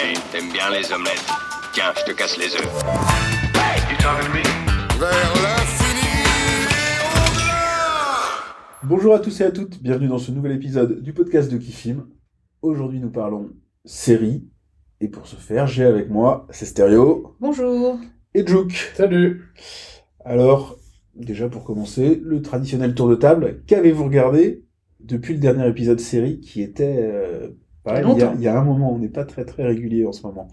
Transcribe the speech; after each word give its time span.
Hey, 0.00 0.14
t'aimes 0.30 0.52
bien 0.52 0.70
les 0.70 0.92
omelettes 0.92 1.26
Tiens, 1.72 1.92
je 1.98 2.04
te 2.12 2.16
casse 2.16 2.38
les 2.38 2.54
œufs. 2.54 2.84
Vers 5.00 5.32
l'infini 5.42 6.06
et 6.70 6.98
au-delà 7.16 8.84
Bonjour 8.84 9.14
à 9.14 9.18
tous 9.18 9.40
et 9.40 9.44
à 9.44 9.50
toutes, 9.50 9.82
bienvenue 9.82 10.06
dans 10.06 10.18
ce 10.18 10.30
nouvel 10.30 10.52
épisode 10.52 11.02
du 11.02 11.12
podcast 11.12 11.50
de 11.50 11.56
Kifim. 11.58 12.06
Aujourd'hui 12.62 13.00
nous 13.00 13.10
parlons 13.10 13.50
série, 13.84 14.46
et 15.00 15.08
pour 15.08 15.26
ce 15.26 15.34
faire 15.34 15.66
j'ai 15.66 15.84
avec 15.84 16.08
moi, 16.10 16.46
c'est 16.50 16.66
Stéréo 16.66 17.34
Bonjour. 17.40 17.98
et 18.34 18.46
Jouk. 18.46 18.92
Salut 18.94 19.52
Alors, 20.24 20.78
déjà 21.16 21.48
pour 21.48 21.64
commencer, 21.64 22.20
le 22.22 22.40
traditionnel 22.40 22.94
tour 22.94 23.08
de 23.08 23.16
table, 23.16 23.62
qu'avez-vous 23.66 24.04
regardé 24.04 24.64
depuis 25.00 25.34
le 25.34 25.40
dernier 25.40 25.66
épisode 25.66 25.98
série 25.98 26.38
qui 26.38 26.62
était... 26.62 26.98
euh, 27.00 27.48
pareil, 27.88 28.04
Il 28.14 28.18
y 28.18 28.22
a 28.22 28.32
il, 28.36 28.42
y 28.42 28.48
un 28.48 28.64
moment, 28.64 28.92
on 28.92 28.98
n'est 28.98 29.08
pas 29.08 29.24
très 29.24 29.44
très 29.44 29.64
régulier 29.64 30.04
en 30.06 30.12
ce 30.12 30.22
moment. 30.22 30.48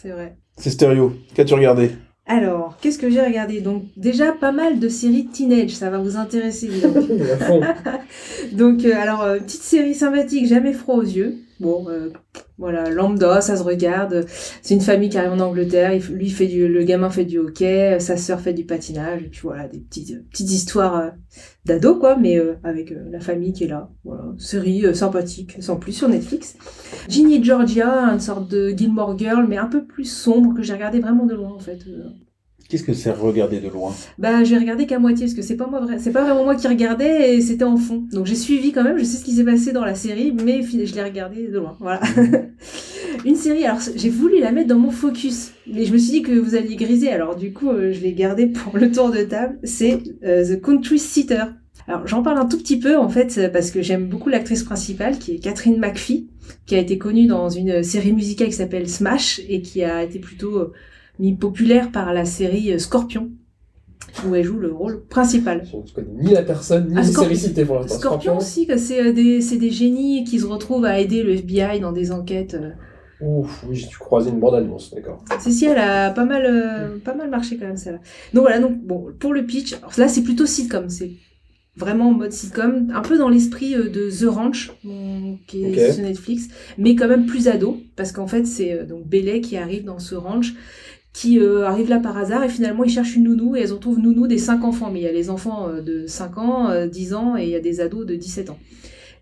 C'est 0.00 0.10
vrai. 0.10 0.36
C'est 0.56 0.70
Stéréo, 0.70 1.14
qu'as-tu 1.34 1.54
regardé? 1.54 1.90
Alors, 2.26 2.78
qu'est-ce 2.80 2.98
que 2.98 3.10
j'ai 3.10 3.20
regardé? 3.20 3.60
Donc, 3.60 3.84
déjà 3.96 4.32
pas 4.32 4.52
mal 4.52 4.78
de 4.78 4.88
séries 4.88 5.26
teenage, 5.26 5.70
ça 5.70 5.90
va 5.90 5.98
vous 5.98 6.16
intéresser. 6.16 6.68
donc. 6.80 6.96
Donc, 8.52 8.84
euh, 8.84 8.94
alors, 8.94 9.22
euh, 9.22 9.38
petite 9.38 9.62
série 9.62 9.94
sympathique, 9.94 10.46
jamais 10.46 10.72
froid 10.72 10.96
aux 10.96 11.02
yeux. 11.02 11.36
Bon, 11.60 11.88
euh, 11.88 12.10
voilà, 12.58 12.90
lambda, 12.90 13.40
ça 13.40 13.56
se 13.56 13.62
regarde. 13.62 14.26
C'est 14.62 14.74
une 14.74 14.80
famille 14.80 15.08
qui 15.08 15.18
arrive 15.18 15.32
en 15.32 15.40
Angleterre. 15.40 15.92
Lui, 16.10 16.30
fait 16.30 16.46
du, 16.46 16.68
le 16.68 16.82
gamin 16.84 17.10
fait 17.10 17.24
du 17.24 17.38
hockey, 17.38 17.98
sa 18.00 18.16
sœur 18.16 18.40
fait 18.40 18.52
du 18.52 18.64
patinage. 18.64 19.22
Et 19.22 19.28
puis 19.28 19.40
voilà, 19.42 19.68
des 19.68 19.78
petites, 19.78 20.12
euh, 20.12 20.24
petites 20.30 20.50
histoires 20.50 20.96
euh, 20.96 21.10
d'ado, 21.64 21.96
quoi, 21.96 22.16
mais 22.16 22.38
euh, 22.38 22.54
avec 22.64 22.92
euh, 22.92 23.04
la 23.10 23.20
famille 23.20 23.52
qui 23.52 23.64
est 23.64 23.68
là. 23.68 23.90
Voilà, 24.04 24.24
série 24.38 24.84
euh, 24.84 24.94
sympathique, 24.94 25.56
sans 25.60 25.76
plus, 25.76 25.92
sur 25.92 26.08
Netflix. 26.08 26.56
Ginny 27.08 27.42
Georgia, 27.42 27.88
une 28.12 28.20
sorte 28.20 28.50
de 28.50 28.70
Gilmore 28.70 29.18
Girl, 29.18 29.46
mais 29.48 29.56
un 29.56 29.68
peu 29.68 29.84
plus 29.84 30.04
sombre, 30.04 30.54
que 30.54 30.62
j'ai 30.62 30.74
regardé 30.74 31.00
vraiment 31.00 31.26
de 31.26 31.34
loin, 31.34 31.52
en 31.52 31.60
fait. 31.60 31.78
Qu'est-ce 32.68 32.82
que 32.82 32.94
c'est 32.94 33.10
regarder 33.10 33.60
de 33.60 33.68
loin? 33.68 33.94
Bah, 34.18 34.42
j'ai 34.42 34.56
regardé 34.56 34.86
qu'à 34.86 34.98
moitié 34.98 35.26
parce 35.26 35.34
que 35.34 35.42
c'est 35.42 35.56
pas 35.56 35.66
moi 35.66 35.82
c'est 35.98 36.12
pas 36.12 36.22
vraiment 36.22 36.44
moi 36.44 36.54
qui 36.54 36.66
regardais 36.66 37.36
et 37.36 37.40
c'était 37.40 37.64
en 37.64 37.76
fond. 37.76 38.04
Donc 38.10 38.26
j'ai 38.26 38.34
suivi 38.34 38.72
quand 38.72 38.82
même, 38.82 38.98
je 38.98 39.04
sais 39.04 39.18
ce 39.18 39.24
qui 39.24 39.32
s'est 39.32 39.44
passé 39.44 39.72
dans 39.72 39.84
la 39.84 39.94
série, 39.94 40.32
mais 40.32 40.62
je 40.62 40.94
l'ai 40.94 41.02
regardé 41.02 41.48
de 41.48 41.58
loin. 41.58 41.76
Voilà. 41.80 42.00
Une 43.24 43.36
série, 43.36 43.64
alors 43.64 43.80
j'ai 43.94 44.08
voulu 44.08 44.40
la 44.40 44.50
mettre 44.50 44.68
dans 44.68 44.78
mon 44.78 44.90
focus, 44.90 45.52
mais 45.70 45.84
je 45.84 45.92
me 45.92 45.98
suis 45.98 46.10
dit 46.10 46.22
que 46.22 46.32
vous 46.32 46.54
alliez 46.54 46.76
griser, 46.76 47.10
alors 47.10 47.36
du 47.36 47.52
coup 47.52 47.68
euh, 47.68 47.92
je 47.92 48.00
l'ai 48.00 48.12
gardée 48.12 48.46
pour 48.46 48.76
le 48.78 48.90
tour 48.90 49.10
de 49.10 49.22
table. 49.22 49.58
C'est 49.62 49.98
euh, 50.24 50.44
The 50.44 50.60
Country 50.60 50.98
Sitter. 50.98 51.44
Alors 51.86 52.06
j'en 52.06 52.22
parle 52.22 52.38
un 52.38 52.46
tout 52.46 52.56
petit 52.56 52.78
peu 52.78 52.96
en 52.96 53.10
fait 53.10 53.52
parce 53.52 53.70
que 53.70 53.82
j'aime 53.82 54.06
beaucoup 54.06 54.30
l'actrice 54.30 54.62
principale 54.62 55.18
qui 55.18 55.34
est 55.34 55.38
Catherine 55.38 55.78
McPhee, 55.78 56.28
qui 56.64 56.74
a 56.76 56.78
été 56.78 56.96
connue 56.96 57.26
dans 57.26 57.50
une 57.50 57.82
série 57.82 58.12
musicale 58.12 58.48
qui 58.48 58.54
s'appelle 58.54 58.88
Smash 58.88 59.42
et 59.48 59.60
qui 59.60 59.84
a 59.84 60.02
été 60.02 60.18
plutôt 60.18 60.56
euh, 60.56 60.72
mis 61.18 61.34
populaire 61.34 61.90
par 61.92 62.12
la 62.12 62.24
série 62.24 62.72
euh, 62.72 62.78
Scorpion 62.78 63.30
où 64.28 64.34
elle 64.34 64.44
joue 64.44 64.58
le 64.58 64.72
rôle 64.72 65.04
principal. 65.06 65.66
Je 65.70 65.76
ne 65.76 65.82
connais 65.94 66.22
ni 66.24 66.32
la 66.32 66.42
personne, 66.42 66.88
ni 66.88 66.94
Ah, 66.96 67.00
les 67.00 67.06
Scorpion- 67.08 67.22
séries 67.22 67.36
citées 67.36 67.64
pour 67.64 67.76
l'instant. 67.80 67.98
Scorpion 67.98 68.36
aussi, 68.38 68.68
c'est 68.76 69.00
euh, 69.08 69.12
des, 69.12 69.40
c'est 69.40 69.56
des 69.56 69.70
génies 69.70 70.24
qui 70.24 70.38
se 70.40 70.46
retrouvent 70.46 70.84
à 70.84 71.00
aider 71.00 71.22
le 71.22 71.32
FBI 71.34 71.80
dans 71.80 71.92
des 71.92 72.12
enquêtes. 72.12 72.54
euh. 72.54 72.70
Ouf, 73.20 73.64
oui, 73.68 73.76
j'ai 73.76 73.86
dû 73.86 73.96
croiser 73.96 74.30
une 74.30 74.40
bande-annonce, 74.40 74.92
d'accord. 74.94 75.24
Si, 75.40 75.64
elle 75.64 75.78
a 75.78 76.10
pas 76.10 76.24
mal, 76.24 76.44
euh, 76.46 76.98
pas 77.02 77.14
mal 77.14 77.30
marché 77.30 77.56
quand 77.56 77.66
même, 77.66 77.76
celle-là. 77.76 78.00
Donc 78.34 78.42
voilà, 78.42 78.58
donc 78.60 78.76
bon, 78.84 79.06
pour 79.18 79.32
le 79.32 79.44
pitch, 79.46 79.74
alors 79.74 79.92
là 79.96 80.08
c'est 80.08 80.22
plutôt 80.22 80.46
sitcom, 80.46 80.88
c'est 80.90 81.12
vraiment 81.76 82.08
en 82.10 82.12
mode 82.12 82.32
sitcom, 82.32 82.92
un 82.94 83.00
peu 83.02 83.16
dans 83.16 83.28
l'esprit 83.28 83.74
de 83.74 84.10
The 84.10 84.28
Ranch, 84.28 84.72
qui 85.46 85.64
est 85.64 85.92
sur 85.92 86.02
Netflix, 86.04 86.48
mais 86.76 86.94
quand 86.96 87.08
même 87.08 87.26
plus 87.26 87.48
ado, 87.48 87.78
parce 87.96 88.12
qu'en 88.12 88.26
fait 88.26 88.46
c'est 88.46 88.84
donc 88.84 89.06
Bailey 89.08 89.40
qui 89.40 89.56
arrive 89.56 89.84
dans 89.84 89.98
ce 90.00 90.14
ranch, 90.16 90.54
qui 91.14 91.38
euh, 91.38 91.64
arrive 91.64 91.88
là 91.88 92.00
par 92.00 92.18
hasard 92.18 92.44
et 92.44 92.48
finalement 92.50 92.84
ils 92.84 92.90
cherchent 92.90 93.16
une 93.16 93.24
nounou 93.24 93.56
et 93.56 93.60
elles 93.60 93.72
retrouvent 93.72 94.00
nounou 94.00 94.26
des 94.26 94.36
5 94.36 94.64
enfants, 94.64 94.90
mais 94.92 95.00
il 95.00 95.04
y 95.04 95.08
a 95.08 95.12
les 95.12 95.30
enfants 95.30 95.68
euh, 95.68 95.80
de 95.80 96.06
5 96.06 96.38
ans, 96.38 96.68
euh, 96.68 96.86
10 96.86 97.14
ans 97.14 97.36
et 97.38 97.44
il 97.44 97.50
y 97.50 97.54
a 97.54 97.60
des 97.60 97.80
ados 97.80 98.04
de 98.04 98.16
17 98.16 98.50
ans. 98.50 98.58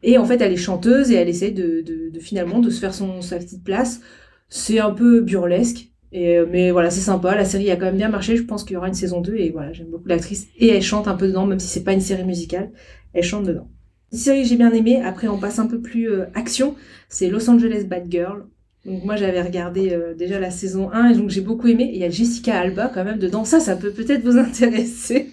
Et 0.03 0.19
en 0.19 0.25
fait 0.25 0.41
elle 0.41 0.53
est 0.53 0.57
chanteuse 0.57 1.13
et 1.13 1.15
elle 1.15 1.29
essaie 1.29 1.53
de, 1.53 1.85
finalement 2.19 2.59
de 2.59 2.71
se 2.71 2.81
faire 2.81 2.95
son, 2.95 3.21
sa 3.21 3.39
petite 3.39 3.63
place. 3.63 4.01
C'est 4.49 4.81
un 4.81 4.91
peu 4.91 5.21
burlesque, 5.21 5.93
euh, 6.15 6.47
mais 6.51 6.71
voilà, 6.71 6.91
c'est 6.91 7.01
sympa. 7.01 7.35
La 7.35 7.45
série 7.45 7.71
a 7.71 7.77
quand 7.77 7.87
même 7.87 7.97
bien 7.97 8.09
marché. 8.09 8.37
Je 8.37 8.43
pense 8.43 8.65
qu'il 8.65 8.75
y 8.75 8.77
aura 8.77 8.89
une 8.89 8.95
saison 8.95 9.21
2 9.21 9.37
et 9.37 9.51
voilà, 9.51 9.73
j'aime 9.73 9.89
beaucoup 9.89 10.09
l'actrice. 10.09 10.49
Et 10.59 10.69
elle 10.69 10.83
chante 10.83 11.09
un 11.09 11.15
peu 11.15 11.29
dedans, 11.29 11.47
même 11.47 11.61
si 11.61 11.69
c'est 11.69 11.85
pas 11.85 11.93
une 11.93 12.01
série 12.01 12.25
musicale. 12.25 12.71
Elle 13.13 13.25
chante 13.25 13.45
dedans. 13.45 13.69
Une 14.13 14.19
série 14.19 14.43
que 14.43 14.49
j'ai 14.49 14.57
bien 14.57 14.73
aimée. 14.73 15.01
Après, 15.03 15.29
on 15.29 15.39
passe 15.39 15.59
un 15.59 15.67
peu 15.67 15.81
plus 15.81 16.11
euh, 16.11 16.27
action. 16.35 16.75
C'est 17.09 17.29
Los 17.29 17.49
Angeles 17.49 17.85
Bad 17.85 18.11
Girl. 18.11 18.47
Donc 18.85 19.05
moi, 19.05 19.15
j'avais 19.17 19.41
regardé 19.41 19.91
euh, 19.93 20.13
déjà 20.15 20.41
la 20.41 20.51
saison 20.51 20.91
1 20.93 21.11
et 21.11 21.17
donc 21.17 21.31
j'ai 21.31 21.41
beaucoup 21.41 21.69
aimé. 21.69 21.85
Et 21.85 21.95
il 21.95 22.01
y 22.01 22.05
a 22.05 22.11
Jessica 22.11 22.59
Alba 22.59 22.91
quand 22.93 23.05
même 23.05 23.19
dedans. 23.19 23.45
Ça, 23.45 23.61
ça 23.61 23.77
peut 23.77 23.91
peut-être 23.93 24.23
vous 24.25 24.39
intéresser. 24.49 25.31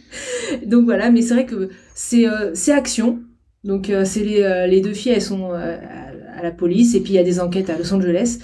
donc 0.65 0.85
voilà, 0.85 1.09
mais 1.09 1.21
c'est 1.21 1.33
vrai 1.33 1.45
que 1.45 1.69
c'est 1.95 2.27
euh, 2.27 2.51
c'est 2.53 2.71
action. 2.71 3.19
Donc 3.63 3.89
euh, 3.89 4.05
c'est 4.05 4.23
les, 4.23 4.41
euh, 4.43 4.67
les 4.67 4.81
deux 4.81 4.93
filles, 4.93 5.13
elles 5.13 5.21
sont 5.21 5.51
à, 5.51 6.41
la 6.41 6.51
police 6.51 6.95
et 6.95 7.01
puis 7.01 7.11
il 7.13 7.15
y 7.15 7.19
a 7.19 7.23
des 7.23 7.41
enquêtes 7.41 7.69
à 7.69 7.77
Los 7.77 7.93
Angeles 7.93 8.39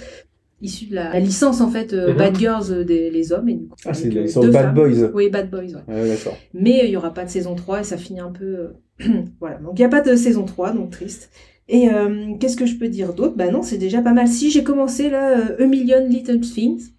issues 0.60 0.86
de 0.86 0.94
la, 0.94 1.12
la 1.12 1.20
licence 1.20 1.60
en 1.62 1.70
fait 1.70 1.92
Mhm. 1.94 2.16
Bad 2.16 2.38
Girls 2.38 2.84
des 2.84 3.10
les 3.10 3.32
hommes 3.32 3.48
et 3.48 3.54
du 3.54 3.68
coup 3.68 3.76
Ah, 3.86 3.94
c'est 3.94 4.08
Bad 4.10 4.52
femmes. 4.52 4.74
Boys. 4.74 5.10
Oui, 5.14 5.30
Bad 5.30 5.50
Boys, 5.50 5.74
ouais. 5.88 6.16
Mais 6.52 6.82
il 6.84 6.90
y 6.90 6.96
aura 6.96 7.14
pas 7.14 7.24
de 7.24 7.30
saison 7.30 7.54
3 7.54 7.80
et 7.80 7.84
ça 7.84 7.96
finit 7.96 8.20
un 8.20 8.30
peu 8.32 8.70
voilà. 9.40 9.56
Donc 9.58 9.78
il 9.78 9.82
y 9.82 9.84
a 9.84 9.88
pas 9.88 10.02
de 10.02 10.14
saison 10.16 10.44
3 10.44 10.72
donc 10.72 10.90
triste. 10.90 11.30
Et 11.68 11.90
euh, 11.90 12.34
qu'est-ce 12.38 12.56
que 12.56 12.66
je 12.66 12.76
peux 12.76 12.88
dire 12.88 13.14
d'autre? 13.14 13.34
Bah 13.36 13.50
non, 13.50 13.62
c'est 13.62 13.78
déjà 13.78 14.00
pas 14.00 14.12
mal. 14.12 14.28
Si 14.28 14.50
j'ai 14.50 14.62
commencé 14.62 15.10
là 15.10 15.38
euh, 15.38 15.64
A 15.64 15.66
Million 15.66 16.06
Little 16.06 16.40
Things. 16.40 16.92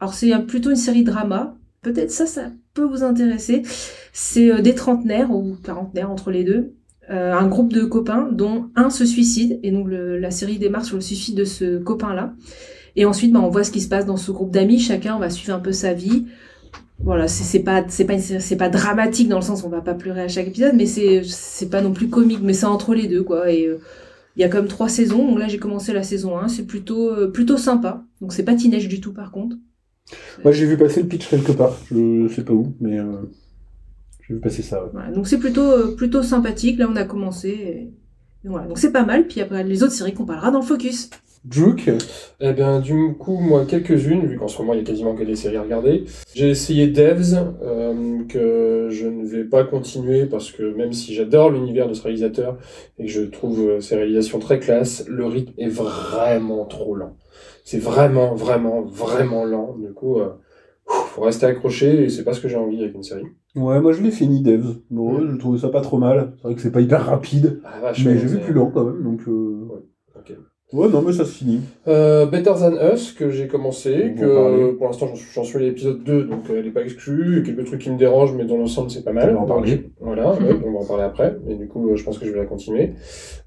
Alors 0.00 0.14
c'est 0.14 0.30
plutôt 0.46 0.70
une 0.70 0.76
série 0.76 1.04
drama. 1.04 1.56
Peut-être 1.82 2.10
ça 2.10 2.26
ça 2.26 2.50
peut 2.74 2.84
vous 2.84 3.02
intéresser. 3.02 3.62
C'est 4.12 4.50
euh, 4.50 4.60
des 4.60 4.74
trentenaires 4.74 5.30
ou 5.30 5.56
quarantenaires 5.62 6.10
entre 6.10 6.30
les 6.30 6.44
deux. 6.44 6.74
Un 7.10 7.46
groupe 7.48 7.70
de 7.70 7.84
copains 7.84 8.30
dont 8.32 8.70
un 8.76 8.88
se 8.88 9.04
suicide 9.04 9.60
et 9.62 9.70
donc 9.70 9.88
la 9.90 10.30
série 10.30 10.58
démarre 10.58 10.86
sur 10.86 10.96
le 10.96 11.02
suicide 11.02 11.36
de 11.36 11.44
ce 11.44 11.76
copain 11.76 12.14
là 12.14 12.32
et 12.96 13.04
ensuite 13.04 13.30
bah, 13.30 13.40
on 13.42 13.50
voit 13.50 13.62
ce 13.62 13.70
qui 13.70 13.82
se 13.82 13.90
passe 13.90 14.06
dans 14.06 14.16
ce 14.16 14.30
groupe 14.30 14.50
d'amis 14.50 14.78
chacun 14.78 15.18
va 15.18 15.28
suivre 15.28 15.54
un 15.54 15.60
peu 15.60 15.72
sa 15.72 15.92
vie 15.92 16.24
voilà 17.04 17.28
c'est 17.28 17.60
pas 17.60 17.84
c'est 17.88 18.04
pas 18.04 18.18
c'est 18.18 18.56
pas 18.56 18.68
dramatique 18.68 19.28
dans 19.28 19.36
le 19.36 19.42
sens 19.42 19.62
où 19.62 19.66
on 19.66 19.70
va 19.70 19.82
pas 19.82 19.94
pleurer 19.94 20.22
à 20.22 20.28
chaque 20.28 20.48
épisode 20.48 20.74
mais 20.74 20.86
c'est 20.86 21.22
c'est 21.24 21.68
pas 21.68 21.82
non 21.82 21.92
plus 21.92 22.08
comique 22.08 22.40
mais 22.42 22.54
c'est 22.54 22.66
entre 22.66 22.94
les 22.94 23.06
deux 23.06 23.22
quoi 23.22 23.50
et 23.50 23.66
euh, 23.66 23.78
il 24.36 24.40
y 24.40 24.44
a 24.44 24.48
même 24.48 24.68
trois 24.68 24.88
saisons 24.88 25.26
donc 25.26 25.38
là 25.38 25.46
j'ai 25.46 25.58
commencé 25.58 25.92
la 25.92 26.02
saison 26.02 26.38
1 26.38 26.48
c'est 26.48 26.66
plutôt 26.66 27.10
euh, 27.10 27.30
plutôt 27.30 27.56
sympa 27.56 28.04
donc 28.20 28.32
c'est 28.32 28.42
pas 28.42 28.54
teenage 28.54 28.88
du 28.88 29.00
tout 29.00 29.12
par 29.12 29.30
contre 29.30 29.56
Moi 30.42 30.52
j'ai 30.52 30.66
vu 30.66 30.76
passer 30.76 31.02
le 31.02 31.08
pitch 31.08 31.28
quelque 31.28 31.52
part, 31.52 31.78
je 31.90 32.28
sais 32.28 32.44
pas 32.44 32.52
où, 32.52 32.74
mais 32.80 32.98
euh, 32.98 33.22
j'ai 34.26 34.34
vu 34.34 34.40
passer 34.40 34.62
ça. 34.62 34.82
ouais. 34.82 34.90
Voilà, 34.92 35.10
donc 35.10 35.26
c'est 35.26 35.38
plutôt, 35.38 35.94
plutôt 35.96 36.22
sympathique. 36.22 36.78
Là, 36.78 36.88
on 36.90 36.96
a 36.96 37.04
commencé. 37.04 37.48
Et... 37.48 37.92
et 38.44 38.48
voilà, 38.48 38.66
donc 38.66 38.78
c'est 38.78 38.92
pas 38.92 39.04
mal. 39.04 39.26
Puis 39.26 39.40
après, 39.40 39.64
les 39.64 39.82
autres 39.82 39.92
séries 39.92 40.14
qu'on 40.14 40.24
parlera 40.24 40.50
dans 40.50 40.60
le 40.60 40.66
focus. 40.66 41.10
Jouk, 41.50 41.90
Eh 42.40 42.52
bien, 42.54 42.80
du 42.80 43.14
coup, 43.18 43.36
moi, 43.38 43.66
quelques-unes, 43.66 44.24
vu 44.26 44.38
qu'en 44.38 44.48
ce 44.48 44.60
moment, 44.62 44.72
il 44.72 44.78
y 44.78 44.82
a 44.82 44.84
quasiment 44.84 45.14
que 45.14 45.24
des 45.24 45.36
séries 45.36 45.58
à 45.58 45.62
regarder. 45.62 46.04
J'ai 46.34 46.48
essayé 46.48 46.86
Devs, 46.86 47.34
euh, 47.62 48.24
que 48.28 48.88
je 48.90 49.06
ne 49.06 49.26
vais 49.26 49.44
pas 49.44 49.64
continuer 49.64 50.24
parce 50.24 50.50
que 50.50 50.62
même 50.74 50.94
si 50.94 51.12
j'adore 51.14 51.50
l'univers 51.50 51.86
de 51.86 51.92
ce 51.92 52.02
réalisateur 52.02 52.56
et 52.98 53.04
que 53.04 53.10
je 53.10 53.20
trouve 53.22 53.60
euh, 53.60 53.80
ses 53.80 53.96
réalisations 53.96 54.38
très 54.38 54.58
classe, 54.58 55.04
le 55.06 55.26
rythme 55.26 55.52
est 55.58 55.68
vraiment 55.68 56.64
trop 56.64 56.94
lent. 56.94 57.16
C'est 57.62 57.78
vraiment, 57.78 58.34
vraiment, 58.34 58.80
vraiment 58.82 59.44
lent. 59.44 59.76
Du 59.78 59.92
coup, 59.92 60.18
euh, 60.20 60.30
faut 60.86 61.22
rester 61.22 61.44
accroché 61.44 62.04
et 62.04 62.08
c'est 62.08 62.24
pas 62.24 62.32
ce 62.32 62.40
que 62.40 62.48
j'ai 62.48 62.56
envie 62.56 62.82
avec 62.82 62.94
une 62.94 63.02
série. 63.02 63.26
Ouais, 63.54 63.80
moi 63.82 63.92
je 63.92 64.02
l'ai 64.02 64.10
fini, 64.10 64.40
Devs. 64.40 64.78
Bon, 64.90 65.18
ouais, 65.18 65.26
je 65.30 65.36
trouve 65.36 65.58
ça 65.58 65.68
pas 65.68 65.82
trop 65.82 65.98
mal. 65.98 66.32
C'est 66.36 66.42
vrai 66.42 66.54
que 66.54 66.60
c'est 66.62 66.72
pas 66.72 66.80
hyper 66.80 67.04
rapide, 67.04 67.60
Ah, 67.64 67.92
mais 67.98 68.12
ouais, 68.12 68.18
j'ai 68.18 68.26
vu 68.26 68.38
plus 68.40 68.54
lent 68.54 68.70
quand 68.70 68.84
même, 68.84 69.02
donc. 69.02 69.20
euh, 69.28 69.68
Ok. 69.70 69.82
Ouais, 70.72 70.88
non, 70.88 71.02
mais 71.02 71.12
ça 71.12 71.24
se 71.24 71.30
finit. 71.30 71.60
Euh, 71.86 72.26
Better 72.26 72.52
Than 72.58 72.74
Us, 72.92 73.12
que 73.12 73.30
j'ai 73.30 73.46
commencé, 73.46 74.12
On 74.12 74.20
que 74.20 74.24
euh, 74.24 74.72
pour 74.76 74.86
l'instant 74.86 75.06
j'en 75.06 75.14
suis, 75.14 75.30
j'en 75.32 75.44
suis 75.44 75.58
à 75.58 75.60
l'épisode 75.60 76.02
2, 76.02 76.24
donc 76.24 76.50
euh, 76.50 76.56
elle 76.58 76.64
n'est 76.64 76.70
pas 76.72 76.82
exclue, 76.82 77.32
il 77.32 77.38
y 77.38 77.40
a 77.42 77.44
quelques 77.44 77.66
trucs 77.66 77.80
qui 77.82 77.90
me 77.90 77.98
dérangent, 77.98 78.34
mais 78.34 78.44
dans 78.44 78.56
l'ensemble 78.56 78.90
c'est 78.90 79.04
pas 79.04 79.12
mal. 79.12 79.30
On 79.30 79.34
va 79.34 79.40
en 79.40 79.46
parler. 79.46 79.90
Voilà, 80.00 80.32
ouais, 80.32 80.56
on 80.64 80.72
va 80.72 80.78
en 80.80 80.84
parler 80.84 81.04
après, 81.04 81.36
et 81.48 81.54
du 81.54 81.68
coup 81.68 81.90
euh, 81.90 81.96
je 81.96 82.02
pense 82.02 82.18
que 82.18 82.26
je 82.26 82.32
vais 82.32 82.38
la 82.38 82.46
continuer. 82.46 82.94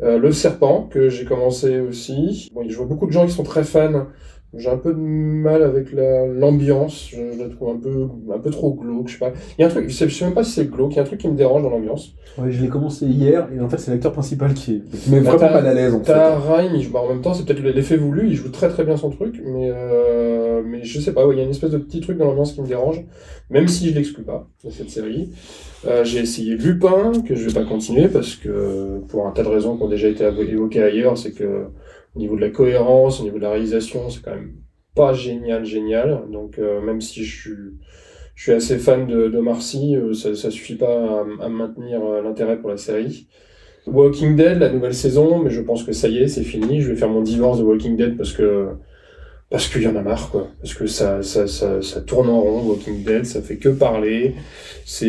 Euh, 0.02 0.20
le 0.20 0.32
Serpent, 0.32 0.88
que 0.90 1.10
j'ai 1.10 1.26
commencé 1.26 1.80
aussi. 1.80 2.50
Bon, 2.54 2.64
je 2.66 2.78
vois 2.78 2.86
beaucoup 2.86 3.08
de 3.08 3.12
gens 3.12 3.26
qui 3.26 3.34
sont 3.34 3.44
très 3.44 3.64
fans 3.64 4.08
J'ai 4.58 4.70
un 4.70 4.78
peu 4.78 4.92
de 4.94 5.00
mal 5.00 5.62
avec 5.64 5.94
la- 5.94 6.26
l'ambiance, 6.26 7.10
je, 7.12 7.18
je 7.38 7.40
la 7.44 7.50
trouve 7.50 7.70
un 7.70 7.78
peu, 7.78 8.08
un 8.34 8.40
peu 8.40 8.50
trop 8.50 8.74
glauque, 8.74 9.08
je 9.08 9.14
sais 9.14 9.20
pas. 9.20 9.32
Il 9.58 9.62
y 9.62 9.64
a 9.64 9.68
un 9.68 9.70
truc, 9.70 9.88
je 9.90 9.94
sais, 9.94 10.10
je 10.10 10.16
sais 10.16 10.26
même 10.26 10.34
pas 10.34 10.44
si 10.44 10.52
c'est 10.52 10.66
glauque, 10.70 10.94
il 10.94 10.96
y 10.96 11.00
a 11.00 11.04
un 11.04 11.06
truc 11.06 11.20
qui 11.20 11.28
me 11.28 11.36
dérange 11.36 11.62
dans 11.64 11.70
l'ambiance. 11.70 12.14
Ouais, 12.38 12.52
je 12.52 12.62
l'ai 12.62 12.68
commencé 12.70 13.06
hier, 13.06 13.48
et 13.56 13.60
en 13.62 13.70
fait, 13.70 13.78
c'est 13.78 13.92
l'acteur 13.92 14.12
principal 14.14 14.54
qui, 14.54 14.76
est, 14.76 15.10
Bah, 15.12 15.20
vraiment 15.32 15.54
mal 15.54 15.68
à 15.68 15.74
l'aise, 15.74 15.94
en 15.94 16.00
fait. 16.00 16.12
T'as 16.14 16.38
Rhyme, 16.40 16.72
il 16.76 16.82
joue- 16.82 16.92
bah, 16.92 17.02
en 17.04 17.08
même 17.10 17.22
temps, 17.22 17.34
c'est 17.34 17.46
peut-être 17.46 17.62
l'effet 17.62 17.98
voulu, 17.98 18.28
il 18.28 18.34
joue 18.36 18.50
très 18.50 18.70
très 18.70 18.84
bien 18.84 18.98
son 18.98 19.10
truc, 19.12 19.42
mais, 19.46 19.70
euh, 19.74 20.62
mais 20.66 20.84
je 20.84 21.00
sais 21.00 21.14
pas, 21.14 21.26
ouais, 21.28 21.36
il 21.36 21.38
y 21.38 21.42
a 21.42 21.44
une 21.44 21.52
espèce 21.52 21.72
de 21.72 21.78
petit 21.78 22.00
truc 22.02 22.18
dans 22.18 22.26
l'ambiance 22.26 22.54
qui 22.54 22.62
me 22.62 22.68
dérange, 22.68 23.04
même 23.50 23.68
si 23.68 23.90
je 23.90 23.96
l'exclus 23.96 24.24
pas 24.24 24.48
de 24.64 24.70
cette 24.72 24.90
série. 24.90 25.30
Euh, 25.86 26.04
j'ai 26.04 26.20
essayé 26.20 26.56
Lupin, 26.56 27.12
que 27.28 27.36
je 27.36 27.48
vais 27.48 27.54
pas 27.54 27.64
continuer, 27.68 28.08
parce 28.08 28.36
que 28.36 29.00
pour 29.10 29.28
un 29.28 29.32
tas 29.32 29.44
de 29.44 29.48
raisons 29.50 29.78
qui 29.78 29.84
ont 29.84 29.88
déjà 29.90 30.08
été 30.08 30.24
évo- 30.24 30.42
évoquées 30.48 30.82
ailleurs, 30.84 31.18
c'est 31.18 31.32
que 31.32 31.66
au 32.18 32.20
niveau 32.20 32.36
de 32.36 32.42
la 32.42 32.50
cohérence, 32.50 33.20
au 33.20 33.24
niveau 33.24 33.38
de 33.38 33.44
la 33.44 33.52
réalisation, 33.52 34.10
c'est 34.10 34.24
quand 34.24 34.32
même 34.32 34.54
pas 34.96 35.14
génial, 35.14 35.64
génial. 35.64 36.24
Donc, 36.32 36.58
euh, 36.58 36.82
même 36.82 37.00
si 37.00 37.24
je 37.24 37.52
suis, 38.36 38.52
assez 38.52 38.80
fan 38.80 39.06
de, 39.06 39.28
de 39.28 39.40
Marcy, 39.40 39.96
euh, 39.96 40.14
ça, 40.14 40.34
ça 40.36 40.50
suffit 40.50 40.76
pas 40.76 41.24
à, 41.40 41.48
maintenir 41.48 42.04
euh, 42.04 42.24
l'intérêt 42.24 42.58
pour 42.58 42.72
la 42.72 42.78
série. 42.78 43.28
Walking 43.86 44.36
Dead, 44.36 44.58
la 44.58 44.70
nouvelle 44.70 44.96
saison, 44.96 45.44
mais 45.44 45.52
je 45.52 45.62
pense 45.62 45.84
que 45.84 45.92
ça 45.92 46.08
y 46.08 46.18
est, 46.18 46.28
c'est 46.28 46.44
fini. 46.44 46.82
Je 46.82 46.90
vais 46.90 46.96
faire 46.96 47.10
mon 47.10 47.22
divorce 47.22 47.60
de 47.60 47.64
Walking 47.64 47.96
Dead 47.96 48.18
parce 48.18 48.34
que 48.34 48.70
parce 49.50 49.70
qu'il 49.70 49.84
y 49.84 49.88
en 49.88 49.96
a 49.96 50.02
marre, 50.02 50.30
quoi. 50.30 50.48
Parce 50.60 50.74
que 50.74 50.88
ça, 50.88 51.22
ça, 51.22 51.48
ça, 51.48 52.02
tourne 52.02 52.30
en 52.30 52.42
rond, 52.42 52.64
Walking 52.64 53.06
Dead, 53.06 53.26
ça 53.26 53.42
fait 53.42 53.56
que 53.56 53.70
parler. 53.70 54.36
C'est, 54.86 55.08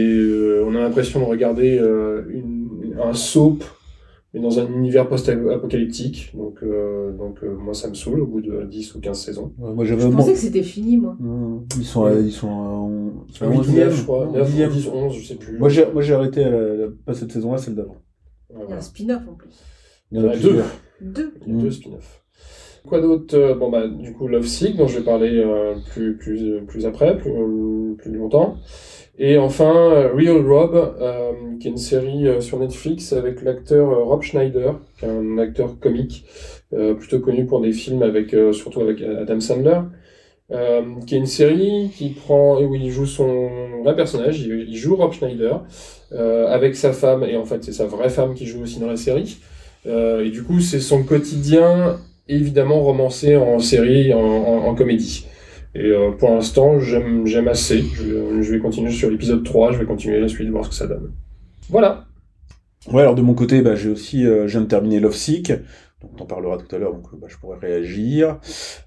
on 0.64 0.76
a 0.76 0.80
l'impression 0.80 1.18
de 1.18 1.24
regarder 1.24 1.80
un 3.02 3.14
soap, 3.14 3.64
mais 4.34 4.40
dans 4.40 4.58
un 4.58 4.66
univers 4.72 5.08
post-apocalyptique. 5.08 6.32
Donc, 6.36 6.58
euh, 6.62 7.12
donc 7.16 7.42
euh, 7.42 7.56
moi, 7.56 7.74
ça 7.74 7.88
me 7.88 7.94
saoule 7.94 8.20
au 8.20 8.26
bout 8.26 8.40
de 8.40 8.64
10 8.64 8.94
ou 8.94 9.00
15 9.00 9.18
saisons. 9.18 9.52
Ouais, 9.58 9.72
moi 9.72 9.84
Je 9.84 9.94
pensais 9.94 10.32
que 10.32 10.38
c'était 10.38 10.62
fini, 10.62 10.96
moi. 10.96 11.16
Ils 11.78 11.84
sont, 11.84 12.04
à- 12.04 12.12
ils 12.14 12.32
sont 12.32 12.48
en, 12.48 13.24
ils 13.28 13.34
sont 13.34 13.44
en 13.46 13.50
8 13.50 13.56
ou 13.58 13.60
11e, 13.62 13.76
9, 13.84 13.96
je 13.96 14.02
crois. 14.04 14.26
non, 14.26 14.32
9 14.32 14.50
10e. 14.54 14.66
ou 14.68 14.72
10, 14.72 14.88
11, 14.88 15.14
je 15.14 15.26
sais 15.28 15.34
plus. 15.36 15.58
Moi 15.58 15.68
j'ai, 15.68 15.90
moi 15.92 16.02
j'ai 16.02 16.14
arrêté 16.14 16.44
à 16.44 16.50
la- 16.50 16.74
la- 16.76 16.88
pas 17.06 17.14
cette 17.14 17.32
saison-là, 17.32 17.58
celle 17.58 17.74
d'avant. 17.74 17.96
Il 18.50 18.70
y 18.70 18.72
a 18.72 18.76
un 18.76 18.80
spin-off 18.80 19.22
en 19.28 19.34
plus. 19.34 19.50
Il 20.10 20.18
y 20.18 20.20
en 20.22 20.28
a 20.28 20.34
Il 20.34 20.42
y 20.42 20.46
en 20.46 20.50
a 20.58 20.62
deux. 21.00 21.32
Il 21.46 21.54
y 21.54 21.58
a 21.58 21.62
deux 21.62 21.70
spin-offs. 21.70 22.24
Quoi 22.88 23.00
d'autre 23.00 23.36
Euh, 23.36 23.54
Bon, 23.54 23.70
bah, 23.70 23.86
du 23.86 24.14
coup, 24.14 24.28
Love 24.28 24.46
Sick, 24.46 24.76
dont 24.76 24.86
je 24.86 24.98
vais 24.98 25.04
parler 25.04 25.30
euh, 25.38 25.74
plus, 25.90 26.16
plus, 26.16 26.62
plus 26.66 26.86
après, 26.86 27.18
plus, 27.18 27.30
euh, 27.30 27.94
plus 27.98 28.12
longtemps. 28.12 28.56
Et 29.18 29.36
enfin, 29.36 29.74
euh, 29.74 30.12
Real 30.14 30.46
Rob, 30.48 30.74
euh, 30.74 31.32
qui 31.60 31.68
est 31.68 31.70
une 31.70 31.76
série 31.76 32.26
euh, 32.26 32.40
sur 32.40 32.58
Netflix 32.58 33.12
avec 33.12 33.42
l'acteur 33.42 33.90
euh, 33.90 34.04
Rob 34.04 34.22
Schneider, 34.22 34.80
qui 34.98 35.04
est 35.04 35.08
un 35.08 35.38
acteur 35.38 35.78
comique, 35.78 36.24
euh, 36.72 36.94
plutôt 36.94 37.20
connu 37.20 37.44
pour 37.44 37.60
des 37.60 37.72
films 37.72 38.02
avec, 38.02 38.32
euh, 38.32 38.52
surtout 38.52 38.80
avec 38.80 39.02
Adam 39.02 39.40
Sandler. 39.40 39.80
Euh, 40.50 40.80
qui 41.06 41.14
est 41.14 41.18
une 41.18 41.26
série 41.26 41.90
qui 41.94 42.08
prend 42.08 42.58
où 42.58 42.74
il 42.74 42.90
joue 42.90 43.04
son 43.04 43.50
vrai 43.84 43.94
personnage, 43.94 44.40
il, 44.40 44.74
joue 44.76 44.96
Rob 44.96 45.12
Schneider 45.12 45.62
euh, 46.12 46.46
avec 46.46 46.74
sa 46.74 46.94
femme 46.94 47.22
et 47.22 47.36
en 47.36 47.44
fait 47.44 47.62
c'est 47.62 47.72
sa 47.72 47.84
vraie 47.84 48.08
femme 48.08 48.32
qui 48.32 48.46
joue 48.46 48.62
aussi 48.62 48.80
dans 48.80 48.86
la 48.86 48.96
série. 48.96 49.36
Euh, 49.86 50.24
et 50.24 50.30
du 50.30 50.42
coup, 50.42 50.60
c'est 50.60 50.80
son 50.80 51.02
quotidien, 51.02 51.98
évidemment 52.28 52.80
romancé 52.80 53.36
en 53.36 53.58
série, 53.58 54.12
en, 54.14 54.18
en, 54.20 54.66
en 54.66 54.74
comédie. 54.74 55.26
Et 55.74 55.86
euh, 55.86 56.12
pour 56.12 56.30
l'instant, 56.30 56.80
j'aime 56.80 57.48
assez. 57.48 57.82
Je, 57.94 58.42
je 58.42 58.52
vais 58.52 58.58
continuer 58.58 58.90
sur 58.90 59.10
l'épisode 59.10 59.44
3, 59.44 59.72
je 59.72 59.78
vais 59.78 59.84
continuer 59.84 60.20
la 60.20 60.28
suite, 60.28 60.48
voir 60.48 60.64
ce 60.64 60.70
que 60.70 60.74
ça 60.74 60.86
donne. 60.86 61.12
Voilà. 61.68 62.06
Ouais, 62.90 63.02
alors 63.02 63.14
de 63.14 63.22
mon 63.22 63.34
côté, 63.34 63.60
bah, 63.60 63.74
j'ai 63.74 63.90
aussi, 63.90 64.24
euh, 64.26 64.46
je 64.46 64.52
viens 64.52 64.62
de 64.62 64.66
terminer 64.66 64.98
Love 64.98 65.14
Sick, 65.14 65.50
donc 66.00 66.12
on 66.18 66.22
en 66.22 66.26
parlera 66.26 66.56
tout 66.56 66.74
à 66.74 66.78
l'heure, 66.78 66.94
donc 66.94 67.04
bah, 67.20 67.26
je 67.28 67.36
pourrais 67.36 67.58
réagir. 67.58 68.38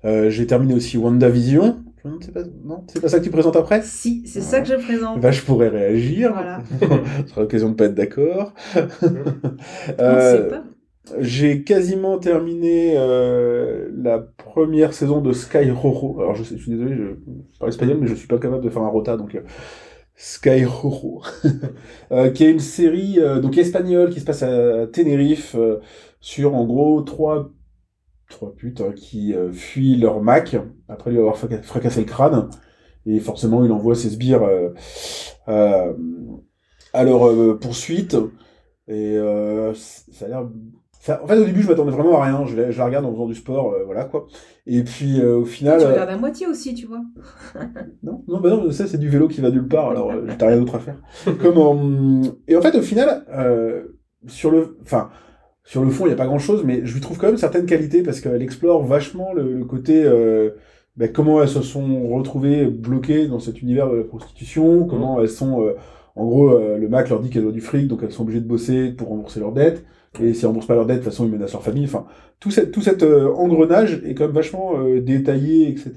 Euh, 0.05 0.29
j'ai 0.29 0.47
terminé 0.47 0.73
aussi 0.73 0.97
WandaVision. 0.97 1.77
Non, 2.03 2.17
c'est 2.19 2.33
pas, 2.33 2.41
non, 2.65 2.83
c'est 2.87 2.99
pas 2.99 3.09
ça 3.09 3.19
que 3.19 3.23
tu 3.25 3.29
présentes 3.29 3.55
après? 3.57 3.81
Si, 3.83 4.23
c'est 4.25 4.41
ça 4.41 4.59
que 4.61 4.67
je 4.67 4.73
présente. 4.73 5.21
Bah, 5.21 5.29
je 5.29 5.41
pourrais 5.43 5.69
réagir. 5.69 6.31
Voilà. 6.33 6.63
Ce 7.25 7.29
sera 7.29 7.41
l'occasion 7.41 7.69
de 7.69 7.75
pas 7.75 7.85
être 7.85 7.93
d'accord. 7.95 8.53
On 8.75 8.79
ne 8.81 9.99
Euh, 9.99 10.43
sait 10.43 10.49
pas. 10.49 10.63
J'ai 11.19 11.63
quasiment 11.63 12.19
terminé 12.19 12.93
euh, 12.95 13.89
la 13.95 14.19
première 14.19 14.93
saison 14.93 15.19
de 15.19 15.33
Sky 15.33 15.71
Roro. 15.71 16.19
Alors 16.21 16.35
je, 16.35 16.43
sais, 16.43 16.57
je 16.57 16.61
suis 16.61 16.71
désolé, 16.71 16.95
je, 16.95 17.57
parle 17.59 17.69
espagnol, 17.69 17.97
mais 17.99 18.07
je 18.07 18.13
suis 18.13 18.27
pas 18.27 18.37
capable 18.37 18.63
de 18.63 18.69
faire 18.69 18.83
un 18.83 18.87
rota, 18.87 19.17
donc 19.17 19.33
euh, 19.33 19.41
Sky 20.15 20.63
Roro, 20.65 21.23
euh, 22.11 22.29
qui 22.31 22.45
est 22.45 22.51
une 22.51 22.59
série 22.59 23.19
euh, 23.19 23.39
donc 23.41 23.57
espagnole 23.57 24.11
qui 24.11 24.19
se 24.19 24.25
passe 24.25 24.43
à 24.43 24.87
Tenerife 24.87 25.55
euh, 25.55 25.79
sur 26.21 26.55
en 26.55 26.65
gros 26.65 27.01
trois 27.01 27.51
trois 28.29 28.55
putes 28.55 28.81
hein, 28.81 28.93
qui 28.95 29.33
euh, 29.35 29.53
fuient 29.53 29.97
leur 29.97 30.21
Mac 30.21 30.55
après 30.89 31.11
lui 31.11 31.19
avoir 31.19 31.37
fraca- 31.37 31.63
fracassé 31.63 32.01
le 32.01 32.07
crâne. 32.07 32.49
Et 33.07 33.19
forcément 33.19 33.65
il 33.65 33.71
envoie 33.71 33.95
ses 33.95 34.11
sbires 34.11 34.43
à 35.47 37.03
leur 37.03 37.59
poursuite. 37.59 38.15
Et 38.87 39.17
ça 39.75 40.25
a 40.25 40.27
l'air 40.27 40.49
ça- 41.01 41.19
en 41.23 41.27
fait, 41.27 41.37
au 41.37 41.45
début, 41.45 41.63
je 41.63 41.67
m'attendais 41.67 41.91
vraiment 41.91 42.21
à 42.21 42.25
rien. 42.25 42.45
Je 42.45 42.55
la, 42.55 42.69
je 42.71 42.77
la 42.77 42.85
regarde 42.85 43.05
en 43.05 43.11
faisant 43.11 43.25
du 43.25 43.33
sport, 43.35 43.73
euh, 43.73 43.83
voilà 43.85 44.05
quoi. 44.05 44.27
Et 44.67 44.83
puis, 44.83 45.19
euh, 45.19 45.37
au 45.39 45.45
final, 45.45 45.79
Tu 45.79 45.85
euh, 45.85 45.89
regardes 45.91 46.09
à 46.11 46.17
moitié 46.17 46.45
aussi, 46.47 46.75
tu 46.75 46.85
vois. 46.85 47.01
non, 48.03 48.23
non, 48.27 48.39
bah 48.39 48.49
non, 48.51 48.71
ça 48.71 48.85
c'est 48.85 48.99
du 48.99 49.09
vélo 49.09 49.27
qui 49.27 49.41
va 49.41 49.49
nulle 49.49 49.67
part. 49.67 49.89
Alors, 49.89 50.11
euh, 50.11 50.27
t'as 50.37 50.47
rien 50.47 50.57
d'autre 50.59 50.75
à 50.75 50.79
faire. 50.79 51.01
Comment 51.41 52.21
Et 52.47 52.55
en 52.55 52.61
fait, 52.61 52.75
au 52.75 52.81
final, 52.83 53.25
sur 54.27 54.51
le, 54.51 54.77
enfin, 54.83 55.09
sur 55.63 55.83
le 55.83 55.89
fond, 55.89 56.05
il 56.05 56.09
y 56.09 56.13
a 56.13 56.17
pas 56.17 56.27
grand 56.27 56.39
chose, 56.39 56.63
mais 56.63 56.81
je 56.85 56.93
lui 56.93 57.01
trouve 57.01 57.17
quand 57.17 57.27
même 57.27 57.37
certaines 57.37 57.65
qualités 57.65 58.03
parce 58.03 58.21
qu'elle 58.21 58.41
explore 58.41 58.83
vachement 58.83 59.33
le, 59.33 59.53
le 59.57 59.65
côté. 59.65 60.05
bah, 60.97 61.07
comment 61.07 61.41
elles 61.41 61.49
se 61.49 61.61
sont 61.61 62.09
retrouvées 62.09 62.65
bloquées 62.65 63.27
dans 63.27 63.39
cet 63.39 63.61
univers 63.61 63.89
de 63.89 63.97
la 63.97 64.03
prostitution, 64.03 64.85
comment 64.85 65.19
elles 65.19 65.29
sont, 65.29 65.65
en 66.15 66.25
gros, 66.25 66.55
le 66.77 66.87
Mac 66.89 67.09
leur 67.09 67.21
dit 67.21 67.29
qu'elles 67.31 67.45
ont 67.47 67.51
du 67.51 67.61
fric, 67.61 67.87
donc 67.87 68.01
elles 68.03 68.11
sont 68.11 68.23
obligées 68.23 68.41
de 68.41 68.47
bosser 68.47 68.91
pour 68.91 69.07
rembourser 69.09 69.39
leurs 69.39 69.53
dettes, 69.53 69.83
et 70.19 70.33
si 70.33 70.41
elles 70.41 70.47
remboursent 70.47 70.67
pas 70.67 70.75
leurs 70.75 70.85
dettes, 70.85 70.99
de 70.99 71.03
toute 71.03 71.11
façon, 71.11 71.25
ils 71.25 71.31
menacent 71.31 71.53
leur 71.53 71.63
famille, 71.63 71.85
enfin, 71.85 72.05
tout, 72.39 72.49
tout 72.49 72.81
cet 72.81 73.03
euh, 73.03 73.33
engrenage 73.33 74.01
est 74.05 74.13
quand 74.13 74.25
même 74.25 74.35
vachement 74.35 74.73
euh, 74.77 74.99
détaillé, 75.01 75.69
etc. 75.69 75.93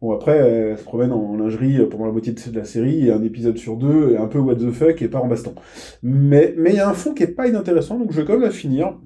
Bon, 0.00 0.12
après, 0.12 0.36
elle 0.36 0.78
se 0.78 0.84
promène 0.84 1.12
en 1.12 1.36
lingerie 1.36 1.78
euh, 1.78 1.88
pendant 1.88 2.06
la 2.06 2.12
moitié 2.12 2.32
de 2.32 2.58
la 2.58 2.64
série, 2.64 3.06
et 3.06 3.12
un 3.12 3.22
épisode 3.22 3.58
sur 3.58 3.76
deux, 3.76 4.12
et 4.12 4.16
un 4.16 4.26
peu 4.26 4.38
what 4.38 4.56
the 4.56 4.70
fuck, 4.70 5.02
et 5.02 5.08
pas 5.08 5.20
en 5.20 5.28
baston. 5.28 5.54
Mais 6.02 6.54
mais 6.56 6.70
il 6.70 6.76
y 6.76 6.80
a 6.80 6.88
un 6.88 6.94
fond 6.94 7.14
qui 7.14 7.22
est 7.22 7.28
pas 7.28 7.46
inintéressant, 7.48 7.98
donc 7.98 8.10
je 8.12 8.20
vais 8.20 8.26
quand 8.26 8.32
même 8.32 8.42
la 8.42 8.50
finir. 8.50 8.98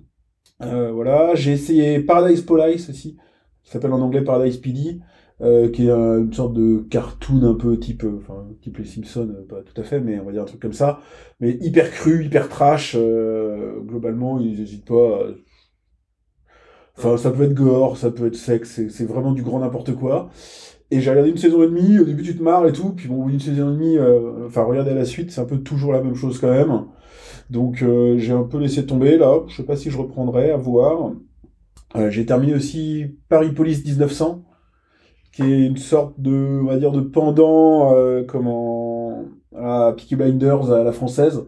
Euh, 0.63 0.93
voilà, 0.93 1.35
j'ai 1.35 1.53
essayé 1.53 2.01
Paradise 2.01 2.43
Police 2.43 2.89
aussi, 2.89 3.17
qui 3.65 3.71
s'appelle 3.71 3.93
en 3.93 4.01
anglais 4.01 4.23
Paradise 4.23 4.57
PD, 4.59 5.01
euh, 5.41 5.69
qui 5.71 5.87
est 5.89 5.91
un- 5.91 6.19
une 6.21 6.33
sorte 6.33 6.55
de 6.55 6.79
cartoon 6.91 7.43
un 7.45 7.55
peu 7.55 7.79
type, 7.79 8.05
euh, 8.05 8.21
type 8.63 8.79
les 8.79 8.85
Simpsons, 8.85 9.29
euh, 9.37 9.47
pas 9.49 9.63
tout 9.63 9.79
à 9.81 9.85
fait, 9.85 10.01
mais 10.01 10.19
on 10.21 10.25
va 10.25 10.33
dire 10.33 10.43
un 10.43 10.47
truc 10.47 10.61
comme 10.61 10.73
ça, 10.73 11.01
mais 11.41 11.59
hyper 11.61 11.91
cru, 11.91 12.25
hyper 12.25 12.49
trash, 12.49 12.97
globalement, 13.87 14.39
ils 14.41 14.59
n'hésitent 14.59 14.87
pas. 14.87 15.21
Enfin, 16.97 17.17
ça 17.17 17.31
peut 17.31 17.43
être 17.43 17.55
gore, 17.55 17.97
ça 17.97 18.11
peut 18.11 18.27
être 18.27 18.37
sexe, 18.37 18.81
c'est- 18.89 19.05
vraiment 19.05 19.33
du 19.33 19.43
grand 19.43 19.59
n'importe 19.61 19.95
quoi. 19.97 20.31
Et 20.91 21.01
j'ai 21.01 21.11
regardé 21.11 21.31
une 21.31 21.37
saison 21.39 21.63
et 21.65 21.69
demie, 21.69 21.99
au 21.99 22.05
début 22.05 22.23
tu 22.23 22.37
te 22.37 22.43
marres 22.43 22.67
et 22.67 22.73
tout, 22.73 22.91
puis 22.91 23.09
bon, 23.09 23.29
une 23.29 23.41
saison 23.41 23.71
et 23.71 23.75
demie, 23.75 23.99
enfin, 24.47 24.63
regarder 24.65 24.95
la 24.95 25.05
suite, 25.05 25.31
c'est 25.33 25.41
un 25.41 25.45
peu 25.47 25.59
toujours 25.59 25.93
la 25.93 26.03
même 26.03 26.15
chose 26.15 26.39
quand 26.39 26.51
même. 26.51 26.85
Donc 27.51 27.79
j'ai 28.19 28.33
un 28.33 28.45
peu 28.45 28.59
laissé 28.59 28.87
tomber 28.87 29.19
là, 29.19 29.41
je 29.49 29.57
sais 29.57 29.65
pas 29.65 29.77
si 29.77 29.91
je 29.91 29.99
reprendrai, 29.99 30.51
à 30.53 30.57
voir. 30.59 31.13
J'ai 32.11 32.27
terminé 32.27 32.55
aussi 32.55 33.07
Paris 33.29 33.53
Police 33.53 33.85
1900, 33.85 34.45
qui 35.35 35.43
est 35.43 35.67
une 35.67 35.77
sorte 35.77 36.21
de, 36.21 36.61
on 36.63 36.67
va 36.67 36.77
dire, 36.79 36.93
de 36.93 37.01
pendant, 37.01 37.95
euh, 37.95 38.25
comment, 38.27 39.25
à 39.57 39.93
Peaky 39.97 40.17
Blinders 40.17 40.73
à 40.73 40.85
la 40.85 40.93
française. 40.93 41.45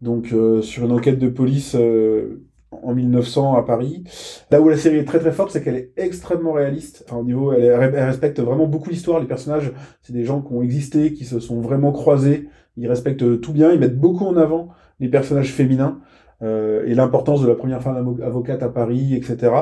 Donc 0.00 0.32
euh, 0.32 0.62
sur 0.62 0.84
une 0.84 0.92
enquête 0.92 1.18
de 1.18 1.28
police 1.28 1.74
euh, 1.78 2.42
en 2.72 2.94
1900 2.94 3.54
à 3.56 3.62
Paris. 3.62 4.04
Là 4.50 4.60
où 4.60 4.68
la 4.68 4.76
série 4.76 4.96
est 4.98 5.04
très 5.04 5.18
très 5.18 5.32
forte, 5.32 5.50
c'est 5.50 5.62
qu'elle 5.62 5.76
est 5.76 5.92
extrêmement 5.96 6.52
réaliste. 6.52 7.06
Au 7.14 7.22
niveau, 7.24 7.52
elle, 7.52 7.64
elle 7.64 8.04
respecte 8.04 8.40
vraiment 8.40 8.66
beaucoup 8.66 8.90
l'histoire. 8.90 9.20
Les 9.20 9.26
personnages, 9.26 9.72
c'est 10.02 10.12
des 10.12 10.24
gens 10.24 10.40
qui 10.42 10.52
ont 10.54 10.62
existé, 10.62 11.12
qui 11.12 11.24
se 11.24 11.40
sont 11.40 11.60
vraiment 11.60 11.92
croisés. 11.92 12.48
Ils 12.76 12.88
respectent 12.88 13.40
tout 13.40 13.52
bien. 13.52 13.72
Ils 13.72 13.80
mettent 13.80 13.98
beaucoup 13.98 14.24
en 14.26 14.36
avant 14.36 14.68
les 15.00 15.08
personnages 15.08 15.52
féminins 15.52 16.00
euh, 16.42 16.84
et 16.86 16.94
l'importance 16.94 17.42
de 17.42 17.48
la 17.48 17.54
première 17.54 17.82
femme 17.82 17.96
avo- 18.02 18.22
avocate 18.22 18.62
à 18.62 18.68
Paris, 18.68 19.14
etc. 19.14 19.52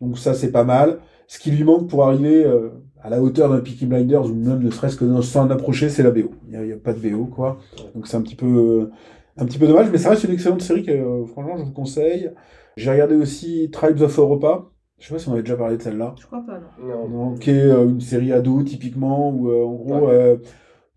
Donc 0.00 0.18
ça, 0.18 0.34
c'est 0.34 0.50
pas 0.52 0.64
mal. 0.64 0.98
Ce 1.28 1.38
qui 1.38 1.50
lui 1.50 1.64
manque 1.64 1.88
pour 1.88 2.04
arriver 2.04 2.44
euh, 2.44 2.70
à 3.04 3.10
la 3.10 3.22
hauteur 3.22 3.50
d'un 3.50 3.60
Peaky 3.60 3.86
Blinders 3.86 4.24
ou 4.24 4.34
même 4.34 4.62
ne 4.62 4.70
serait-ce 4.70 4.96
que 4.96 5.20
sans 5.20 5.48
approcher, 5.50 5.90
c'est 5.90 6.02
la 6.02 6.10
BO. 6.10 6.30
Il 6.46 6.50
n'y 6.50 6.56
a, 6.56 6.64
il 6.64 6.70
y 6.70 6.72
a 6.72 6.76
pas 6.76 6.94
de 6.94 6.98
BO, 6.98 7.26
quoi. 7.26 7.58
Donc 7.94 8.08
c'est 8.08 8.16
un 8.16 8.22
petit 8.22 8.34
peu 8.34 8.46
euh, 8.46 8.90
un 9.36 9.44
petit 9.44 9.58
peu 9.58 9.66
dommage, 9.66 9.90
mais 9.92 9.98
ça 9.98 10.10
reste 10.10 10.24
une 10.24 10.32
excellente 10.32 10.62
série 10.62 10.82
que 10.82 10.90
euh, 10.90 11.26
franchement 11.26 11.56
je 11.58 11.64
vous 11.64 11.72
conseille. 11.72 12.30
J'ai 12.76 12.90
regardé 12.90 13.14
aussi 13.14 13.68
Tribes 13.70 14.00
of 14.00 14.18
Europa. 14.18 14.64
Je 14.98 15.08
sais 15.08 15.14
pas 15.14 15.18
si 15.18 15.28
on 15.28 15.32
avait 15.32 15.42
déjà 15.42 15.56
parlé 15.56 15.76
de 15.76 15.82
celle-là. 15.82 16.14
Je 16.18 16.26
crois 16.26 16.42
pas, 16.46 16.58
non. 16.80 17.08
Non. 17.08 17.30
Donc, 17.30 17.40
qui 17.40 17.50
est 17.50 17.64
euh, 17.64 17.84
une 17.84 18.00
série 18.00 18.32
ado 18.32 18.62
typiquement 18.62 19.30
où 19.30 19.50
euh, 19.50 19.64
en 19.64 19.74
gros 19.74 20.08
euh, 20.08 20.36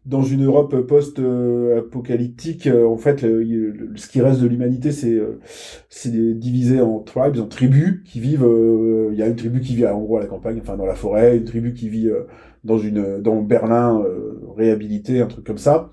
dans 0.07 0.23
une 0.23 0.45
Europe 0.45 0.75
post-apocalyptique, 0.87 2.67
euh, 2.67 2.85
en 2.87 2.97
fait, 2.97 3.21
le- 3.21 3.43
le- 3.43 3.97
ce 3.97 4.07
qui 4.07 4.21
reste 4.21 4.41
de 4.41 4.47
l'humanité, 4.47 4.91
c'est 4.91 5.13
euh, 5.13 5.39
c'est 5.89 6.11
divisé 6.39 6.81
en 6.81 6.99
tribes, 6.99 7.37
en 7.39 7.47
tribus 7.47 8.01
qui 8.05 8.19
vivent. 8.19 8.45
euh, 8.45 9.09
Il 9.11 9.17
y 9.19 9.21
a 9.23 9.27
une 9.27 9.35
tribu 9.35 9.59
qui 9.61 9.75
vit 9.75 9.85
en 9.87 10.01
gros 10.01 10.17
à 10.17 10.21
la 10.21 10.27
campagne, 10.27 10.59
enfin 10.61 10.77
dans 10.77 10.85
la 10.85 10.95
forêt, 10.95 11.37
une 11.37 11.43
tribu 11.45 11.73
qui 11.73 11.89
vit 11.89 12.07
euh, 12.09 12.23
dans 12.63 12.77
une 12.77 13.21
dans 13.21 13.41
Berlin 13.41 14.01
euh, 14.05 14.39
réhabilité, 14.55 15.21
un 15.21 15.27
truc 15.27 15.45
comme 15.45 15.57
ça. 15.57 15.89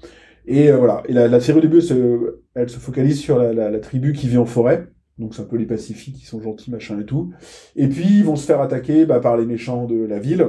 Et 0.46 0.70
voilà. 0.72 1.02
Et 1.08 1.12
la, 1.12 1.28
la 1.28 1.40
série 1.40 1.58
au 1.58 1.62
début, 1.62 1.76
elle 1.78 1.82
se, 1.82 2.40
elle 2.54 2.68
se 2.68 2.78
focalise 2.78 3.18
sur 3.20 3.38
la, 3.38 3.52
la, 3.52 3.70
la 3.70 3.78
tribu 3.80 4.12
qui 4.12 4.28
vit 4.28 4.38
en 4.38 4.46
forêt. 4.46 4.88
Donc 5.18 5.34
c'est 5.34 5.42
un 5.42 5.46
peu 5.46 5.56
les 5.56 5.66
pacifiques 5.66 6.16
qui 6.16 6.26
sont 6.26 6.40
gentils, 6.42 6.70
machin 6.70 7.00
et 7.00 7.04
tout. 7.04 7.32
Et 7.76 7.88
puis 7.88 8.04
ils 8.18 8.24
vont 8.24 8.36
se 8.36 8.46
faire 8.46 8.60
attaquer 8.60 9.06
bah, 9.06 9.20
par 9.20 9.36
les 9.36 9.46
méchants 9.46 9.86
de 9.86 9.96
la 10.04 10.18
ville. 10.18 10.46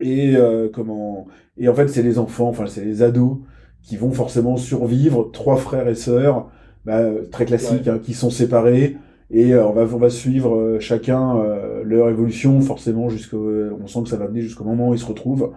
Et 0.00 0.36
euh, 0.36 0.68
comment 0.72 1.26
Et 1.56 1.68
en 1.68 1.74
fait, 1.74 1.88
c'est 1.88 2.02
les 2.02 2.18
enfants, 2.18 2.48
enfin 2.48 2.66
c'est 2.66 2.84
les 2.84 3.02
ados 3.02 3.38
qui 3.82 3.96
vont 3.96 4.12
forcément 4.12 4.56
survivre. 4.56 5.30
Trois 5.32 5.56
frères 5.56 5.88
et 5.88 5.94
sœurs, 5.94 6.50
bah, 6.84 7.02
très 7.30 7.46
classiques, 7.46 7.88
hein, 7.88 7.98
qui 8.02 8.14
sont 8.14 8.30
séparés 8.30 8.96
Et 9.30 9.54
euh, 9.54 9.66
on, 9.66 9.72
va, 9.72 9.82
on 9.82 9.98
va 9.98 10.10
suivre 10.10 10.54
euh, 10.56 10.80
chacun 10.80 11.38
euh, 11.38 11.82
leur 11.84 12.08
évolution, 12.10 12.60
forcément, 12.60 13.08
jusqu'au, 13.08 13.50
on 13.80 13.86
sent 13.86 14.02
que 14.04 14.08
ça 14.08 14.16
va 14.16 14.26
venir 14.26 14.42
jusqu'au 14.42 14.64
moment 14.64 14.90
où 14.90 14.94
ils 14.94 14.98
se 15.00 15.06
retrouvent. 15.06 15.52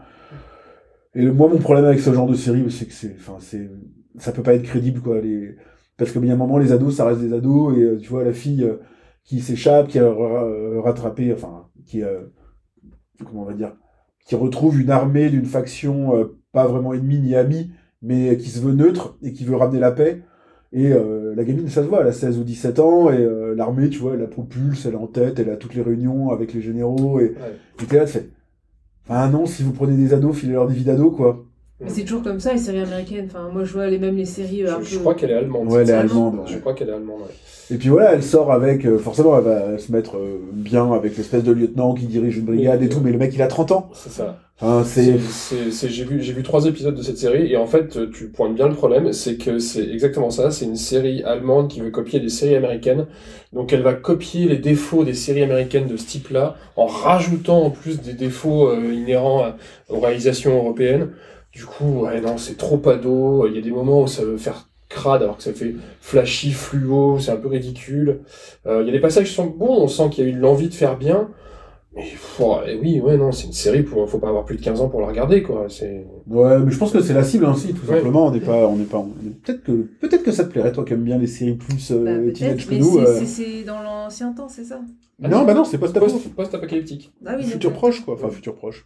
Et 1.15 1.25
moi, 1.25 1.49
mon 1.49 1.57
problème 1.57 1.85
avec 1.85 1.99
ce 1.99 2.13
genre 2.13 2.27
de 2.27 2.35
série, 2.35 2.69
c'est 2.71 2.85
que 2.85 2.93
c'est, 2.93 3.15
enfin, 3.17 3.37
c'est, 3.39 3.69
ça 4.17 4.31
peut 4.31 4.43
pas 4.43 4.53
être 4.53 4.63
crédible, 4.63 5.01
quoi. 5.01 5.19
Les... 5.21 5.55
Parce 5.97 6.15
y 6.15 6.29
a 6.29 6.33
un 6.33 6.37
moment, 6.37 6.57
les 6.57 6.71
ados, 6.71 6.95
ça 6.95 7.05
reste 7.05 7.21
des 7.21 7.33
ados, 7.33 7.77
et 7.77 7.81
euh, 7.81 7.97
tu 7.97 8.09
vois, 8.09 8.23
la 8.23 8.33
fille 8.33 8.63
euh, 8.63 8.77
qui 9.23 9.41
s'échappe, 9.41 9.87
qui 9.87 9.99
a 9.99 10.09
ra- 10.09 10.45
euh, 10.45 10.79
rattrapé, 10.81 11.33
enfin, 11.33 11.67
qui, 11.85 12.03
euh, 12.03 12.21
comment 13.25 13.41
on 13.41 13.45
va 13.45 13.53
dire, 13.53 13.73
qui 14.25 14.35
retrouve 14.35 14.79
une 14.79 14.91
armée 14.91 15.29
d'une 15.29 15.45
faction 15.45 16.15
euh, 16.15 16.39
pas 16.51 16.67
vraiment 16.67 16.93
ennemie 16.93 17.19
ni 17.19 17.35
amie, 17.35 17.71
mais 18.01 18.37
qui 18.37 18.49
se 18.49 18.59
veut 18.59 18.73
neutre 18.73 19.17
et 19.21 19.33
qui 19.33 19.45
veut 19.45 19.55
ramener 19.55 19.79
la 19.79 19.91
paix. 19.91 20.23
Et 20.71 20.91
euh, 20.93 21.33
la 21.35 21.43
gamine, 21.43 21.67
ça 21.67 21.81
se 21.83 21.87
voit, 21.87 22.01
elle 22.01 22.07
a 22.07 22.13
16 22.13 22.37
ou 22.37 22.43
17 22.43 22.79
ans, 22.79 23.11
et 23.11 23.17
euh, 23.17 23.55
l'armée, 23.55 23.89
tu 23.89 23.99
vois, 23.99 24.13
elle 24.13 24.19
la 24.19 24.27
propulse, 24.27 24.85
elle 24.85 24.93
est 24.93 24.97
en 24.97 25.07
tête, 25.07 25.39
elle 25.39 25.49
a 25.49 25.57
toutes 25.57 25.73
les 25.73 25.81
réunions 25.81 26.29
avec 26.31 26.53
les 26.53 26.61
généraux, 26.61 27.19
et 27.19 27.35
et 27.81 27.85
t'es 27.85 27.97
là, 27.97 28.05
tu 28.05 28.13
fais. 28.13 28.29
Ah 29.09 29.27
non, 29.29 29.45
si 29.47 29.63
vous 29.63 29.71
prenez 29.73 29.97
des 29.97 30.13
ados, 30.13 30.37
filez-leur 30.37 30.67
des 30.67 30.75
vies 30.75 30.83
d'ados, 30.83 31.15
quoi. 31.15 31.45
Mais 31.81 31.89
c'est 31.89 32.03
toujours 32.03 32.23
comme 32.23 32.39
ça, 32.39 32.51
les 32.53 32.59
séries 32.59 32.81
américaines. 32.81 33.27
Enfin, 33.29 33.49
moi, 33.53 33.63
je 33.63 33.71
vois 33.73 33.87
les, 33.87 33.97
même 33.99 34.17
les 34.17 34.25
séries 34.25 34.63
euh, 34.65 34.75
un 34.77 34.81
Je, 34.81 34.95
peu. 34.95 34.99
crois 35.01 35.15
qu'elle 35.15 35.31
est 35.31 35.35
allemande. 35.35 35.71
Ouais, 35.71 35.81
elle 35.83 35.89
est 35.89 35.93
allemande. 35.93 36.35
ouais. 36.35 36.41
Je 36.47 36.57
crois 36.57 36.73
qu'elle 36.73 36.89
est 36.89 36.93
allemande, 36.93 37.21
ouais. 37.21 37.35
Et 37.71 37.77
puis 37.77 37.89
voilà, 37.89 38.13
elle 38.13 38.23
sort 38.23 38.51
avec, 38.51 38.83
euh, 38.85 38.97
forcément, 38.97 39.37
elle 39.37 39.43
va 39.45 39.77
se 39.77 39.91
mettre 39.91 40.17
euh, 40.17 40.39
bien 40.51 40.91
avec 40.91 41.15
l'espèce 41.15 41.43
de 41.43 41.51
lieutenant 41.51 41.93
qui 41.93 42.07
dirige 42.07 42.37
une 42.37 42.45
brigade 42.45 42.79
Oui, 42.79 42.87
et 42.87 42.89
tout, 42.89 42.99
mais 43.01 43.11
le 43.11 43.17
mec, 43.19 43.31
il 43.35 43.41
a 43.43 43.47
30 43.47 43.71
ans. 43.71 43.89
C'est 43.93 44.09
ça. 44.11 44.39
Enfin, 44.61 44.83
j'ai 44.93 46.03
vu, 46.03 46.21
j'ai 46.21 46.33
vu 46.33 46.43
trois 46.43 46.65
épisodes 46.65 46.93
de 46.95 47.01
cette 47.01 47.17
série 47.17 47.49
et 47.53 47.55
en 47.55 47.65
fait, 47.67 48.11
tu 48.11 48.27
pointes 48.27 48.55
bien 48.55 48.67
le 48.67 48.73
problème, 48.73 49.13
c'est 49.13 49.37
que 49.37 49.57
c'est 49.59 49.87
exactement 49.89 50.31
ça. 50.31 50.51
C'est 50.51 50.65
une 50.65 50.75
série 50.75 51.23
allemande 51.23 51.69
qui 51.69 51.79
veut 51.79 51.91
copier 51.91 52.19
des 52.19 52.27
séries 52.27 52.55
américaines. 52.55 53.05
Donc, 53.53 53.71
elle 53.71 53.83
va 53.83 53.93
copier 53.93 54.49
les 54.49 54.57
défauts 54.57 55.05
des 55.05 55.13
séries 55.13 55.43
américaines 55.43 55.87
de 55.87 55.95
ce 55.95 56.05
type-là, 56.07 56.55
en 56.75 56.87
rajoutant 56.87 57.63
en 57.63 57.69
plus 57.69 58.01
des 58.01 58.13
défauts 58.13 58.67
euh, 58.67 58.91
inhérents 58.93 59.43
à- 59.43 59.55
aux 59.89 59.99
réalisations 60.01 60.57
européennes. 60.57 61.09
Du 61.51 61.65
coup, 61.65 62.01
ouais, 62.01 62.21
non, 62.21 62.37
c'est 62.37 62.57
trop 62.57 62.79
ado. 62.89 63.47
Il 63.47 63.55
y 63.55 63.57
a 63.57 63.61
des 63.61 63.71
moments 63.71 64.03
où 64.03 64.07
ça 64.07 64.23
veut 64.23 64.37
faire 64.37 64.69
crade 64.87 65.21
alors 65.23 65.37
que 65.37 65.43
ça 65.43 65.53
fait 65.53 65.75
flashy, 66.01 66.51
fluo, 66.51 67.19
c'est 67.19 67.31
un 67.31 67.37
peu 67.37 67.47
ridicule. 67.47 68.21
Euh, 68.65 68.81
il 68.81 68.87
y 68.87 68.89
a 68.89 68.91
des 68.93 68.99
passages 68.99 69.27
qui 69.27 69.33
sont 69.33 69.45
bons, 69.47 69.83
on 69.83 69.87
sent 69.87 70.09
qu'il 70.11 70.23
y 70.25 70.27
a 70.27 70.31
eu 70.31 70.35
l'envie 70.35 70.67
de 70.69 70.73
faire 70.73 70.97
bien. 70.97 71.29
Mais 71.95 72.05
faut- 72.05 72.57
oui, 72.81 72.99
ouais, 73.01 73.17
non, 73.17 73.31
c'est 73.31 73.47
une 73.47 73.53
série, 73.53 73.81
pour, 73.81 74.07
faut 74.07 74.19
pas 74.19 74.29
avoir 74.29 74.45
plus 74.45 74.57
de 74.57 74.61
15 74.61 74.79
ans 74.79 74.89
pour 74.89 75.01
la 75.01 75.07
regarder, 75.07 75.41
quoi. 75.41 75.65
C'est... 75.69 76.05
Ouais, 76.27 76.59
mais 76.59 76.71
je 76.71 76.77
pense 76.77 76.91
que 76.91 77.01
c'est 77.01 77.13
la 77.15 77.23
cible 77.23 77.45
ainsi, 77.45 77.73
tout 77.73 77.85
Ouais. 77.87 77.95
simplement. 77.97 78.27
On 78.27 78.31
n'est 78.31 78.39
pas, 78.39 78.67
on 78.67 78.75
n'est 78.77 78.83
pas. 78.85 78.99
on 78.99 79.07
est- 79.27 79.31
Peut-être 79.43 79.63
que, 79.63 79.71
peut-être 79.99 80.21
que 80.23 80.31
ça 80.31 80.43
te 80.43 80.51
plairait, 80.51 80.71
toi, 80.71 80.85
qui 80.85 80.93
aimes 80.93 81.03
bien 81.03 81.17
les 81.17 81.25
séries 81.27 81.55
plus 81.55 81.91
euh, 81.91 82.25
Bah, 82.27 82.31
teenage 82.31 82.67
que 82.67 82.73
mais 82.75 82.79
nous. 82.79 82.93
c'est- 82.93 83.07
euh. 83.07 83.19
c'est- 83.19 83.25
c'est 83.25 83.63
dans 83.63 83.81
l'ancien 83.81 84.33
temps, 84.33 84.47
c'est 84.49 84.63
ça? 84.65 84.79
Non, 85.19 85.43
bah 85.45 85.53
non, 85.55 85.65
c'est 85.65 85.77
post-apo. 85.79 86.05
Post- 86.05 86.33
Post-apocalyptique. 86.35 87.11
Ah 87.25 87.33
oui, 87.37 87.43
Futur 87.43 87.71
donc, 87.71 87.79
proche, 87.79 88.05
quoi. 88.05 88.13
Enfin, 88.13 88.29
futur 88.29 88.55
proche. 88.55 88.85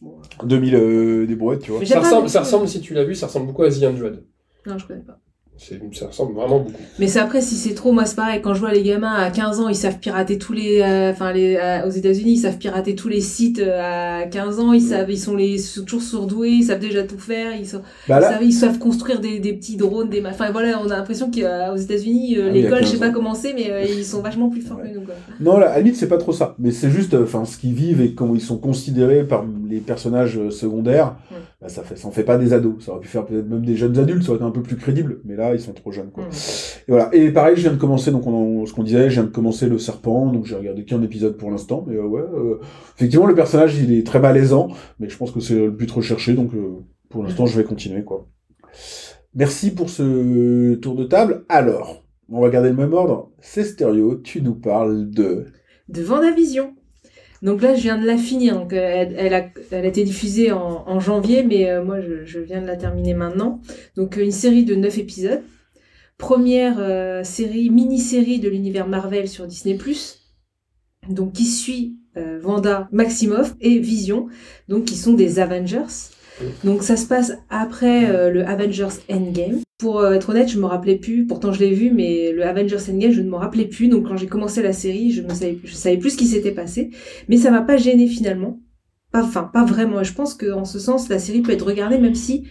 Bon. 0.00 0.12
2000 0.44 0.74
euh, 0.74 1.26
des 1.26 1.36
brouettes, 1.36 1.62
tu 1.62 1.70
vois. 1.70 1.80
Mais 1.80 1.86
Ça 1.86 1.94
pas 1.96 2.00
ressemble, 2.02 2.16
beaucoup. 2.22 2.32
ça 2.32 2.40
ressemble, 2.40 2.68
si 2.68 2.80
tu 2.80 2.94
l'as 2.94 3.04
vu, 3.04 3.14
ça 3.14 3.26
ressemble 3.26 3.46
beaucoup 3.46 3.62
à 3.64 3.70
The 3.70 3.82
Android. 3.84 4.10
Non, 4.66 4.78
je 4.78 4.86
connais 4.86 5.00
pas. 5.00 5.18
C'est, 5.58 5.78
ça 5.92 6.08
ressemble 6.08 6.34
vraiment 6.34 6.58
beaucoup. 6.60 6.72
Mais 6.98 7.06
c'est 7.06 7.20
après, 7.20 7.40
si 7.40 7.54
c'est 7.54 7.74
trop, 7.74 7.92
moi 7.92 8.04
c'est 8.04 8.16
pareil, 8.16 8.40
quand 8.42 8.52
je 8.52 8.58
vois 8.58 8.72
les 8.72 8.82
gamins 8.82 9.12
à 9.14 9.30
15 9.30 9.60
ans, 9.60 9.68
ils 9.68 9.76
savent 9.76 9.98
pirater 10.00 10.36
tous 10.38 10.54
les. 10.54 10.80
euh, 10.80 11.12
Enfin, 11.12 11.32
les, 11.32 11.54
euh, 11.56 11.86
aux 11.86 11.90
États-Unis, 11.90 12.32
ils 12.32 12.38
savent 12.38 12.56
pirater 12.58 12.96
tous 12.96 13.08
les 13.08 13.20
sites 13.20 13.60
euh, 13.60 14.22
à 14.22 14.26
15 14.26 14.58
ans, 14.58 14.72
ils 14.72 14.80
savent, 14.80 15.08
ils 15.10 15.18
sont, 15.20 15.36
les, 15.36 15.58
sont 15.58 15.84
toujours 15.84 16.02
surdoués, 16.02 16.50
ils 16.50 16.64
savent 16.64 16.80
déjà 16.80 17.04
tout 17.04 17.18
faire, 17.18 17.54
ils, 17.54 17.68
sont, 17.68 17.80
Bah 18.08 18.16
ils, 18.18 18.22
là, 18.22 18.30
savent, 18.32 18.42
ils 18.42 18.52
savent 18.52 18.78
construire 18.78 19.20
des, 19.20 19.38
des 19.38 19.52
petits 19.52 19.76
drones, 19.76 20.08
des. 20.08 20.20
ma- 20.20 20.30
Enfin 20.30 20.50
voilà, 20.50 20.80
on 20.82 20.90
a 20.90 20.96
l'impression 20.96 21.30
qu'aux 21.30 21.76
États-Unis, 21.76 22.38
euh, 22.38 22.46
Ah 22.48 22.52
oui, 22.52 22.58
à 22.58 22.62
l'école, 22.62 22.78
je 22.80 22.86
sais 22.86 22.98
15 22.98 23.00
pas 23.00 23.10
comment 23.10 23.34
c'est, 23.34 23.52
mais 23.52 23.70
euh, 23.70 23.84
ils 23.84 24.04
sont 24.04 24.22
vachement 24.22 24.48
plus 24.48 24.62
forts 24.62 24.78
Ouais. 24.78 24.90
que 24.90 24.94
nous, 24.98 25.02
quoi. 25.04 25.14
non, 25.38 25.58
là, 25.58 25.66
à 25.70 25.74
la 25.76 25.78
limite, 25.82 25.96
c'est 25.96 26.08
pas 26.08 26.18
trop 26.18 26.32
ça. 26.32 26.56
Mais 26.58 26.72
c'est 26.72 26.90
juste, 26.90 27.14
euh, 27.14 27.22
enfin, 27.24 27.44
ce 27.44 27.56
qu'ils 27.58 27.74
vivent 27.74 28.00
et 28.00 28.14
comment 28.14 28.34
ils 28.34 28.40
sont 28.40 28.58
considérés 28.58 29.22
par 29.22 29.44
les 29.74 29.80
personnages 29.80 30.38
euh, 30.38 30.50
secondaires. 30.50 31.16
Ouais. 31.30 31.38
Bah, 31.60 31.68
ça 31.68 31.82
fait, 31.82 31.96
ça 31.96 32.08
en 32.08 32.10
fait 32.10 32.24
pas 32.24 32.38
des 32.38 32.52
ados. 32.52 32.84
Ça 32.84 32.92
aurait 32.92 33.00
pu 33.00 33.08
faire 33.08 33.24
peut-être 33.24 33.48
même 33.48 33.64
des 33.64 33.76
jeunes 33.76 33.98
adultes, 33.98 34.22
ça 34.22 34.30
aurait 34.30 34.38
été 34.38 34.44
un 34.44 34.50
peu 34.50 34.62
plus 34.62 34.76
crédible. 34.76 35.20
Mais 35.24 35.36
là, 35.36 35.54
ils 35.54 35.60
sont 35.60 35.72
trop 35.72 35.92
jeunes, 35.92 36.10
quoi. 36.10 36.24
Mm. 36.24 36.28
Et 36.28 36.90
voilà. 36.90 37.14
Et 37.14 37.30
pareil, 37.30 37.56
je 37.56 37.62
viens 37.62 37.72
de 37.72 37.78
commencer, 37.78 38.10
donc 38.10 38.26
on, 38.26 38.66
ce 38.66 38.72
qu'on 38.72 38.82
disait, 38.82 39.08
je 39.10 39.14
viens 39.14 39.24
de 39.24 39.28
commencer 39.30 39.68
le 39.68 39.78
serpent, 39.78 40.26
donc 40.26 40.46
j'ai 40.46 40.56
regardé 40.56 40.84
qu'un 40.84 41.02
épisode 41.02 41.36
pour 41.36 41.50
l'instant, 41.50 41.84
mais 41.86 41.96
euh, 41.96 42.06
ouais, 42.06 42.22
euh, 42.22 42.60
effectivement 42.96 43.26
le 43.26 43.34
personnage 43.34 43.76
il 43.78 43.92
est 43.92 44.06
très 44.06 44.20
malaisant, 44.20 44.68
mais 44.98 45.08
je 45.08 45.16
pense 45.16 45.30
que 45.30 45.40
c'est 45.40 45.54
le 45.54 45.70
but 45.70 45.90
recherché, 45.90 46.34
donc 46.34 46.54
euh, 46.54 46.78
pour 47.08 47.22
l'instant 47.22 47.46
je 47.46 47.56
vais 47.56 47.64
continuer 47.64 48.04
quoi. 48.04 48.26
Merci 49.34 49.74
pour 49.74 49.90
ce 49.90 50.74
tour 50.74 50.94
de 50.94 51.04
table. 51.04 51.44
Alors, 51.48 52.04
on 52.28 52.40
va 52.40 52.50
garder 52.50 52.68
le 52.68 52.76
même 52.76 52.92
ordre. 52.92 53.30
C'est 53.40 53.64
stéréo, 53.64 54.16
tu 54.16 54.42
nous 54.42 54.54
parles 54.54 55.10
de. 55.10 55.46
de 55.88 56.02
Vendavision. 56.02 56.74
Donc 57.42 57.60
là, 57.60 57.74
je 57.74 57.82
viens 57.82 57.98
de 57.98 58.06
la 58.06 58.16
finir. 58.16 58.54
Donc, 58.54 58.72
euh, 58.72 59.06
elle, 59.16 59.34
a, 59.34 59.48
elle 59.70 59.84
a 59.84 59.88
été 59.88 60.04
diffusée 60.04 60.52
en, 60.52 61.00
janvier, 61.00 61.42
mais 61.42 61.68
euh, 61.68 61.84
moi, 61.84 61.98
je, 62.00 62.38
viens 62.38 62.62
de 62.62 62.66
la 62.66 62.76
terminer 62.76 63.14
maintenant. 63.14 63.60
Donc, 63.96 64.16
euh, 64.16 64.22
une 64.24 64.30
série 64.30 64.64
de 64.64 64.74
9 64.74 64.98
épisodes. 64.98 65.42
Première 66.18 67.26
série, 67.26 67.68
mini-série 67.70 68.38
de 68.38 68.48
l'univers 68.48 68.86
Marvel 68.86 69.28
sur 69.28 69.44
Disney+. 69.48 69.76
Donc, 71.08 71.32
qui 71.32 71.46
suit 71.46 71.96
euh, 72.16 72.40
Wanda 72.42 72.88
Maximoff 72.92 73.54
et 73.62 73.78
Vision, 73.78 74.28
donc 74.68 74.84
qui 74.84 74.96
sont 74.96 75.14
des 75.14 75.38
Avengers. 75.38 76.10
Donc, 76.64 76.82
ça 76.82 76.96
se 76.96 77.06
passe 77.06 77.32
après 77.50 78.10
euh, 78.10 78.30
le 78.30 78.46
Avengers 78.46 78.98
Endgame. 79.10 79.60
Pour 79.78 80.00
euh, 80.00 80.12
être 80.12 80.30
honnête, 80.30 80.48
je 80.48 80.58
me 80.58 80.66
rappelais 80.66 80.96
plus. 80.96 81.26
Pourtant, 81.26 81.52
je 81.52 81.60
l'ai 81.60 81.72
vu, 81.72 81.90
mais 81.90 82.32
le 82.32 82.44
Avengers 82.44 82.90
Endgame, 82.90 83.10
je 83.12 83.20
ne 83.20 83.28
m'en 83.28 83.38
rappelais 83.38 83.66
plus. 83.66 83.88
Donc, 83.88 84.08
quand 84.08 84.16
j'ai 84.16 84.26
commencé 84.26 84.62
la 84.62 84.72
série, 84.72 85.10
je 85.10 85.22
ne 85.22 85.34
savais, 85.34 85.96
plus 85.96 86.10
ce 86.10 86.16
qui 86.16 86.26
s'était 86.26 86.52
passé. 86.52 86.90
Mais 87.28 87.36
ça 87.36 87.50
m'a 87.50 87.62
pas 87.62 87.76
gêné 87.76 88.06
finalement. 88.06 88.60
Pas, 89.10 89.24
enfin, 89.24 89.50
pas 89.52 89.64
vraiment. 89.64 90.02
Je 90.02 90.14
pense 90.14 90.34
qu'en 90.34 90.64
ce 90.64 90.78
sens, 90.78 91.08
la 91.08 91.18
série 91.18 91.42
peut 91.42 91.52
être 91.52 91.66
regardée 91.66 91.98
même 91.98 92.14
si 92.14 92.44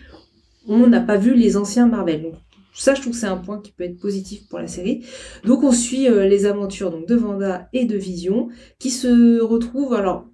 on 0.68 0.88
n'a 0.88 1.02
pas 1.02 1.18
vu 1.18 1.34
les 1.34 1.58
anciens 1.58 1.88
Marvel. 1.88 2.24
Donc, 2.24 2.34
ça, 2.74 2.96
je 2.96 3.02
trouve 3.02 3.14
que 3.14 3.20
c'est 3.20 3.26
un 3.28 3.38
point 3.38 3.60
qui 3.60 3.72
peut 3.72 3.84
être 3.84 4.00
positif 4.00 4.48
pour 4.48 4.60
la 4.60 4.68
série. 4.68 5.06
Donc, 5.46 5.64
on 5.64 5.72
suit 5.72 6.08
euh, 6.08 6.28
les 6.28 6.46
aventures 6.46 6.92
donc, 6.92 7.08
de 7.08 7.16
Vanda 7.16 7.68
et 7.74 7.86
de 7.86 7.98
Vision 7.98 8.50
qui 8.80 8.90
se 8.90 9.42
retrouvent. 9.42 9.94
Alors, 9.94 10.28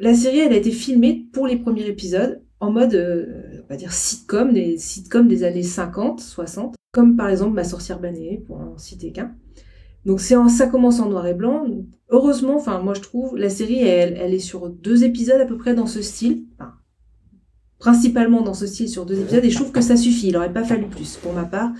la 0.00 0.14
série, 0.14 0.38
elle 0.38 0.52
a 0.52 0.56
été 0.56 0.70
filmée 0.70 1.26
pour 1.32 1.46
les 1.46 1.56
premiers 1.56 1.86
épisodes 1.86 2.42
en 2.60 2.70
mode, 2.70 2.94
euh, 2.94 3.62
on 3.64 3.68
va 3.68 3.76
dire, 3.76 3.92
sitcom, 3.92 4.52
des 4.52 4.78
sitcoms 4.78 5.28
des 5.28 5.44
années 5.44 5.62
50, 5.62 6.20
60, 6.20 6.74
comme 6.92 7.16
par 7.16 7.28
exemple 7.28 7.54
Ma 7.54 7.64
sorcière 7.64 8.00
banée, 8.00 8.42
pour 8.46 8.58
en 8.58 8.78
citer 8.78 9.12
qu'un. 9.12 9.34
Donc 10.04 10.20
c'est 10.20 10.34
ça 10.48 10.66
commence 10.66 11.00
en 11.00 11.08
noir 11.08 11.26
et 11.26 11.34
blanc. 11.34 11.66
Heureusement, 12.08 12.56
enfin 12.56 12.80
moi 12.80 12.94
je 12.94 13.00
trouve, 13.00 13.36
la 13.36 13.50
série 13.50 13.82
elle, 13.82 14.32
est 14.32 14.38
sur 14.38 14.68
deux 14.68 15.04
épisodes 15.04 15.40
à 15.40 15.44
peu 15.44 15.56
près 15.56 15.74
dans 15.74 15.86
ce 15.86 16.02
style. 16.02 16.44
Principalement 17.78 18.40
dans 18.40 18.54
ce 18.54 18.66
style 18.66 18.88
sur 18.88 19.04
deux 19.06 19.20
épisodes 19.20 19.44
et 19.44 19.50
je 19.50 19.56
trouve 19.56 19.70
que 19.70 19.80
ça 19.80 19.96
suffit. 19.96 20.28
Il 20.28 20.36
aurait 20.36 20.52
pas 20.52 20.64
fallu 20.64 20.86
plus 20.86 21.16
pour 21.16 21.32
ma 21.32 21.44
part. 21.44 21.70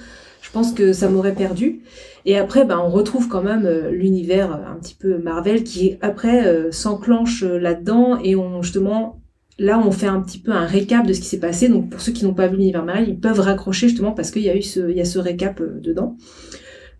Je 0.42 0.50
pense 0.52 0.72
que 0.72 0.92
ça 0.92 1.08
m'aurait 1.08 1.34
perdu. 1.34 1.80
Et 2.24 2.36
après, 2.36 2.64
ben, 2.64 2.78
on 2.78 2.90
retrouve 2.90 3.28
quand 3.28 3.42
même 3.42 3.66
euh, 3.66 3.90
l'univers 3.90 4.52
un 4.52 4.78
petit 4.78 4.94
peu 4.94 5.18
Marvel 5.18 5.64
qui 5.64 5.96
après 6.00 6.46
euh, 6.46 6.70
s'enclenche 6.70 7.42
là-dedans 7.42 8.18
et 8.22 8.36
on 8.36 8.62
justement 8.62 9.17
là 9.58 9.80
on 9.84 9.90
fait 9.90 10.06
un 10.06 10.20
petit 10.20 10.38
peu 10.38 10.52
un 10.52 10.66
récap 10.66 11.06
de 11.06 11.12
ce 11.12 11.20
qui 11.20 11.26
s'est 11.26 11.40
passé. 11.40 11.68
Donc 11.68 11.90
pour 11.90 12.00
ceux 12.00 12.12
qui 12.12 12.24
n'ont 12.24 12.34
pas 12.34 12.46
vu 12.46 12.56
l'univers 12.56 12.84
Marvel, 12.84 13.08
ils 13.08 13.18
peuvent 13.18 13.40
raccrocher 13.40 13.88
justement 13.88 14.12
parce 14.12 14.30
qu'il 14.30 14.42
y 14.42 14.50
a 14.50 14.56
eu 14.56 14.62
ce, 14.62 14.90
il 14.90 14.96
y 14.96 15.00
a 15.00 15.04
ce 15.04 15.18
récap 15.18 15.60
euh, 15.60 15.80
dedans. 15.80 16.16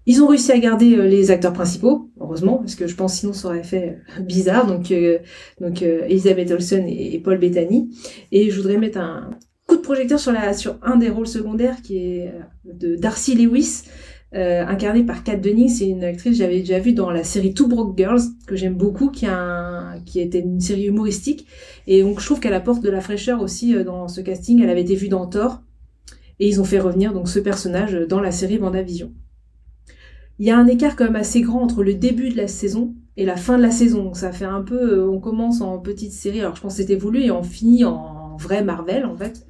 Ils 0.06 0.22
ont 0.22 0.26
réussi 0.26 0.52
à 0.52 0.58
garder 0.58 0.96
euh, 0.96 1.06
les 1.06 1.30
acteurs 1.30 1.52
principaux, 1.52 2.10
heureusement, 2.18 2.58
parce 2.58 2.74
que 2.74 2.86
je 2.86 2.94
pense 2.94 3.14
sinon 3.14 3.32
ça 3.32 3.48
aurait 3.48 3.62
fait 3.62 3.98
euh, 4.18 4.22
bizarre. 4.22 4.66
Donc, 4.66 4.92
donc 5.60 5.82
Elizabeth 5.82 6.50
Olsen 6.50 6.88
et, 6.88 7.14
et 7.14 7.18
Paul 7.20 7.38
Bettany. 7.38 7.90
Et 8.32 8.50
je 8.50 8.56
voudrais 8.56 8.78
mettre 8.78 8.98
un 8.98 9.30
coup 9.66 9.76
de 9.76 9.82
projecteur 9.82 10.18
sur, 10.18 10.32
la, 10.32 10.54
sur 10.54 10.78
un 10.82 10.96
des 10.96 11.10
rôles 11.10 11.26
secondaires 11.26 11.82
qui 11.82 11.98
est 11.98 12.32
de 12.64 12.96
Darcy 12.96 13.34
Lewis, 13.34 13.82
euh, 14.34 14.64
incarnée 14.66 15.04
par 15.04 15.24
Kat 15.24 15.36
Dennings. 15.36 15.68
C'est 15.68 15.88
une 15.88 16.04
actrice 16.04 16.32
que 16.32 16.38
j'avais 16.38 16.60
déjà 16.60 16.78
vue 16.78 16.92
dans 16.92 17.10
la 17.10 17.24
série 17.24 17.54
Two 17.54 17.66
Broke 17.66 17.96
Girls, 17.96 18.20
que 18.46 18.56
j'aime 18.56 18.74
beaucoup, 18.74 19.10
qui, 19.10 19.26
a 19.26 19.96
qui 20.04 20.20
était 20.20 20.40
une 20.40 20.60
série 20.60 20.86
humoristique. 20.86 21.46
Et 21.86 22.02
donc 22.02 22.20
je 22.20 22.26
trouve 22.26 22.40
qu'elle 22.40 22.54
apporte 22.54 22.82
de 22.82 22.90
la 22.90 23.00
fraîcheur 23.00 23.40
aussi 23.40 23.74
euh, 23.74 23.84
dans 23.84 24.08
ce 24.08 24.20
casting. 24.20 24.62
Elle 24.62 24.70
avait 24.70 24.82
été 24.82 24.94
vue 24.94 25.08
dans 25.08 25.26
Thor. 25.26 25.62
Et 26.40 26.48
ils 26.48 26.60
ont 26.60 26.64
fait 26.64 26.78
revenir 26.78 27.12
donc 27.12 27.28
ce 27.28 27.40
personnage 27.40 27.94
dans 28.08 28.20
la 28.20 28.30
série 28.30 28.58
Vendavision. 28.58 29.12
Il 30.38 30.46
y 30.46 30.50
a 30.50 30.58
un 30.58 30.68
écart 30.68 30.94
quand 30.94 31.04
même 31.04 31.16
assez 31.16 31.40
grand 31.40 31.62
entre 31.62 31.82
le 31.82 31.94
début 31.94 32.28
de 32.28 32.36
la 32.36 32.46
saison 32.46 32.94
et 33.16 33.24
la 33.24 33.36
fin 33.36 33.56
de 33.58 33.62
la 33.62 33.72
saison. 33.72 34.04
Donc 34.04 34.16
ça 34.16 34.30
fait 34.30 34.44
un 34.44 34.62
peu, 34.62 34.98
euh, 34.98 35.08
on 35.08 35.18
commence 35.18 35.60
en 35.60 35.78
petite 35.78 36.12
série, 36.12 36.40
alors 36.40 36.54
je 36.54 36.60
pense 36.60 36.74
que 36.74 36.82
c'était 36.82 36.96
voulu, 36.96 37.22
et 37.22 37.30
on 37.32 37.42
finit 37.42 37.84
en 37.84 38.36
vrai 38.36 38.62
Marvel 38.62 39.04
en 39.04 39.16
fait. 39.16 39.46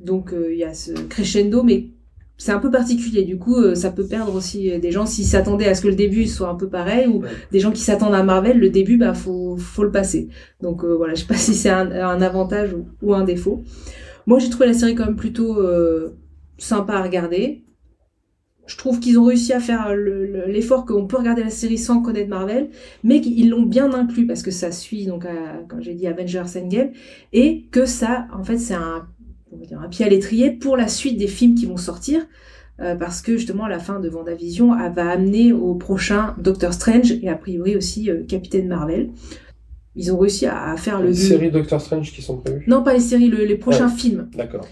Donc 0.00 0.32
euh, 0.32 0.52
il 0.52 0.58
y 0.58 0.64
a 0.64 0.74
ce 0.74 0.92
crescendo, 0.92 1.62
mais 1.62 1.90
c'est 2.38 2.52
un 2.52 2.58
peu 2.58 2.70
particulier. 2.70 3.24
Du 3.24 3.38
coup, 3.38 3.56
euh, 3.56 3.74
ça 3.74 3.90
peut 3.90 4.06
perdre 4.06 4.34
aussi 4.34 4.70
euh, 4.72 4.78
des 4.80 4.90
gens 4.90 5.06
s'ils 5.06 5.26
s'attendaient 5.26 5.66
à 5.68 5.74
ce 5.74 5.82
que 5.82 5.88
le 5.88 5.94
début 5.94 6.26
soit 6.26 6.48
un 6.48 6.54
peu 6.56 6.68
pareil, 6.68 7.06
ou 7.06 7.22
Ouais. 7.22 7.28
des 7.52 7.60
gens 7.60 7.70
qui 7.72 7.82
s'attendent 7.82 8.14
à 8.14 8.22
Marvel, 8.24 8.58
le 8.58 8.70
début, 8.70 8.96
bah 8.96 9.14
faut, 9.14 9.56
faut 9.56 9.84
le 9.84 9.90
passer. 9.92 10.28
Donc 10.60 10.84
euh, 10.84 10.94
voilà, 10.96 11.14
je 11.14 11.20
sais 11.20 11.26
pas 11.26 11.34
si 11.36 11.54
c'est 11.54 11.70
un, 11.70 11.90
un 11.92 12.20
avantage 12.22 12.72
ou, 12.74 12.86
ou 13.02 13.14
un 13.14 13.24
défaut. 13.24 13.62
Moi 14.26 14.38
j'ai 14.40 14.50
trouvé 14.50 14.66
la 14.68 14.74
série 14.74 14.94
quand 14.94 15.06
même 15.06 15.16
plutôt 15.16 15.58
euh, 15.60 16.16
sympa 16.58 16.94
à 16.94 17.02
regarder 17.02 17.64
je 18.66 18.76
trouve 18.76 19.00
qu'ils 19.00 19.18
ont 19.18 19.24
réussi 19.24 19.52
à 19.52 19.60
faire 19.60 19.94
le- 19.94 20.24
le- 20.26 20.46
l'effort 20.46 20.86
qu'on 20.86 21.06
peut 21.06 21.16
regarder 21.16 21.42
la 21.42 21.50
série 21.50 21.78
sans 21.78 22.00
connaître 22.00 22.28
Marvel, 22.30 22.70
mais 23.02 23.20
qu'ils 23.20 23.50
l'ont 23.50 23.62
bien 23.62 23.92
inclus 23.92 24.26
parce 24.26 24.42
que 24.42 24.50
ça 24.52 24.70
suit, 24.70 25.04
donc, 25.06 25.24
à- 25.26 25.64
comme 25.68 25.82
j'ai 25.82 25.94
dit, 25.94 26.06
Avengers 26.06 26.44
Endgame, 26.56 26.90
et 27.32 27.64
que 27.72 27.86
ça, 27.86 28.28
en 28.32 28.44
fait, 28.44 28.58
c'est 28.58 28.74
un, 28.74 29.06
on 29.52 29.58
va 29.58 29.66
dire, 29.66 29.80
un 29.80 29.88
pied 29.88 30.04
à 30.04 30.08
l'étrier 30.08 30.50
pour 30.50 30.76
la 30.76 30.88
suite 30.88 31.16
des 31.18 31.28
films 31.28 31.54
qui 31.54 31.66
vont 31.66 31.76
sortir. 31.76 32.22
euh, 32.80 32.96
parce 32.96 33.20
que 33.20 33.36
justement 33.36 33.66
la 33.68 33.78
fin 33.78 34.00
de 34.00 34.08
Vendavision 34.08 34.74
elle 34.78 34.92
va 34.94 35.10
amener 35.10 35.52
au 35.52 35.74
prochain 35.74 36.34
Doctor 36.38 36.72
Strange 36.72 37.12
et 37.22 37.28
a 37.28 37.34
priori 37.36 37.76
aussi 37.76 38.10
euh, 38.10 38.24
Capitaine 38.26 38.66
Marvel. 38.68 39.10
Ils 39.94 40.10
ont 40.12 40.18
réussi 40.18 40.46
à, 40.46 40.70
à 40.70 40.76
faire 40.78 41.00
le 41.02 41.08
Les 41.08 41.14
séries 41.14 41.50
Doctor 41.50 41.80
Strange 41.80 42.12
qui 42.12 42.22
sont 42.22 42.38
prévues. 42.38 42.64
non 42.66 42.82
pas 42.82 42.94
les 42.94 43.00
séries, 43.00 43.28
le- 43.28 43.44
les 43.44 43.56
prochains 43.56 43.90
films 43.90 44.28
D'accord. 44.34 44.66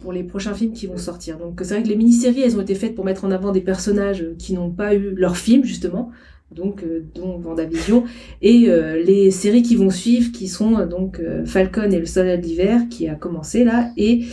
pour 0.00 0.12
les 0.12 0.22
prochains 0.22 0.54
films 0.54 0.72
qui 0.72 0.86
vont 0.86 0.96
sortir. 0.96 1.38
Donc 1.38 1.58
c'est 1.64 1.74
vrai 1.74 1.82
que 1.82 1.88
les 1.88 1.96
mini-séries, 1.96 2.42
elles 2.42 2.56
ont 2.56 2.60
été 2.62 2.76
faites 2.76 2.94
pour 2.94 3.04
mettre 3.04 3.24
en 3.24 3.32
avant 3.32 3.50
des 3.50 3.60
personnages 3.62 4.22
euh, 4.22 4.36
qui 4.38 4.52
n'ont 4.54 4.70
pas 4.70 4.94
eu 4.94 5.14
leur 5.16 5.36
film, 5.36 5.64
justement, 5.64 6.10
donc 6.50 6.82
euh, 6.82 7.04
dont 7.14 7.38
Vendavision, 7.38 8.04
et 8.42 8.68
euh, 8.68 9.02
les 9.02 9.30
séries 9.30 9.62
qui 9.62 9.76
vont 9.76 9.90
suivre, 9.90 10.32
qui 10.32 10.48
sont 10.48 10.78
euh, 10.78 10.86
donc 10.86 11.20
euh, 11.20 11.44
Falcon 11.44 11.90
et 11.90 11.98
le 11.98 12.06
Soldat 12.06 12.36
d'hiver, 12.36 12.82
qui 12.90 13.08
a 13.08 13.14
commencé 13.14 13.64
là, 13.64 13.90
et 13.96 14.24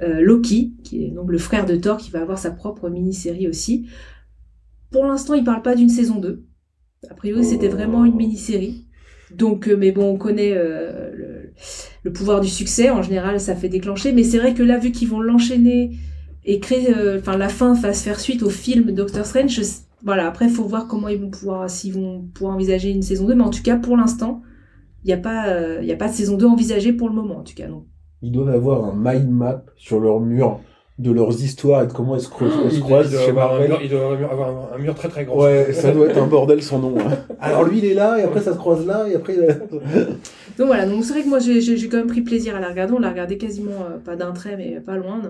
euh, 0.00 0.20
Loki, 0.20 0.74
qui 0.84 1.04
est 1.04 1.10
donc 1.10 1.30
le 1.30 1.38
frère 1.38 1.66
de 1.66 1.76
Thor, 1.76 1.96
qui 1.96 2.10
va 2.10 2.22
avoir 2.22 2.38
sa 2.38 2.50
propre 2.50 2.88
mini-série 2.88 3.48
aussi. 3.48 3.88
Pour 4.90 5.04
l'instant, 5.04 5.34
il 5.34 5.44
parle 5.44 5.62
pas 5.62 5.74
d'une 5.74 5.88
saison 5.88 6.18
2. 6.18 6.44
A 7.10 7.14
priori, 7.14 7.44
c'était 7.44 7.68
vraiment 7.68 8.04
une 8.04 8.16
mini-série. 8.16 8.86
Donc, 9.30 9.68
euh, 9.68 9.76
mais 9.76 9.92
bon, 9.92 10.14
on 10.14 10.16
connaît 10.16 10.54
euh, 10.56 11.10
le, 11.14 11.52
le 12.02 12.12
pouvoir 12.12 12.40
du 12.40 12.48
succès. 12.48 12.90
En 12.90 13.02
général, 13.02 13.40
ça 13.40 13.54
fait 13.54 13.68
déclencher. 13.68 14.12
Mais 14.12 14.24
c'est 14.24 14.38
vrai 14.38 14.54
que 14.54 14.62
là, 14.62 14.78
vu 14.78 14.92
qu'ils 14.92 15.08
vont 15.08 15.20
l'enchaîner 15.20 15.96
et 16.44 16.60
créer, 16.60 16.96
euh, 16.96 17.18
enfin, 17.18 17.36
la 17.36 17.48
fin 17.48 17.74
va 17.74 17.92
se 17.92 18.02
faire 18.02 18.20
suite 18.20 18.42
au 18.42 18.50
film 18.50 18.92
Doctor 18.92 19.26
Strange. 19.26 19.60
Voilà, 20.04 20.26
après, 20.28 20.46
il 20.46 20.50
faut 20.52 20.64
voir 20.64 20.86
comment 20.86 21.08
ils 21.08 21.20
vont 21.20 21.30
pouvoir, 21.30 21.68
s'ils 21.68 21.94
vont 21.94 22.22
pouvoir 22.34 22.54
envisager 22.54 22.90
une 22.90 23.02
saison 23.02 23.26
2. 23.26 23.34
Mais 23.34 23.42
en 23.44 23.50
tout 23.50 23.62
cas, 23.62 23.76
pour 23.76 23.96
l'instant, 23.96 24.42
il 25.04 25.08
n'y 25.08 25.12
a, 25.12 25.18
pas, 25.18 25.48
euh, 25.48 25.78
il 25.80 25.86
y 25.88 25.92
a 25.92 25.96
pas 25.96 26.08
de 26.08 26.12
saison 26.14 26.36
2 26.36 26.46
envisagée 26.46 26.92
pour 26.92 27.08
le 27.08 27.14
moment, 27.14 27.38
en 27.38 27.42
tout 27.44 27.54
cas. 27.54 27.66
Donc, 27.66 27.84
Ils 28.22 28.32
doivent 28.32 28.48
avoir 28.54 28.84
un 28.84 28.94
mind 28.96 29.30
map 29.30 29.64
sur 29.76 30.00
leur 30.00 30.20
mur 30.20 30.60
de 30.98 31.12
leurs 31.12 31.40
histoires 31.44 31.84
et 31.84 31.86
de 31.86 31.92
comment 31.92 32.16
elles 32.16 32.20
se, 32.22 32.28
croisent 32.28 32.50
doit 33.10 33.20
chez 33.20 33.28
avoir 33.30 33.50
un 33.54 33.58
Marvel. 33.58 33.68
mur- 33.70 33.78
il 33.84 33.88
doit 33.88 34.00
avoir 34.00 34.12
un 34.14 34.18
mur- 34.18 34.32
avoir 34.32 34.48
un- 34.48 34.74
un 34.74 34.78
mur 34.78 34.94
très 34.96 35.08
très 35.08 35.24
grand. 35.24 35.40
Ouais, 35.44 35.72
ça 35.72 35.92
doit 35.92 36.06
être 36.08 36.18
un 36.20 36.26
bordel 36.26 36.60
son 36.60 36.80
nom. 36.80 36.94
hein. 36.98 37.18
Alors 37.40 37.62
lui 37.62 37.78
il 37.78 37.84
est 37.84 37.94
là 37.94 38.18
et 38.18 38.22
après 38.22 38.40
ça 38.40 38.52
se 38.52 38.58
croise 38.58 38.84
là 38.84 39.06
et 39.08 39.14
après 39.14 39.34
il 39.36 39.44
est 39.44 39.46
là. 39.46 39.54
donc 40.58 40.66
voilà, 40.66 40.86
donc 40.86 41.04
c'est 41.04 41.12
vrai 41.12 41.22
que 41.22 41.28
moi 41.28 41.38
j'ai 41.38 41.88
quand 41.88 41.98
même 41.98 42.08
pris 42.08 42.22
plaisir 42.22 42.56
à 42.56 42.60
la 42.60 42.68
regarder. 42.70 42.94
On 42.94 42.98
l'a 42.98 43.10
regardé 43.10 43.38
quasiment, 43.38 43.70
euh, 43.88 43.98
pas 43.98 44.16
d'un 44.16 44.32
trait, 44.32 44.56
mais 44.56 44.80
pas 44.80 44.96
loin. 44.96 45.22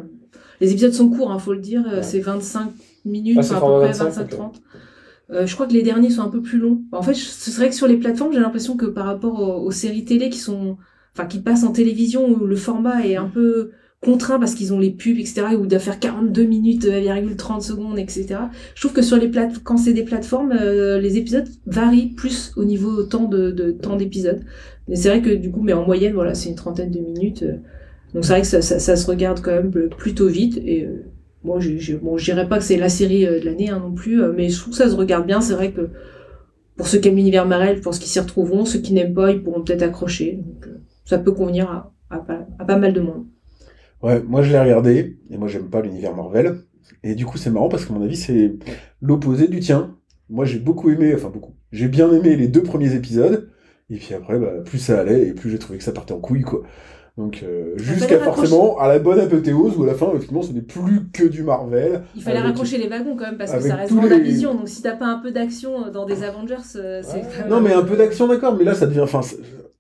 Les 0.63 0.71
épisodes 0.73 0.95
sont 0.95 1.11
courts, 1.11 1.31
il 1.35 1.39
faut 1.41 1.53
le 1.53 1.61
dire. 1.61 1.85
euh, 1.87 1.97
Ouais. 1.97 2.03
C'est 2.03 2.21
25 2.21 2.71
minutes, 3.09 3.37
Ah, 3.37 3.41
enfin, 3.41 3.57
à 3.59 3.61
peu 3.61 3.73
près 3.75 3.93
25, 3.93 4.29
25-30. 4.31 4.63
Euh, 5.31 5.47
je 5.47 5.55
crois 5.55 5.67
que 5.67 5.73
les 5.75 5.83
derniers 5.83 6.11
sont 6.11 6.23
un 6.23 6.29
peu 6.31 6.41
plus 6.43 6.59
longs. 6.59 6.83
En 6.93 7.03
fait, 7.03 7.15
ce 7.15 7.51
serait 7.51 7.69
que 7.69 7.75
sur 7.75 7.87
les 7.87 7.97
plateformes, 7.99 8.33
j'ai 8.33 8.41
l'impression 8.41 8.77
que 8.77 8.87
par 8.87 9.07
rapport 9.07 9.41
aux, 9.41 9.67
aux 9.67 9.71
séries 9.71 10.05
télé 10.05 10.31
qui 10.31 10.39
sont, 10.39 10.79
enfin, 11.15 11.27
qui 11.27 11.41
passent 11.41 11.65
en 11.65 11.73
télévision 11.73 12.29
où 12.29 12.47
le 12.47 12.57
format 12.57 13.07
est 13.07 13.17
un 13.17 13.29
peu 13.29 13.73
contraint 14.01 14.39
parce 14.39 14.55
qu'ils 14.55 14.73
ont 14.73 14.79
les 14.79 14.91
pubs, 14.93 15.19
etc., 15.19 15.57
ou 15.59 15.67
doivent 15.67 15.83
faire 15.83 15.99
42 15.99 16.45
minutes, 16.45 16.85
euh, 16.87 17.01
virgule 17.01 17.37
30 17.37 17.63
secondes, 17.63 17.99
etc. 17.99 18.27
Je 18.75 18.81
trouve 18.81 18.93
que 18.95 19.03
sur 19.03 19.17
les 19.17 19.29
plate 19.29 19.59
quand 19.65 19.77
c'est 19.77 19.93
des 19.93 20.05
plateformes, 20.05 20.53
euh, 20.53 20.99
les 21.01 21.19
épisodes 21.19 21.49
varient 21.67 22.15
plus 22.15 22.53
au 22.57 22.65
niveau 22.65 23.03
temps 23.03 23.25
de, 23.29 23.51
de 23.51 23.73
temps 23.73 23.97
d'épisodes. 23.97 24.45
Mais 24.89 24.97
c'est 24.97 25.09
vrai 25.09 25.21
que 25.23 25.31
du 25.31 25.51
coup, 25.51 25.63
mais 25.63 25.73
en 25.73 25.85
moyenne, 25.85 26.15
voilà, 26.15 26.35
c'est 26.35 26.49
une 26.49 26.55
trentaine 26.55 26.91
de 26.91 27.01
minutes. 27.01 27.43
euh. 27.43 27.57
donc 28.15 28.25
c'est 28.25 28.33
vrai 28.33 28.41
que 28.43 28.47
ça, 28.47 28.63
ça, 28.63 28.79
ça 28.79 28.97
se 28.97 29.07
regarde 29.07 29.41
quand 29.43 29.53
même 29.53 29.71
plutôt 29.99 30.29
vite. 30.29 30.59
Et 30.65 30.85
euh, 30.85 31.05
moi, 31.45 31.61
je, 31.61 31.79
je, 31.79 31.97
bon, 31.97 32.17
je 32.19 32.25
dirais 32.25 32.49
pas 32.49 32.59
que 32.59 32.65
c'est 32.65 32.77
la 32.77 32.89
série 32.89 33.27
euh, 33.27 33.41
de 33.41 33.45
l'année 33.47 33.71
hein, 33.71 33.81
non 33.81 33.93
plus, 33.93 34.23
euh, 34.23 34.33
mais 34.37 34.49
je 34.49 34.59
trouve 34.61 34.73
que 34.73 34.79
ça 34.79 34.91
se 34.91 34.97
regarde 34.97 35.27
bien. 35.27 35.41
C'est 35.41 35.55
vrai 35.55 35.73
que 35.73 35.91
pour 36.77 36.89
ceux 36.89 36.99
qui 36.99 37.09
aiment 37.09 37.17
l'univers 37.17 37.47
Marvel, 37.47 37.81
pour 37.81 37.95
ceux 37.95 38.01
qui 38.01 38.09
s'y 38.09 38.21
retrouveront, 38.21 38.65
ceux 38.65 38.81
qui 38.81 38.95
n'aiment 38.95 39.15
pas, 39.15 39.33
ils 39.33 39.43
pourront 39.43 39.63
peut-être 39.63 39.83
accrocher. 39.83 40.41
Donc, 40.45 40.67
euh, 40.69 40.81
ça 41.05 41.19
peut 41.19 41.33
convenir 41.33 41.71
à, 42.11 42.19
pas- 42.67 42.77
mal 42.79 42.93
de 42.93 43.01
monde. 43.01 43.27
Ouais, 44.03 44.23
moi 44.23 44.43
je 44.43 44.51
l'ai 44.53 44.61
regardé 44.61 45.19
et 45.31 45.37
moi 45.39 45.49
j'aime 45.49 45.69
pas 45.71 45.83
l'univers 45.83 46.15
Marvel. 46.15 46.61
Et 47.03 47.15
du 47.15 47.27
coup 47.27 47.37
c'est 47.39 47.51
marrant 47.51 47.69
parce 47.69 47.85
que 47.85 47.93
mon 47.93 48.03
avis 48.03 48.17
c'est 48.17 48.55
l'opposé 49.01 49.49
du 49.49 49.61
tien. 49.61 49.97
Moi 50.29 50.45
j'ai 50.45 50.59
beaucoup 50.59 50.91
aimé, 50.91 51.13
enfin 51.15 51.31
beaucoup, 51.31 51.55
j'ai 51.73 51.89
bien 51.89 52.13
aimé 52.13 52.37
les 52.37 52.49
deux 52.49 52.63
premiers 52.63 52.95
épisodes. 52.95 53.51
Et 53.91 53.97
puis 53.97 54.15
après, 54.15 54.39
bah, 54.39 54.53
plus 54.65 54.79
ça 54.79 55.01
allait 55.01 55.29
et 55.29 55.33
plus 55.33 55.51
j'ai 55.51 55.59
trouvé 55.59 55.79
que 55.79 55.85
ça 55.85 55.93
partait 55.93 56.13
en 56.13 56.21
couille 56.21 56.43
quoi. 56.43 56.63
Donc 57.19 57.41
euh, 57.43 57.73
jusqu'à 57.77 58.17
raccrocher. 58.19 58.49
forcément 58.49 58.79
à 58.79 58.87
la 58.89 58.99
bonne 59.01 59.19
apothéose 59.19 59.77
où 59.77 59.83
à 59.83 59.87
la 59.89 59.95
fin 59.95 60.07
effectivement 60.11 60.41
ce 60.43 60.53
n'est 60.53 60.61
plus 60.63 61.09
que 61.13 61.25
du 61.25 61.43
Marvel. 61.43 62.03
Il 62.15 62.23
fallait 62.23 62.39
raccrocher 62.39 62.79
les 62.79 62.87
wagons 62.89 63.17
quand 63.17 63.25
même 63.27 63.37
parce 63.37 63.53
que 63.53 63.61
ça 63.61 63.75
reste 63.75 63.89
tous 63.91 64.01
les- 64.01 64.09
Vendavision. 64.09 64.55
Donc 64.55 64.69
si 64.69 64.83
t'as 64.83 64.95
pas 64.97 65.07
un 65.07 65.19
peu 65.19 65.33
d'action 65.33 65.87
euh, 65.87 65.91
dans 65.91 66.07
des 66.07 66.23
Avengers, 66.23 66.55
euh, 66.77 67.01
c'est. 67.05 67.15
Ouais. 67.17 67.23
quand 67.37 67.41
même- 67.41 67.49
Non, 67.51 67.61
mais 67.61 67.73
un 67.75 67.83
peu 67.83 67.97
d'action, 67.97 68.29
d'accord, 68.29 68.55
mais 68.57 68.63
là, 68.65 68.75
ça 68.75 68.87
devient. 68.87 69.01
Enfin, 69.01 69.21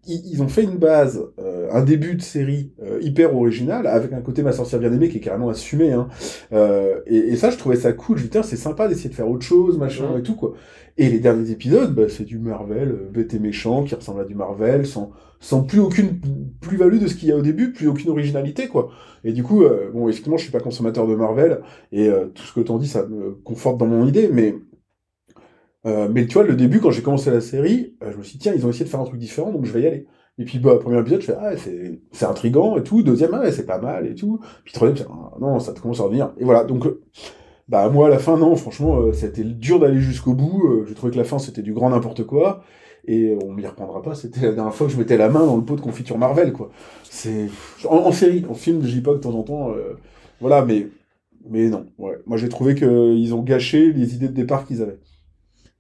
ils, 0.09 0.23
ils 0.33 0.42
ont 0.42 0.49
fait 0.49 0.64
une 0.64 0.77
base, 0.79 1.23
euh, 1.38 1.68
un 1.71 1.83
début 1.83 2.14
de 2.16 2.23
série 2.23 2.73
euh, 2.83 2.99
hyper 3.03 3.37
original, 3.37 3.87
avec 3.87 4.12
un 4.12 4.21
côté 4.21 4.42
Ma 4.42 4.53
sorcière 4.53 4.81
bien 4.81 4.92
aimée 4.92 5.09
qui 5.09 5.18
est 5.18 5.21
carrément 5.21 5.49
assumé. 5.51 5.92
Hein. 5.92 6.09
Euh, 6.53 7.01
et, 7.07 7.16
et 7.16 7.37
ça, 7.37 7.51
je 7.51 7.59
trouvais 7.59 7.77
ça 7.77 7.92
cool. 7.92 8.18
Je 8.18 8.25
me 8.25 8.42
c'est 8.42 8.57
sympa 8.57 8.88
d'essayer 8.88 9.11
de 9.11 9.14
faire 9.14 9.29
autre 9.29 9.44
chose, 9.44 9.79
machin 9.79 10.05
Ouais. 10.12 10.21
et 10.21 10.23
tout, 10.23 10.35
quoi. 10.35 10.55
Et 10.97 11.09
les 11.09 11.21
derniers 11.21 11.51
épisodes, 11.51 11.94
bah, 11.94 12.09
c'est 12.09 12.25
du 12.25 12.38
Marvel, 12.38 12.88
euh, 12.90 13.11
bête 13.12 13.33
et 13.35 13.38
méchant, 13.38 13.85
qui 13.85 13.94
ressemble 13.94 14.21
à 14.21 14.25
du 14.25 14.35
Marvel, 14.35 14.87
sans, 14.87 15.12
sans 15.40 15.62
plus 15.62 15.79
aucune 15.81 16.21
plus-value 16.61 16.99
de 16.99 17.07
ce 17.07 17.14
qu'il 17.14 17.29
y 17.29 17.33
a 17.33 17.37
au 17.37 17.42
début, 17.42 17.73
plus 17.73 17.87
aucune 17.87 18.11
originalité, 18.11 18.66
quoi. 18.68 18.90
Et 19.25 19.33
du 19.33 19.42
coup, 19.42 19.62
euh, 19.62 19.90
bon, 19.92 20.09
effectivement, 20.09 20.37
je 20.37 20.42
suis 20.42 20.53
pas 20.53 20.61
consommateur 20.61 21.07
de 21.07 21.14
Marvel, 21.14 21.61
et 21.92 22.09
euh, 22.09 22.27
tout 22.35 22.42
ce 22.42 22.53
que 22.53 22.61
t'en 22.61 22.79
dis, 22.79 22.88
ça 22.88 23.07
me 23.07 23.33
conforte 23.44 23.79
dans 23.79 23.87
mon 23.87 24.07
idée, 24.07 24.29
mais. 24.33 24.55
Euh, 25.87 26.09
mais 26.11 26.27
tu 26.27 26.35
vois, 26.35 26.45
le 26.45 26.57
début, 26.57 26.81
quand 26.81 26.91
j'ai 26.91 27.03
commencé 27.03 27.31
la 27.31 27.41
série, 27.41 27.97
euh, 28.03 28.11
je 28.12 28.17
me 28.19 28.23
suis 28.23 28.33
dit, 28.33 28.38
tiens, 28.38 28.53
ils 28.55 28.67
ont 28.67 28.71
essayé 28.71 28.85
de 28.85 28.91
faire 28.91 29.01
un 29.01 29.05
truc 29.05 29.19
différent, 29.19 29.53
donc 29.53 29.64
je 29.64 29.73
vais 29.73 29.83
y 29.83 29.87
aller. 29.87 30.07
Et 30.38 30.45
puis, 30.45 30.59
bah, 30.59 30.79
premier 30.81 31.01
épisode, 31.01 31.21
je 31.21 31.27
fais, 31.27 31.37
ah, 31.38 31.57
c'est, 31.57 32.01
c'est 32.12 32.25
intriguant 32.25 32.77
et 32.77 32.85
tout. 32.85 33.03
Deuxième, 33.03 33.35
ah, 33.35 33.51
c'est 33.51 33.67
pas 33.67 33.79
mal 33.79 34.07
et 34.07 34.14
tout. 34.14 34.41
Puis 34.64 34.73
troisième, 34.73 35.09
ah, 35.11 35.37
non, 35.41 35.59
ça 35.59 35.73
commence 35.73 36.01
à 36.01 36.05
revenir. 36.05 36.33
Et 36.38 36.45
voilà, 36.45 36.64
donc, 36.64 36.87
euh, 36.87 37.03
bah, 37.69 37.88
moi, 37.88 38.07
à 38.07 38.11
la 38.11 38.19
fin, 38.19 38.38
non, 38.38 38.55
franchement, 38.55 39.01
euh, 39.01 39.12
c'était 39.12 39.43
dur 39.43 39.81
d'aller 39.81 40.01
jusqu'au 40.01 40.35
bout. 40.35 40.62
Euh, 40.64 40.87
j'ai 40.88 40.95
trouvé 40.95 41.12
que 41.12 41.19
la 41.19 41.25
fin, 41.25 41.38
c'était 41.38 41.62
du 41.62 41.73
grand 41.73 41.91
n'importe 41.91 42.25
quoi. 42.25 42.62
Et 43.07 43.37
on 43.45 43.53
m'y 43.53 43.67
reprendra 43.67 44.01
pas. 44.01 44.14
C'était 44.14 44.43
la 44.43 44.53
dernière 44.53 44.75
fois 44.75 44.87
que 44.87 44.93
je 44.93 44.99
mettais 44.99 45.17
la 45.17 45.29
main 45.29 45.45
dans 45.45 45.57
le 45.57 45.64
pot 45.64 45.75
de 45.75 45.81
confiture 45.81 46.19
Marvel, 46.19 46.53
quoi. 46.53 46.71
C'est, 47.03 47.49
en, 47.88 48.12
série, 48.12 48.45
en 48.49 48.55
film, 48.55 48.81
dis 48.81 49.01
pas 49.01 49.14
de 49.14 49.19
temps 49.19 49.35
en 49.35 49.43
temps, 49.43 49.73
voilà, 50.41 50.64
mais, 50.64 50.88
mais 51.49 51.69
non, 51.69 51.87
ouais. 51.99 52.19
Moi, 52.27 52.37
j'ai 52.37 52.49
trouvé 52.49 52.75
qu'ils 52.75 53.35
ont 53.35 53.43
gâché 53.43 53.93
les 53.93 54.14
idées 54.14 54.29
de 54.29 54.35
départ 54.35 54.67
qu'ils 54.67 54.83
avaient. 54.83 54.99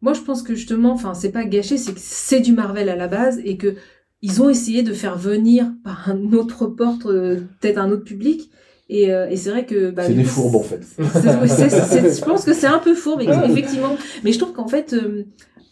Moi, 0.00 0.12
je 0.14 0.20
pense 0.20 0.42
que 0.42 0.54
justement, 0.54 0.92
enfin, 0.92 1.14
c'est 1.14 1.32
pas 1.32 1.44
gâché, 1.44 1.76
c'est 1.76 1.92
que 1.92 2.00
c'est 2.00 2.40
du 2.40 2.52
Marvel 2.52 2.88
à 2.88 2.96
la 2.96 3.08
base 3.08 3.40
et 3.44 3.56
que 3.56 3.74
ils 4.22 4.42
ont 4.42 4.48
essayé 4.48 4.82
de 4.82 4.92
faire 4.92 5.16
venir 5.16 5.72
par 5.84 6.08
un 6.10 6.32
autre 6.32 6.66
porte, 6.66 7.06
euh, 7.06 7.40
peut-être 7.60 7.78
un 7.78 7.90
autre 7.90 8.04
public. 8.04 8.50
Et, 8.90 9.12
euh, 9.12 9.28
et 9.28 9.36
c'est 9.36 9.50
vrai 9.50 9.66
que. 9.66 9.90
bah, 9.90 10.04
c'est 10.06 10.14
des 10.14 10.24
fourbes, 10.24 10.56
en 10.56 10.62
fait. 10.62 10.80
je 10.98 12.24
pense 12.24 12.44
que 12.44 12.54
c'est 12.54 12.66
un 12.66 12.78
peu 12.78 12.94
fourbe, 12.94 13.20
effectivement. 13.22 13.96
Mais 14.24 14.32
je 14.32 14.38
trouve 14.38 14.52
qu'en 14.54 14.66
fait, 14.68 14.92
euh, 14.94 15.24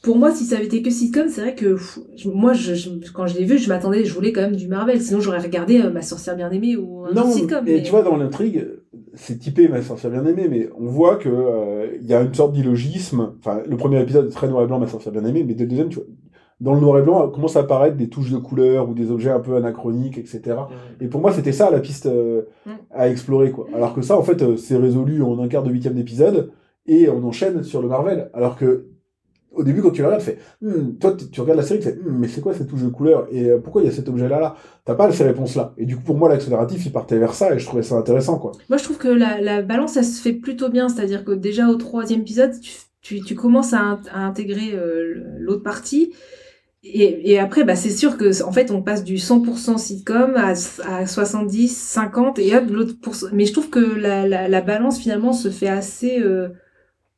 pour 0.03 0.17
moi, 0.19 0.33
si 0.35 0.45
ça 0.45 0.57
avait 0.57 0.67
été 0.67 0.83
que 0.83 0.91
sitcom, 0.91 1.29
c'est 1.29 1.41
vrai 1.41 1.55
que 1.55 1.75
pff, 1.75 1.99
moi, 2.27 2.53
je, 2.53 2.75
je- 2.75 2.91
quand 3.13 3.27
je 3.27 3.37
l'ai 3.39 3.45
vu, 3.45 3.59
je 3.59 3.69
m'attendais, 3.69 4.05
je 4.05 4.13
voulais 4.13 4.33
quand 4.33 4.43
même 4.43 4.57
du 4.57 4.69
Marvel. 4.69 5.01
Sinon, 5.01 5.21
j'aurais 5.21 5.39
regardé 5.41 5.81
euh, 5.81 5.91
Ma 5.91 6.03
sorcière 6.03 6.37
bien 6.37 6.51
aimée 6.51 6.77
ou 6.77 7.07
un 7.07 7.13
Non, 7.13 7.23
autre 7.23 7.33
sitcom. 7.33 7.65
mais 7.65 7.83
tu 7.83 7.91
vois, 7.91 8.03
dans 8.03 8.17
l'intrigue, 8.17 8.67
c'est 9.17 9.39
typé 9.39 9.69
Ma 9.69 9.83
sorcière 9.83 10.13
bien 10.13 10.25
aimée, 10.25 10.47
mais 10.49 10.69
on 10.79 10.87
voit 10.87 11.17
que 11.17 11.29
euh, 11.29 11.97
il 12.01 12.07
y 12.07 12.15
a 12.15 12.21
une 12.23 12.33
sorte 12.35 12.53
d'illogisme. 12.53 13.33
Enfin, 13.41 13.63
le 13.69 13.77
premier 13.77 14.01
épisode 14.01 14.27
est 14.29 14.31
très 14.31 14.49
noir 14.49 14.63
et 14.63 14.67
blanc, 14.67 14.79
Ma 14.79 14.87
sorcière 14.87 15.13
bien 15.13 15.25
aimée, 15.25 15.43
mais 15.45 15.55
le 15.55 15.67
deuxième, 15.67 15.89
tu 15.89 15.97
vois, 15.97 16.05
dans 16.61 16.73
le 16.75 16.81
noir 16.81 16.99
et 16.99 17.03
blanc, 17.03 17.29
commence 17.29 17.57
à 17.57 17.61
apparaître 17.61 17.97
des 17.97 18.09
touches 18.09 18.31
de 18.31 18.39
couleur 18.39 18.89
ou 18.89 18.95
des 18.95 19.11
objets 19.11 19.31
un 19.31 19.41
peu 19.41 19.57
anachroniques, 19.57 20.17
etc. 20.17 20.57
Et 21.03 21.09
pour 21.09 21.21
moi, 21.21 21.33
c'était 21.33 21.53
ça 21.53 21.71
la 21.71 21.81
piste 21.81 22.07
euh, 22.07 22.43
Mm. 22.65 22.71
à 22.93 23.09
explorer, 23.09 23.51
quoi. 23.51 23.67
Alors 23.75 23.95
que 23.95 24.01
ça, 24.03 24.17
en 24.19 24.23
fait, 24.23 24.41
euh, 24.43 24.57
c'est 24.57 24.77
résolu 24.77 25.23
en 25.23 25.39
un 25.39 25.49
quart 25.49 25.63
de 25.63 25.71
huitième 25.71 25.95
d'épisode 25.95 26.51
et 26.87 27.09
on 27.09 27.23
enchaîne 27.25 27.63
sur 27.63 27.83
le 27.83 27.89
Marvel. 27.89 28.31
Alors 28.33 28.57
que 28.57 28.87
au 29.53 29.63
début, 29.63 29.81
quand 29.83 29.91
tu 29.91 30.03
le 30.03 30.09
regardes, 30.09 30.23
tu 30.23 30.31
fais, 30.31 30.39
Hmm, 30.61 30.93
toi, 31.01 31.17
tu 31.33 31.41
regardes 31.41 31.59
la 31.59 31.65
série, 31.65 31.81
tu 31.81 31.87
fais, 31.89 31.95
Hmm, 31.97 32.19
mais 32.19 32.29
c'est 32.29 32.41
quoi 32.41 32.55
cette 32.55 32.69
touche 32.69 32.83
de 32.83 32.89
couleur 32.89 33.27
et 33.31 33.51
euh, 33.51 33.59
pourquoi 33.59 33.83
il 33.83 33.87
y 33.87 33.89
a 33.89 33.93
cet 33.93 34.09
objet-là 34.09 34.41
là? 34.41 34.57
T'as 34.85 34.95
pas 34.95 35.11
ces 35.13 35.25
réponses-là. 35.25 35.75
Et 35.79 35.87
du 35.87 35.97
coup, 35.97 36.03
pour 36.03 36.17
moi, 36.17 36.29
l'axe 36.29 36.49
narratif, 36.49 36.85
il 36.87 36.93
partait 36.93 37.19
vers 37.19 37.35
ça 37.35 37.55
et 37.55 37.59
je 37.59 37.67
trouvais 37.67 37.83
ça 37.83 37.97
intéressant, 37.97 38.39
quoi. 38.39 38.53
Moi, 38.69 38.79
je 38.79 38.85
trouve 38.85 38.99
que 38.99 39.09
la, 39.09 39.41
la 39.41 39.63
balance, 39.63 39.97
elle 39.97 40.05
se 40.05 40.21
fait 40.21 40.33
plutôt 40.35 40.69
bien. 40.69 40.89
C'est-à-dire 40.89 41.25
que 41.25 41.33
déjà 41.33 41.69
au 41.69 41.77
troisième 41.77 42.21
épisode, 42.21 42.53
tu, 43.01 43.21
commences 43.35 43.73
à, 43.73 43.81
in- 43.81 44.01
à 44.13 44.21
intégrer 44.27 44.73
euh, 44.75 45.23
l'autre 45.39 45.63
partie. 45.63 46.13
Et, 46.85 47.39
après, 47.41 47.65
bah, 47.65 47.75
c'est 47.75 47.91
sûr 47.91 48.17
que 48.17 48.45
en 48.45 48.53
fait, 48.53 48.71
on 48.71 48.81
passe 48.81 49.03
du 49.03 49.17
100% 49.19 49.77
sitcom 49.77 50.35
à, 50.37 50.53
à 50.85 51.07
70, 51.07 51.77
50 51.77 52.39
et 52.39 52.55
hop, 52.55 52.65
l'autre. 52.71 52.95
Mais 53.33 53.45
je 53.45 53.53
trouve 53.53 53.71
que 53.71 53.81
la, 53.81 54.27
la, 54.29 54.47
la 54.49 54.61
balance 54.61 55.01
finalement 55.01 55.33
se 55.33 55.51
fait 55.51 55.69
assez, 55.69 56.21
euh, 56.21 56.51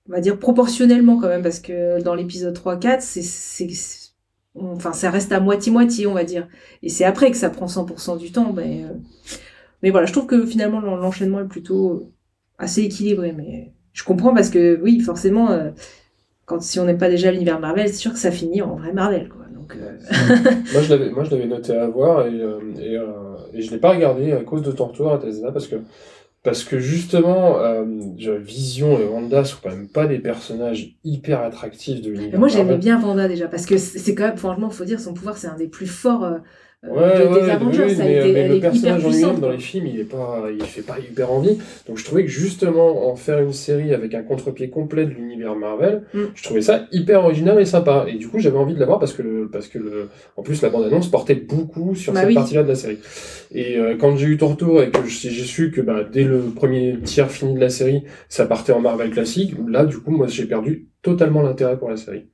on 0.09 0.12
va 0.12 0.21
dire 0.21 0.38
proportionnellement 0.38 1.21
quand 1.21 1.29
même, 1.29 1.42
parce 1.42 1.61
que 1.61 2.01
dans 2.03 2.14
l'épisode 2.14 2.55
3-4, 2.57 3.01
c'est, 3.01 3.68
enfin, 4.55 4.92
ça 4.92 5.11
reste 5.11 5.33
à 5.33 5.40
moitié-moitié, 5.40 6.07
on 6.07 6.14
va 6.14 6.25
dire. 6.25 6.49
Et 6.83 6.88
c'est 6.88 7.05
après 7.05 7.31
que 7.31 7.37
ça 7.37 7.51
prend 7.51 7.66
100% 7.66 8.16
du 8.18 8.33
temps. 8.33 8.53
Mais, 8.55 8.85
euh, 8.85 8.94
mais 9.83 9.90
voilà, 9.90 10.07
je 10.07 10.12
trouve 10.12 10.27
que 10.27 10.47
finalement 10.47 10.81
l'en- 10.81 10.97
l'enchaînement 10.97 11.40
est 11.40 11.49
plutôt 11.49 12.12
assez 12.59 12.83
équilibré. 12.83 13.33
Mais 13.33 13.73
je 13.92 14.03
comprends 14.05 14.35
parce 14.35 14.49
que 14.51 14.81
oui, 14.83 15.01
forcément, 15.01 15.51
euh, 15.51 15.71
quand 16.47 16.62
si 16.62 16.81
on 16.81 16.85
n'aime 16.85 16.99
pas 16.99 17.11
déjà 17.11 17.31
l'univers 17.31 17.61
Marvel, 17.61 17.88
c'est 17.88 17.94
sûr 17.94 18.12
que 18.12 18.18
ça 18.18 18.31
finit 18.31 18.62
en 18.62 18.77
vrai 18.77 18.92
Marvel, 18.92 19.29
quoi. 19.29 19.44
Donc, 19.55 19.77
euh, 19.77 19.99
moi, 20.73 20.81
je 20.81 20.90
l'avais, 20.90 21.11
moi, 21.11 21.25
noté 21.47 21.75
à 21.75 21.87
voir 21.88 22.27
et, 22.27 22.40
et, 22.81 23.61
je 23.61 23.71
l'ai 23.71 23.79
pas 23.79 23.90
regardé 23.90 24.33
à 24.33 24.42
cause 24.42 24.62
de 24.62 24.73
ton 24.73 24.87
retour 24.87 25.12
à 25.12 25.18
Tesla 25.18 25.53
parce 25.53 25.68
que, 25.68 25.77
parce 26.48 26.64
que 26.64 26.78
justement, 26.78 27.58
euh, 27.58 27.84
Vision 28.38 28.98
et 28.98 29.04
Wanda 29.04 29.44
sont 29.44 29.58
quand 29.62 29.68
même 29.68 29.87
pas 29.87 30.06
des 30.06 30.18
personnages 30.18 30.94
hyper 31.04 31.42
attractifs 31.42 32.00
de 32.00 32.08
l'univers. 32.11 32.38
moi, 32.38 32.48
j'aimais 32.48 32.78
bien 32.78 32.98
Vanda 32.98 33.28
déjà 33.28 33.48
parce 33.48 33.66
que 33.66 33.76
c'est 33.76 34.14
quand 34.14 34.28
même, 34.28 34.38
franchement, 34.38 34.70
faut 34.70 34.87
dire, 34.87 34.98
son 34.98 35.12
pouvoir, 35.12 35.37
c'est 35.37 35.48
un 35.48 35.56
des 35.56 35.68
plus 35.68 35.87
forts 35.87 36.24
euh, 36.24 36.38
Ouais, 36.85 37.19
de- 37.19 37.35
des 37.35 37.41
ouais, 37.41 37.51
Avengers. 37.51 37.85
oui, 37.88 37.95
ça 37.97 38.03
a 38.03 38.07
mais, 38.07 38.19
été, 38.21 38.33
mais 38.33 38.38
elle 38.38 38.51
le 38.51 38.57
est 38.57 38.61
personnage 38.61 39.05
en 39.05 39.11
lui-même 39.11 39.41
dans 39.41 39.51
les 39.51 39.59
films, 39.59 39.87
il 39.88 39.99
est 39.99 40.05
pas, 40.05 40.45
il 40.57 40.62
fait 40.64 40.83
pas 40.83 40.97
hyper 41.01 41.33
envie. 41.33 41.59
Donc 41.88 41.99
je 41.99 42.05
trouvais 42.05 42.23
que 42.23 42.31
justement 42.31 43.11
en 43.11 43.17
faire 43.17 43.41
une 43.41 43.53
série 43.53 43.93
avec 43.93 44.14
un 44.14 44.23
contre-pied 44.23 44.71
complet 44.71 45.05
de 45.05 45.11
l'univers 45.11 45.57
Marvel, 45.57 46.03
Mm. 46.14 46.21
je 46.37 46.43
trouvais 46.45 46.61
ça 46.61 46.87
hyper 46.93 47.25
original 47.25 47.61
et 47.61 47.64
sympa. 47.64 48.07
Et 48.09 48.14
du 48.14 48.29
coup, 48.29 48.38
j'avais 48.38 48.59
envie 48.59 48.75
de 48.75 48.79
la 48.81 48.87
voir 48.87 49.01
parce 49.01 49.12
que 49.12 49.23
le, 49.23 49.49
parce 49.51 49.67
que 49.67 49.79
le, 49.81 50.09
en 50.37 50.43
plus 50.43 50.62
la 50.62 50.69
bande-annonce 50.69 51.09
portait 51.11 51.35
beaucoup 51.35 51.97
sur 51.97 52.12
Bah 52.12 52.21
cette 52.21 52.29
oui. 52.29 52.35
partie-là 52.35 52.62
de 52.62 52.69
la 52.69 52.77
série. 52.77 52.99
Et 53.51 53.77
euh, 53.77 53.97
quand 53.99 54.17
j'ai 54.17 54.29
eu 54.29 54.37
ton 54.37 54.47
retour 54.49 54.81
et 54.81 54.91
que 54.91 55.05
j'ai 55.05 55.31
j'ai 55.31 55.45
su 55.45 55.73
que 55.73 55.81
bah, 55.81 56.05
dès 56.05 56.23
le 56.25 56.38
premier 56.55 56.97
tiers 57.03 57.29
fini 57.31 57.55
de 57.55 57.61
la 57.61 57.71
série, 57.71 58.05
ça 58.29 58.47
partait 58.47 58.73
en 58.73 58.81
Marvel 58.81 59.11
classique, 59.11 59.55
là 59.67 59.85
du 59.85 59.99
coup, 59.99 60.12
moi 60.12 60.29
j'ai 60.29 60.45
perdu 60.45 60.87
totalement 61.03 61.43
l'intérêt 61.43 61.77
pour 61.77 61.91
la 61.91 61.97
série. 61.97 62.29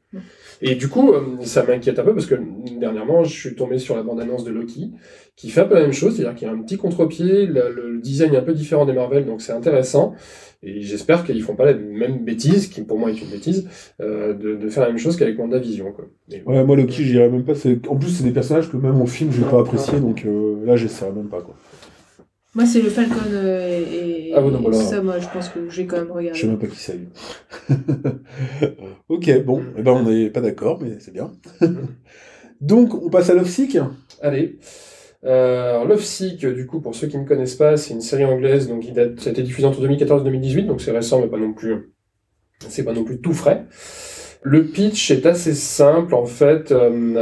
Et 0.62 0.77
du 0.77 0.88
coup, 0.88 1.12
euh, 1.12 1.20
ça 1.42 1.64
m'inquiète 1.64 1.98
un 1.98 2.05
peu 2.05 2.14
parce 2.14 2.27
que 2.27 2.37
dernièrement, 2.81 3.24
je 3.24 3.33
suis 3.38 3.55
tombé 3.55 3.79
sur 3.79 3.96
la 3.96 4.03
bande-annonce 4.03 4.44
de 4.44 4.50
Loki 4.53 4.92
qui 5.37 5.50
fait 5.50 5.62
un 5.62 5.64
peu 5.64 5.74
la 5.74 5.83
même 5.83 5.92
chose, 5.92 6.14
c'est-à-dire 6.16 6.35
qu'il 6.37 6.46
y 6.46 6.50
a 6.50 6.55
un 6.55 6.62
petit 6.62 6.77
contre-pied, 6.77 7.46
le, 7.46 7.70
le 7.74 8.00
design 8.00 8.33
est 8.35 8.37
un 8.37 8.42
peu 8.42 8.53
différent 8.55 8.87
des 8.87 8.92
Marvel, 8.92 9.27
donc 9.27 9.42
c'est 9.42 9.53
intéressant. 9.53 10.14
Et 10.62 10.81
j'espère 10.81 11.24
qu'ils 11.24 11.42
font 11.42 11.57
pas 11.57 11.66
la 11.66 11.74
même 11.74 12.24
bêtise, 12.24 12.68
qui 12.68 12.81
pour 12.83 12.98
moi 12.98 13.11
est 13.11 13.20
une 13.20 13.29
bêtise, 13.29 13.68
euh, 14.00 14.33
de, 14.33 14.55
de 14.55 14.68
faire 14.68 14.85
la 14.85 14.88
même 14.90 14.98
chose 14.98 15.16
qu'avec 15.16 15.38
WandaVision. 15.38 15.92
Quoi. 15.92 16.07
Et. 16.31 16.42
Ouais, 16.46 16.64
moi, 16.64 16.77
Loki, 16.77 17.05
je 17.05 17.11
dirais 17.12 17.29
même 17.29 17.44
pas. 17.44 17.53
En 17.88 17.96
plus, 17.96 18.09
c'est 18.11 18.24
des 18.24 18.31
personnages 18.31 18.70
que 18.70 18.77
même 18.77 19.00
en 19.00 19.07
film, 19.07 19.31
je 19.33 19.42
vais 19.42 19.50
pas 19.50 19.61
apprécier, 19.61 19.98
donc 20.00 20.24
euh, 20.24 20.64
là, 20.64 20.77
j'essaierai 20.77 21.11
même 21.12 21.29
pas, 21.29 21.42
quoi. 21.42 21.55
Moi, 22.55 22.64
c'est 22.66 22.81
le 22.81 22.88
Falcon 22.88 23.16
euh, 23.33 23.81
et, 23.81 23.96
et- 23.96 24.13
Ah 24.35 24.42
oui, 24.42 24.53
non, 24.53 24.59
et 24.59 24.62
voilà. 24.62 24.79
ça, 24.79 25.01
moi, 25.03 25.18
je 25.18 25.29
pense 25.29 25.49
que 25.49 25.68
j'ai 25.68 25.87
quand 25.87 25.97
même 25.97 26.07
Je 26.33 26.40
sais 26.40 26.47
regardé. 26.47 26.47
même 26.47 26.59
pas 26.59 26.66
qui 26.66 26.92
lui. 26.92 27.09
ok, 29.09 29.44
bon, 29.44 29.62
eh 29.77 29.83
ben, 29.83 29.92
on 29.92 30.03
n'est 30.05 30.31
pas 30.31 30.40
d'accord, 30.40 30.81
mais 30.83 30.97
c'est 30.99 31.12
bien. 31.12 31.33
donc, 32.61 32.94
on 32.94 33.11
passe 33.11 33.31
à 33.31 33.35
Love 33.35 33.49
Sick. 33.49 33.79
Allez. 34.20 34.59
Euh, 35.25 35.70
alors, 35.70 35.87
Love 35.87 36.03
Sick, 36.03 36.44
du 36.44 36.66
coup, 36.66 36.81
pour 36.81 36.94
ceux 36.94 37.07
qui 37.07 37.16
ne 37.16 37.25
connaissent 37.25 37.55
pas, 37.55 37.77
c'est 37.77 37.94
une 37.94 38.01
série 38.01 38.25
anglaise, 38.25 38.68
donc 38.68 38.85
il 38.87 38.92
date, 38.92 39.20
ça 39.20 39.31
a 39.31 39.33
été 39.33 39.42
diffusé 39.42 39.66
entre 39.66 39.81
2014-2018, 39.87 40.66
donc 40.66 40.81
c'est 40.81 40.90
récent, 40.90 41.20
mais 41.20 41.29
pas 41.29 41.38
non 41.38 41.53
plus, 41.53 41.94
c'est 42.68 42.85
pas 42.85 42.92
non 42.92 43.05
plus 43.05 43.20
tout 43.20 43.33
frais. 43.33 43.66
Le 44.47 44.66
pitch 44.66 45.11
est 45.11 45.25
assez 45.25 45.55
simple, 45.55 46.14
en 46.14 46.27
fait, 46.27 46.70
euh, 46.70 47.16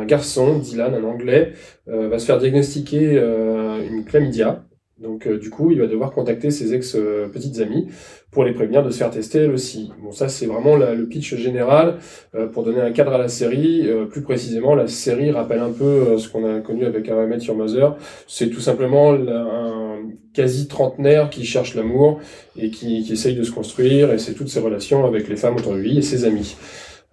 un 0.00 0.06
garçon, 0.06 0.58
Dylan, 0.58 0.94
un 0.94 1.04
anglais, 1.04 1.52
euh, 1.88 2.08
va 2.08 2.18
se 2.18 2.24
faire 2.24 2.38
diagnostiquer 2.38 3.18
euh, 3.18 3.86
une 3.86 4.06
chlamydia. 4.06 4.64
Donc, 5.02 5.26
euh, 5.26 5.38
du 5.38 5.50
coup, 5.50 5.70
il 5.70 5.80
va 5.80 5.86
devoir 5.86 6.12
contacter 6.12 6.50
ses 6.50 6.74
ex-petites 6.74 7.60
amies 7.60 7.88
pour 8.30 8.44
les 8.44 8.52
prévenir 8.52 8.82
de 8.82 8.90
se 8.90 8.98
faire 8.98 9.10
tester 9.10 9.40
elle 9.40 9.50
aussi. 9.50 9.92
Bon, 10.02 10.12
ça, 10.12 10.28
c'est 10.28 10.46
vraiment 10.46 10.76
le 10.76 11.06
pitch 11.06 11.34
général. 11.34 11.98
Euh, 12.34 12.46
pour 12.46 12.62
donner 12.64 12.80
un 12.80 12.92
cadre 12.92 13.12
à 13.12 13.18
la 13.18 13.28
série, 13.28 13.82
euh, 13.86 14.06
plus 14.06 14.22
précisément, 14.22 14.74
la 14.74 14.86
série 14.86 15.30
rappelle 15.30 15.60
un 15.60 15.72
peu 15.72 15.84
euh, 15.84 16.18
ce 16.18 16.28
qu'on 16.28 16.44
a 16.44 16.60
connu 16.60 16.84
avec 16.84 17.10
How 17.10 17.24
I 17.24 17.26
Met 17.26 17.38
Your 17.38 17.56
Mother. 17.56 17.96
C'est 18.26 18.48
tout 18.48 18.60
simplement 18.60 19.12
un 19.12 19.98
quasi 20.32 20.66
trentenaire 20.66 21.28
qui 21.28 21.44
cherche 21.44 21.74
l'amour 21.74 22.20
et 22.56 22.70
qui, 22.70 23.02
qui 23.02 23.12
essaye 23.12 23.34
de 23.34 23.42
se 23.42 23.52
construire, 23.52 24.12
et 24.12 24.18
c'est 24.18 24.32
toutes 24.32 24.48
ses 24.48 24.60
relations 24.60 25.04
avec 25.04 25.28
les 25.28 25.36
femmes 25.36 25.56
autour 25.56 25.74
de 25.74 25.78
lui 25.78 25.98
et 25.98 26.02
ses 26.02 26.24
amis. 26.24 26.56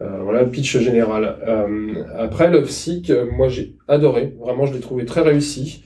Euh, 0.01 0.21
voilà 0.23 0.43
le 0.43 0.49
pitch 0.49 0.77
général. 0.77 1.37
Euh, 1.45 2.03
après, 2.17 2.49
Sick, 2.65 3.09
euh, 3.09 3.25
moi 3.31 3.49
j'ai 3.49 3.75
adoré. 3.87 4.33
Vraiment, 4.39 4.65
je 4.65 4.73
l'ai 4.73 4.79
trouvé 4.79 5.05
très 5.05 5.21
réussi. 5.21 5.83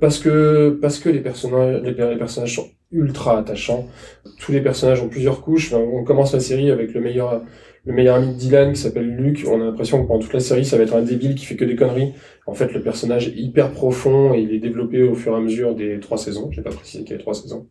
Parce 0.00 0.18
que, 0.18 0.78
parce 0.80 0.98
que 0.98 1.08
les 1.08 1.20
personnages, 1.20 1.82
les, 1.82 1.92
personnages 1.92 2.54
sont 2.54 2.68
ultra 2.92 3.38
attachants. 3.38 3.86
Tous 4.38 4.52
les 4.52 4.60
personnages 4.60 5.02
ont 5.02 5.08
plusieurs 5.08 5.40
couches. 5.40 5.72
On 5.72 6.04
commence 6.04 6.32
la 6.32 6.40
série 6.40 6.70
avec 6.70 6.94
le 6.94 7.00
meilleur, 7.00 7.42
le 7.84 7.92
meilleur 7.92 8.16
ami 8.16 8.28
de 8.28 8.38
Dylan 8.38 8.72
qui 8.72 8.80
s'appelle 8.80 9.08
Luke. 9.08 9.44
On 9.48 9.60
a 9.60 9.64
l'impression 9.64 10.02
que 10.02 10.06
pendant 10.06 10.20
toute 10.20 10.32
la 10.32 10.40
série, 10.40 10.64
ça 10.64 10.76
va 10.76 10.84
être 10.84 10.94
un 10.94 11.02
débile 11.02 11.34
qui 11.34 11.46
fait 11.46 11.56
que 11.56 11.64
des 11.64 11.76
conneries. 11.76 12.12
En 12.46 12.54
fait, 12.54 12.72
le 12.72 12.80
personnage 12.80 13.28
est 13.28 13.36
hyper 13.36 13.72
profond 13.72 14.34
et 14.34 14.40
il 14.40 14.52
est 14.52 14.60
développé 14.60 15.02
au 15.02 15.14
fur 15.14 15.32
et 15.32 15.36
à 15.36 15.40
mesure 15.40 15.74
des 15.74 15.98
trois 16.00 16.18
saisons. 16.18 16.50
J'ai 16.52 16.62
pas 16.62 16.70
précisé 16.70 17.02
qu'il 17.02 17.10
y 17.10 17.14
avait 17.14 17.22
trois 17.22 17.34
saisons. 17.34 17.66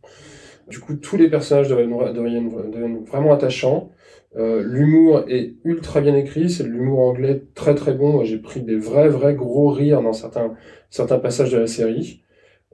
Du 0.68 0.80
coup, 0.80 0.94
tous 0.94 1.16
les 1.16 1.28
personnages 1.28 1.68
deviennent, 1.68 1.96
deviennent, 2.12 2.70
deviennent 2.70 3.04
vraiment 3.04 3.32
attachants. 3.32 3.90
Euh, 4.36 4.62
l'humour 4.62 5.24
est 5.28 5.54
ultra 5.64 6.00
bien 6.00 6.14
écrit, 6.14 6.50
c'est 6.50 6.64
de 6.64 6.68
l'humour 6.68 7.00
anglais 7.00 7.42
très 7.54 7.74
très 7.74 7.94
bon. 7.94 8.12
Moi, 8.12 8.24
j'ai 8.24 8.38
pris 8.38 8.60
des 8.60 8.76
vrais 8.76 9.08
vrais 9.08 9.34
gros 9.34 9.70
rires 9.70 10.02
dans 10.02 10.12
certains 10.12 10.54
certains 10.90 11.18
passages 11.18 11.50
de 11.52 11.58
la 11.58 11.66
série. 11.66 12.22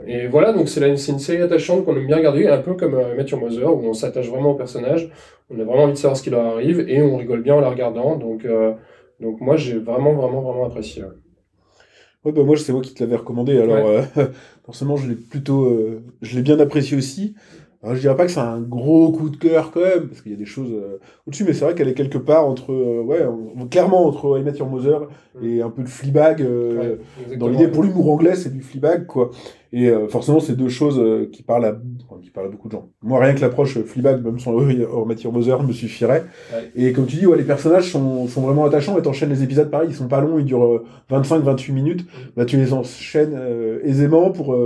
Et 0.06 0.26
voilà, 0.26 0.52
donc 0.52 0.68
c'est 0.68 0.86
une 0.88 1.18
série 1.18 1.40
attachante 1.40 1.84
qu'on 1.84 1.96
aime 1.96 2.06
bien 2.06 2.16
regarder, 2.16 2.48
un 2.48 2.58
peu 2.58 2.74
comme 2.74 2.94
euh, 2.94 3.22
Your 3.22 3.40
Mother, 3.40 3.72
où 3.76 3.86
on 3.86 3.92
s'attache 3.92 4.28
vraiment 4.28 4.50
au 4.50 4.54
personnage, 4.54 5.10
on 5.50 5.60
a 5.60 5.64
vraiment 5.64 5.84
envie 5.84 5.92
de 5.92 5.98
savoir 5.98 6.16
ce 6.16 6.22
qui 6.22 6.30
leur 6.30 6.44
arrive, 6.44 6.84
et 6.88 7.00
on 7.00 7.16
rigole 7.16 7.42
bien 7.42 7.54
en 7.54 7.60
la 7.60 7.70
regardant. 7.70 8.16
Donc, 8.16 8.44
euh, 8.44 8.72
donc 9.20 9.40
moi, 9.40 9.56
j'ai 9.56 9.78
vraiment 9.78 10.12
vraiment 10.14 10.42
vraiment 10.42 10.66
apprécié. 10.66 11.04
ouais. 11.04 12.32
Bah 12.32 12.42
moi, 12.42 12.56
c'est 12.56 12.72
moi 12.72 12.82
qui 12.82 12.92
te 12.94 13.04
l'avais 13.04 13.16
recommandé. 13.16 13.56
Alors, 13.58 13.86
euh, 13.86 14.02
forcément, 14.66 14.96
je 14.96 15.08
l'ai 15.08 15.14
plutôt, 15.14 16.02
je 16.22 16.36
l'ai 16.36 16.42
bien 16.42 16.58
apprécié 16.58 16.96
aussi. 16.96 17.36
Alors, 17.84 17.94
je 17.96 18.00
dirais 18.00 18.16
pas 18.16 18.24
que 18.24 18.32
c'est 18.32 18.40
un 18.40 18.60
gros 18.60 19.12
coup 19.12 19.28
de 19.28 19.36
cœur 19.36 19.70
quand 19.70 19.80
même, 19.80 20.08
parce 20.08 20.22
qu'il 20.22 20.32
y 20.32 20.34
a 20.34 20.38
des 20.38 20.46
choses 20.46 20.70
euh, 20.72 20.98
au-dessus, 21.26 21.44
mais 21.44 21.52
c'est 21.52 21.66
vrai 21.66 21.74
qu'elle 21.74 21.88
est 21.88 21.94
quelque 21.94 22.16
part 22.18 22.46
entre, 22.48 22.72
euh, 22.72 23.02
ouais, 23.02 23.20
on- 23.26 23.66
clairement 23.68 24.06
entre 24.06 24.38
I 24.38 24.42
Met 24.42 24.56
Your 24.56 24.68
Mother 24.70 25.08
et 25.42 25.60
un 25.60 25.68
peu 25.68 25.82
de 25.82 25.88
Fleabag. 25.88 26.40
euh, 26.42 26.96
Ouais, 27.28 27.36
dans 27.36 27.48
l'idée, 27.48 27.68
pour 27.68 27.82
l'humour 27.82 28.10
anglais, 28.10 28.34
c'est 28.36 28.50
du 28.52 28.62
Fleabag, 28.62 29.04
quoi. 29.06 29.30
Et 29.72 29.90
forcément, 30.08 30.38
c'est 30.40 30.56
deux 30.56 30.68
choses 30.68 31.02
qui 31.32 31.42
parlent 31.42 31.64
à, 31.64 31.76
enfin, 32.08 32.20
qui 32.22 32.30
parlent 32.30 32.46
à 32.46 32.50
beaucoup 32.50 32.68
de 32.68 32.72
gens. 32.74 32.88
Moi, 33.02 33.18
rien 33.20 33.34
que 33.34 33.40
l'approche 33.40 33.76
Fleabag, 33.82 34.24
même 34.24 34.38
sans 34.38 34.52
Or 34.92 35.04
Mathieu 35.06 35.30
Mother, 35.30 35.62
me 35.64 35.72
suffirait. 35.72 36.24
Ouais. 36.52 36.70
Et 36.76 36.92
comme 36.92 37.06
tu 37.06 37.16
dis, 37.16 37.26
ouais, 37.26 37.36
les 37.36 37.42
personnages 37.44 37.90
sont, 37.90 38.28
sont 38.28 38.42
vraiment 38.42 38.64
attachants. 38.64 38.96
Et 38.98 39.02
t'enchaînes 39.02 39.30
les 39.30 39.42
épisodes, 39.42 39.68
pareil, 39.70 39.88
ils 39.90 39.94
sont 39.96 40.06
pas 40.08 40.20
longs, 40.20 40.38
ils 40.38 40.44
durent 40.44 40.82
25-28 41.10 41.72
minutes. 41.72 42.06
Bah, 42.36 42.44
tu 42.44 42.56
les 42.56 42.72
enchaînes 42.72 43.36
aisément 43.82 44.30
pour, 44.30 44.56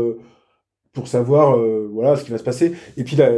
pour 0.98 1.08
savoir 1.08 1.56
euh, 1.56 1.88
voilà, 1.92 2.16
ce 2.16 2.24
qui 2.24 2.30
va 2.30 2.38
se 2.38 2.44
passer. 2.44 2.72
Et 2.96 3.04
puis, 3.04 3.16
là, 3.16 3.30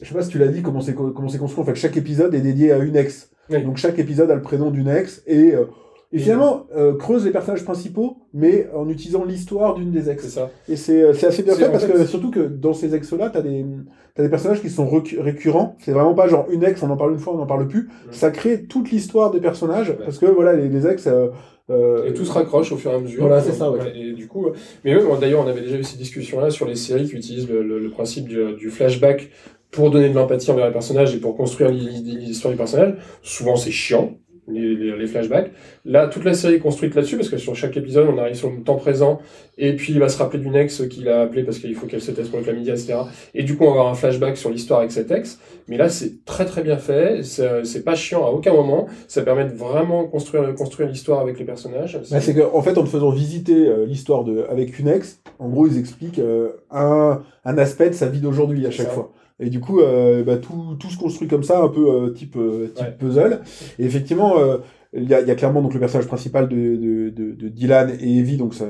je 0.00 0.08
sais 0.08 0.14
pas 0.14 0.22
si 0.22 0.28
tu 0.30 0.38
l'as 0.38 0.48
dit, 0.48 0.62
comment 0.62 0.80
c'est 0.80 0.94
co- 0.94 1.10
comment 1.10 1.28
c'est 1.28 1.38
construit. 1.38 1.62
En 1.62 1.66
fait, 1.66 1.74
chaque 1.74 1.96
épisode 1.96 2.34
est 2.34 2.40
dédié 2.40 2.70
à 2.72 2.78
une 2.78 2.96
ex. 2.96 3.30
Oui. 3.50 3.62
Donc, 3.64 3.78
chaque 3.78 3.98
épisode 3.98 4.30
a 4.30 4.34
le 4.34 4.42
prénom 4.42 4.70
d'une 4.70 4.88
ex. 4.88 5.22
Et, 5.26 5.54
euh, 5.54 5.64
et 6.12 6.18
finalement, 6.18 6.66
euh, 6.76 6.96
creuse 6.96 7.24
les 7.24 7.32
personnages 7.32 7.64
principaux, 7.64 8.18
mais 8.32 8.68
en 8.74 8.88
utilisant 8.88 9.24
l'histoire 9.24 9.74
d'une 9.74 9.90
des 9.90 10.08
ex. 10.08 10.22
C'est 10.22 10.30
ça. 10.30 10.50
Et 10.68 10.76
c'est 10.76 11.02
euh, 11.02 11.12
c'est 11.14 11.26
assez 11.26 11.42
bien 11.42 11.54
fait 11.54 11.70
parce 11.70 11.84
fait, 11.84 11.92
que 11.92 12.04
surtout 12.06 12.30
que 12.30 12.40
dans 12.40 12.72
ces 12.72 12.94
ex-là, 12.94 13.28
t'as 13.30 13.42
des, 13.42 13.66
t'as 14.14 14.22
des 14.22 14.28
personnages 14.30 14.62
qui 14.62 14.70
sont 14.70 14.88
récurrents. 14.88 15.76
C'est 15.80 15.92
vraiment 15.92 16.14
pas 16.14 16.28
genre 16.28 16.46
une 16.50 16.64
ex, 16.64 16.82
on 16.82 16.90
en 16.90 16.96
parle 16.96 17.12
une 17.12 17.18
fois, 17.18 17.34
on 17.34 17.38
n'en 17.38 17.46
parle 17.46 17.66
plus. 17.68 17.90
Ça 18.10 18.30
crée 18.30 18.64
toute 18.64 18.90
l'histoire 18.90 19.30
des 19.30 19.40
personnages 19.40 19.96
parce 20.04 20.18
que 20.18 20.26
voilà, 20.26 20.54
les, 20.54 20.68
les 20.68 20.86
ex. 20.86 21.06
euh, 21.06 21.28
euh, 21.70 22.06
Et 22.06 22.14
tout 22.14 22.24
se 22.24 22.32
raccroche 22.32 22.72
au 22.72 22.76
fur 22.76 22.90
et 22.92 22.94
à 22.94 22.98
mesure. 22.98 23.20
Voilà, 23.26 23.42
c'est 23.42 23.52
ça, 23.52 23.70
ouais. 23.70 23.92
Et 23.96 24.12
du 24.12 24.26
coup, 24.26 24.46
mais 24.84 24.94
même, 24.94 25.04
d'ailleurs, 25.20 25.44
on 25.44 25.48
avait 25.48 25.60
déjà 25.60 25.76
eu 25.76 25.84
ces 25.84 25.96
discussions-là 25.98 26.50
sur 26.50 26.66
les 26.66 26.74
séries 26.76 27.08
qui 27.08 27.16
utilisent 27.16 27.48
le, 27.48 27.62
le- 27.62 27.78
le 27.78 27.90
principe 27.90 28.28
du, 28.28 28.54
du 28.54 28.70
flashback 28.70 29.30
pour 29.70 29.90
donner 29.90 30.08
de 30.08 30.14
l'empathie 30.14 30.50
envers 30.50 30.66
les 30.66 30.72
personnages 30.72 31.14
et 31.14 31.18
pour 31.20 31.36
construire 31.36 31.70
l'hi- 31.70 32.02
l'histoire 32.02 32.52
du 32.52 32.58
personnage. 32.58 32.94
Souvent, 33.22 33.56
c'est 33.56 33.70
chiant. 33.70 34.14
Les, 34.50 34.74
les- 34.74 34.96
les 34.96 35.06
flashbacks. 35.06 35.50
Là, 35.84 36.08
toute 36.08 36.24
la 36.24 36.32
série 36.34 36.54
est 36.54 36.58
construite 36.58 36.94
là-dessus 36.94 37.16
parce 37.16 37.28
que 37.28 37.36
sur 37.36 37.54
chaque 37.54 37.76
épisode, 37.76 38.08
on 38.12 38.16
arrive 38.18 38.34
sur 38.34 38.50
le 38.50 38.62
temps 38.62 38.76
présent 38.76 39.20
et 39.58 39.76
puis 39.76 39.92
il 39.92 39.98
va 39.98 40.08
se 40.08 40.16
rappeler 40.18 40.38
d'une 40.38 40.54
ex 40.56 40.82
qu'il 40.88 41.08
a 41.08 41.20
appelé 41.22 41.42
parce 41.42 41.58
qu'il 41.58 41.74
faut 41.74 41.86
qu'elle 41.86 42.00
se 42.00 42.10
teste 42.12 42.30
pour 42.30 42.38
le 42.38 42.44
chlamydia, 42.44 42.72
etc. 42.72 42.94
Et 43.34 43.42
du 43.42 43.56
coup, 43.56 43.64
on 43.64 43.68
va 43.68 43.72
avoir 43.80 43.88
un 43.88 43.94
flashback 43.94 44.36
sur 44.36 44.48
l'histoire 44.50 44.80
avec 44.80 44.92
cet 44.92 45.10
ex. 45.10 45.38
Mais 45.68 45.76
là, 45.76 45.88
c'est 45.90 46.24
très 46.24 46.46
très 46.46 46.62
bien 46.62 46.78
fait. 46.78 47.22
C'est 47.24 47.84
pas 47.84 47.94
chiant 47.94 48.24
à 48.26 48.30
aucun 48.30 48.52
moment. 48.54 48.86
Ça 49.06 49.22
permet 49.22 49.44
de 49.44 49.52
vraiment 49.52 50.06
construire, 50.06 50.54
construire 50.54 50.88
l'histoire 50.88 51.20
avec 51.20 51.38
les 51.38 51.44
personnages. 51.44 52.00
bah, 52.10 52.20
c'est 52.20 52.34
qu'en 52.34 52.56
en 52.56 52.62
fait, 52.62 52.78
en 52.78 52.84
te 52.84 52.88
faisant 52.88 53.10
visiter 53.10 53.66
euh, 53.68 53.84
l'histoire 53.84 54.24
de 54.24 54.44
avec 54.48 54.78
une 54.78 54.88
ex, 54.88 55.20
en 55.38 55.48
gros, 55.50 55.66
ils 55.66 55.78
expliquent 55.78 56.20
euh, 56.20 56.52
un, 56.70 57.22
un 57.44 57.58
aspect 57.58 57.90
de 57.90 57.94
sa 57.94 58.06
vie 58.06 58.20
d'aujourd'hui 58.20 58.66
à 58.66 58.70
chaque 58.70 58.86
ça. 58.86 58.92
fois. 58.92 59.12
Et 59.40 59.50
du 59.50 59.60
coup, 59.60 59.80
euh, 59.80 60.24
bah, 60.24 60.36
tout, 60.36 60.76
tout 60.80 60.90
se 60.90 60.98
construit 60.98 61.28
comme 61.28 61.44
ça, 61.44 61.62
un 61.62 61.68
peu 61.68 61.88
euh, 61.90 62.10
type, 62.10 62.36
euh, 62.36 62.68
type 62.74 62.86
Ouais. 62.86 62.96
puzzle. 62.98 63.40
Et 63.78 63.84
effectivement, 63.84 64.38
euh, 64.38 64.58
il 64.92 65.08
y, 65.08 65.14
a, 65.14 65.20
il 65.20 65.28
y 65.28 65.30
a 65.30 65.34
clairement 65.36 65.62
donc 65.62 65.74
le 65.74 65.80
personnage 65.80 66.06
principal 66.08 66.48
de, 66.48 66.56
de, 66.56 67.10
de, 67.10 67.32
de 67.32 67.48
Dylan 67.48 67.90
et 68.00 68.18
Evie, 68.18 68.36
donc 68.36 68.54
ça, 68.54 68.66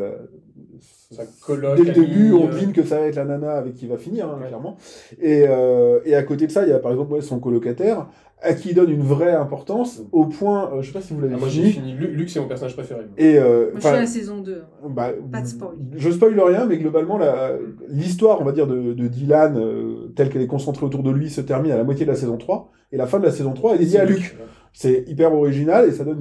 coloc, 1.41 1.77
Dès 1.77 1.85
le 1.85 1.93
début, 1.93 2.33
on 2.33 2.47
devine 2.49 2.73
que 2.73 2.83
ça 2.83 2.99
va 2.99 3.07
être 3.07 3.17
la 3.17 3.25
nana 3.25 3.53
avec 3.53 3.75
qui 3.75 3.87
va 3.87 3.97
finir, 3.97 4.27
hein, 4.29 4.39
Ouais. 4.41 4.49
clairement. 4.49 4.77
Et, 5.21 5.45
euh, 5.49 6.01
et 6.05 6.15
à 6.15 6.23
côté 6.23 6.47
de 6.47 6.53
ça, 6.53 6.65
il 6.65 6.69
y 6.69 6.73
a 6.73 6.79
par 6.79 6.93
exemple 6.93 7.13
ouais, 7.15 7.23
son 7.23 7.41
colocataire, 7.41 8.07
à 8.41 8.55
qui 8.55 8.69
il 8.71 8.75
donne 8.75 8.91
une 8.91 9.03
vraie 9.03 9.33
importance, 9.35 10.03
au 10.13 10.27
point, 10.27 10.71
euh, 10.73 10.81
je 10.83 10.87
sais 10.89 10.93
pas 10.93 11.01
si 11.01 11.13
vous 11.13 11.21
l'avez 11.21 11.35
ah, 11.35 11.39
moi 11.39 11.49
j'ai 11.49 11.63
fini, 11.63 11.73
fini. 11.73 11.93
Lu- 11.95 12.15
Luc, 12.15 12.31
c'est 12.31 12.39
mon 12.41 12.47
personnage 12.47 12.75
préféré. 12.75 13.01
moi. 13.01 13.11
et 13.17 13.37
euh, 13.39 13.71
Moi, 13.73 13.75
je 13.77 13.81
suis 13.81 13.89
à 13.89 14.01
la 14.01 14.07
saison 14.07 14.39
2. 14.41 14.63
bah, 14.91 15.11
Pas 15.33 15.41
de 15.41 15.47
spoil. 15.47 15.75
Je 15.97 16.11
spoil 16.11 16.39
rien, 16.41 16.67
mais 16.67 16.79
globalement, 16.79 17.19
la- 17.19 17.53
l'histoire, 17.89 18.41
on 18.41 18.45
va 18.45 18.53
dire, 18.53 18.67
de, 18.69 18.93
de 18.93 19.09
Dylan, 19.09 19.57
euh, 19.59 20.13
telle 20.15 20.29
qu'elle 20.31 20.43
est 20.43 20.47
concentrée 20.47 20.87
autour 20.87 21.03
de 21.03 21.11
lui, 21.11 21.31
se 21.31 21.41
termine 21.41 21.73
à 21.73 21.77
la 21.77 21.85
moitié 21.85 22.07
de 22.07 22.11
la 22.11 22.17
saison 22.17 22.37
3, 22.37 22.71
et 22.93 22.97
la 22.97 23.07
fin 23.07 23.19
de 23.19 23.25
la 23.25 23.33
saison 23.33 23.53
3 23.55 23.75
est 23.75 23.79
dédiée 23.79 23.99
à 24.01 24.05
Luc. 24.05 24.37
C'est 24.73 25.05
hyper 25.09 25.33
original, 25.35 25.89
et 25.89 25.93
ça 25.93 26.05
donne 26.05 26.19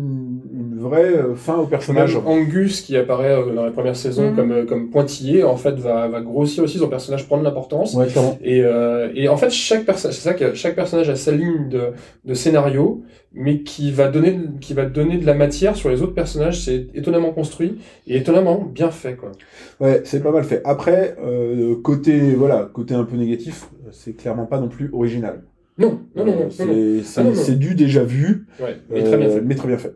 une 0.51 0.56
vraie 0.87 1.05
euh, 1.15 1.35
fin 1.35 1.55
au 1.57 1.65
personnage. 1.67 2.15
Même 2.15 2.27
Angus, 2.27 2.81
qui 2.81 2.97
apparaît 2.97 3.31
euh, 3.35 3.53
dans 3.53 3.63
la 3.65 3.71
première 3.71 3.95
saison 3.95 4.29
Mhm. 4.31 4.35
comme, 4.35 4.51
euh, 4.51 4.65
comme 4.65 4.89
pointillé, 4.89 5.43
en 5.43 5.55
fait, 5.55 5.75
va, 5.75 6.07
va 6.07 6.21
grossir 6.21 6.63
aussi 6.63 6.77
son 6.79 6.87
personnage, 6.89 7.25
prendre 7.27 7.43
l'importance. 7.43 7.93
Ouais. 7.93 8.07
Et, 8.41 8.61
euh, 8.63 9.09
et 9.15 9.29
en 9.29 9.37
fait, 9.37 9.49
chaque 9.51 9.85
personnage, 9.85 10.15
c'est 10.15 10.23
ça 10.29 10.33
que 10.33 10.53
chaque 10.55 10.75
personnage 10.75 11.09
a 11.09 11.15
sa 11.15 11.31
ligne 11.31 11.69
de, 11.69 11.81
de 12.25 12.33
scénario, 12.33 13.03
mais 13.33 13.59
qui 13.61 13.91
va 13.91 14.07
donner, 14.07 14.39
qui 14.61 14.73
va 14.73 14.85
donner 14.85 15.17
de 15.17 15.25
la 15.25 15.33
matière 15.35 15.75
sur 15.75 15.89
les 15.89 16.01
autres 16.01 16.13
personnages. 16.15 16.61
C'est 16.63 16.87
étonnamment 16.95 17.31
construit 17.31 17.77
et 18.07 18.17
étonnamment 18.17 18.63
bien 18.73 18.89
fait, 18.89 19.15
quoi. 19.15 19.31
Ouais, 19.79 20.01
c'est 20.05 20.23
pas 20.23 20.31
mal 20.31 20.43
fait. 20.43 20.61
Après, 20.65 21.15
euh, 21.23 21.75
côté, 21.83 22.33
voilà, 22.35 22.69
côté 22.73 22.93
un 22.95 23.03
peu 23.03 23.15
négatif, 23.15 23.67
c'est 23.91 24.13
clairement 24.15 24.45
pas 24.45 24.59
non 24.59 24.67
plus 24.69 24.89
original. 24.93 25.43
Non, 25.79 25.99
non, 26.15 26.25
non, 26.25 26.47
Euh, 26.61 27.01
c'est 27.03 27.21
Ah, 27.51 27.51
du 27.55 27.75
déjà 27.75 28.03
vu, 28.03 28.47
Ouais, 28.59 28.77
mais 28.89 29.03
très 29.03 29.17
bien 29.17 29.29
fait. 29.29 29.41
mais 29.41 29.53
très 29.53 29.67
bien 29.67 29.77
fait. 29.77 29.93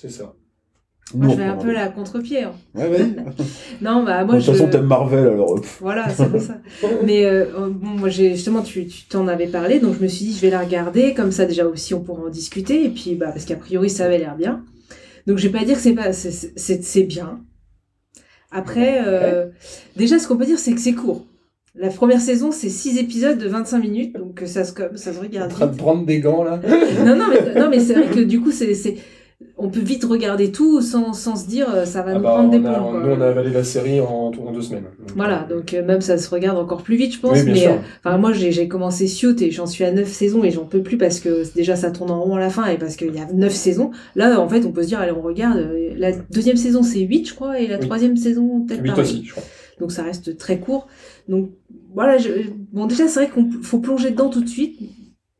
C'est 0.00 0.10
ça. 0.10 0.34
Moi, 1.12 1.28
je 1.30 1.34
vais 1.34 1.42
un 1.44 1.56
peu 1.56 1.72
la 1.72 1.88
contre-pied. 1.88 2.44
hein. 2.44 2.52
Ouais, 2.74 2.86
ouais. 2.88 3.00
Non, 3.82 4.04
bah, 4.04 4.20
De 4.22 4.26
moi, 4.26 4.36
toute 4.36 4.44
je... 4.46 4.52
façon, 4.52 4.68
t'aimes 4.68 4.86
Marvel, 4.86 5.26
alors. 5.26 5.56
euh, 5.56 5.60
pff. 5.60 5.78
Voilà, 5.80 6.08
c'est 6.08 6.30
pour 6.30 6.40
ça. 6.40 6.58
Mais 7.04 7.24
euh, 7.26 7.46
euh, 7.58 7.68
bon, 7.68 7.88
moi, 7.98 8.08
j'ai 8.08 8.36
justement, 8.36 8.62
tu 8.62 8.86
tu 8.86 9.06
t'en 9.08 9.26
avais 9.26 9.48
parlé, 9.48 9.80
donc 9.80 9.96
je 9.98 10.02
me 10.02 10.06
suis 10.08 10.26
dit, 10.26 10.32
je 10.34 10.40
vais 10.40 10.50
la 10.50 10.60
regarder, 10.60 11.12
comme 11.14 11.32
ça, 11.32 11.46
déjà 11.46 11.66
aussi, 11.66 11.94
on 11.94 12.00
pourra 12.00 12.22
en 12.22 12.28
discuter, 12.28 12.84
et 12.84 12.88
puis, 12.90 13.16
bah, 13.16 13.30
parce 13.32 13.44
qu'a 13.44 13.56
priori, 13.56 13.90
ça 13.90 14.04
avait 14.04 14.18
l'air 14.18 14.36
bien. 14.36 14.64
Donc, 15.26 15.38
je 15.38 15.48
vais 15.48 15.58
pas 15.58 15.64
dire 15.64 15.74
que 15.76 15.82
c'est 15.82 15.94
pas, 15.94 16.12
c'est- 16.12 17.02
bien. 17.02 17.40
Après, 18.52 19.02
euh, 19.06 19.46
déjà, 19.96 20.18
ce 20.18 20.26
qu'on 20.28 20.36
peut 20.36 20.46
dire, 20.46 20.58
c'est 20.60 20.72
que 20.72 20.80
c'est 20.80 20.92
court. 20.94 21.26
La 21.74 21.88
première 21.88 22.20
saison, 22.20 22.50
c'est 22.50 22.68
6 22.68 22.98
épisodes 22.98 23.38
de 23.38 23.48
25 23.48 23.78
minutes, 23.80 24.16
donc 24.16 24.42
ça 24.46 24.64
se, 24.64 24.72
comme- 24.72 24.96
ça 24.96 25.12
se 25.12 25.18
En 25.18 25.22
regarde 25.22 25.50
train 25.50 25.66
de 25.66 25.72
vite. 25.72 25.80
prendre 25.80 26.04
des 26.06 26.20
gants, 26.20 26.42
là. 26.44 26.60
Non, 27.04 27.16
non, 27.16 27.26
mais, 27.30 27.60
non, 27.60 27.68
mais 27.68 27.78
c'est 27.80 27.94
vrai 27.94 28.06
que 28.12 28.20
du 28.20 28.40
coup, 28.40 28.50
c'est, 28.50 28.74
on 29.56 29.68
peut 29.70 29.80
vite 29.80 30.04
regarder 30.04 30.52
tout 30.52 30.80
sans, 30.82 31.12
sans 31.12 31.36
se 31.36 31.46
dire, 31.46 31.66
euh, 31.74 31.84
ça 31.86 32.02
va 32.02 32.12
Ah 32.12 32.14
nous 32.16 32.22
bah, 32.22 32.30
prendre 32.30 32.50
des 32.50 32.58
a- 32.66 32.72
plombs. 32.74 32.90
quoi. 32.90 33.00
nous, 33.00 33.10
on 33.14 33.20
a 33.20 33.26
avalé 33.28 33.50
la 33.50 33.64
série 33.64 34.00
en, 34.00 34.06
en 34.30 34.52
deux 34.52 34.60
semaines. 34.62 34.84
Donc, 34.98 35.16
Voilà, 35.16 35.46
euh, 35.50 35.56
donc 35.56 35.72
euh, 35.74 35.84
même 35.84 36.00
ça 36.00 36.18
se 36.18 36.28
regarde 36.30 36.58
encore 36.58 36.82
plus 36.82 36.96
vite, 36.96 37.14
je 37.14 37.20
pense. 37.20 37.38
Oui, 37.38 37.44
mais 37.52 37.68
euh, 37.68 37.76
enfin, 38.04 38.18
moi, 38.18 38.32
j'ai 38.32 38.68
commencé 38.68 39.06
Suit 39.06 39.36
et 39.42 39.50
j'en 39.50 39.66
suis 39.66 39.84
à 39.84 39.92
9 39.92 40.06
saisons 40.08 40.44
et 40.44 40.50
j'en 40.50 40.64
peux 40.64 40.82
plus 40.82 40.98
parce 40.98 41.20
que 41.20 41.44
déjà 41.54 41.76
ça 41.76 41.90
tourne 41.90 42.10
en 42.10 42.20
rond 42.22 42.36
à 42.36 42.40
la 42.40 42.50
fin 42.50 42.66
et 42.66 42.76
parce 42.78 42.96
qu'il 42.96 43.14
y 43.14 43.18
a 43.18 43.26
9 43.32 43.52
saisons. 43.52 43.90
Là, 44.14 44.38
en 44.40 44.48
fait, 44.48 44.64
on 44.66 44.72
peut 44.72 44.82
se 44.82 44.88
dire, 44.88 45.00
allez, 45.00 45.12
on 45.12 45.22
regarde. 45.22 45.58
La 45.96 46.12
deuxième 46.12 46.56
saison, 46.56 46.82
c'est 46.82 47.00
8, 47.00 47.28
je 47.28 47.34
crois, 47.34 47.58
et 47.60 47.66
la 47.66 47.78
Oui. 47.78 47.84
troisième 47.86 48.16
saison, 48.16 48.60
peut-être 48.66 48.82
Huit 48.82 48.88
pareil. 48.90 49.02
aussi, 49.04 49.24
je 49.24 49.30
crois. 49.32 49.44
Donc 49.78 49.92
ça 49.92 50.02
reste 50.02 50.36
très 50.36 50.58
court. 50.58 50.86
Donc 51.28 51.50
voilà, 51.94 52.18
je- 52.18 52.28
bon, 52.72 52.86
déjà, 52.86 53.08
c'est 53.08 53.20
vrai 53.24 53.28
qu'on 53.30 53.48
faut 53.62 53.78
plonger 53.78 54.10
dedans 54.10 54.28
tout 54.28 54.42
de 54.42 54.48
suite. 54.48 54.78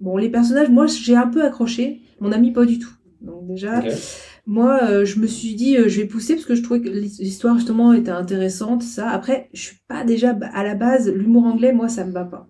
Bon, 0.00 0.16
les 0.16 0.30
personnages, 0.30 0.70
moi, 0.70 0.86
j'ai 0.86 1.14
un 1.16 1.26
peu 1.26 1.42
accroché. 1.44 2.00
Mon 2.20 2.32
ami, 2.32 2.50
pas 2.52 2.64
du 2.64 2.78
tout. 2.78 2.88
Donc 3.20 3.46
déjà, 3.46 3.82
moi, 4.46 4.80
euh, 4.84 5.04
je 5.04 5.18
me 5.18 5.26
suis 5.26 5.54
dit, 5.54 5.76
euh, 5.76 5.88
je 5.88 6.00
vais 6.00 6.06
pousser 6.06 6.34
parce 6.34 6.46
que 6.46 6.54
je 6.54 6.62
trouvais 6.62 6.80
que 6.80 6.88
l'histoire 6.88 7.56
justement 7.56 7.92
était 7.92 8.10
intéressante. 8.10 8.82
Ça. 8.82 9.10
Après, 9.10 9.48
je 9.52 9.60
suis 9.60 9.76
pas 9.88 10.04
déjà 10.04 10.36
à 10.54 10.62
la 10.64 10.74
base 10.74 11.08
l'humour 11.08 11.44
anglais. 11.44 11.72
Moi, 11.72 11.88
ça 11.88 12.04
me 12.04 12.12
va 12.12 12.24
pas. 12.24 12.48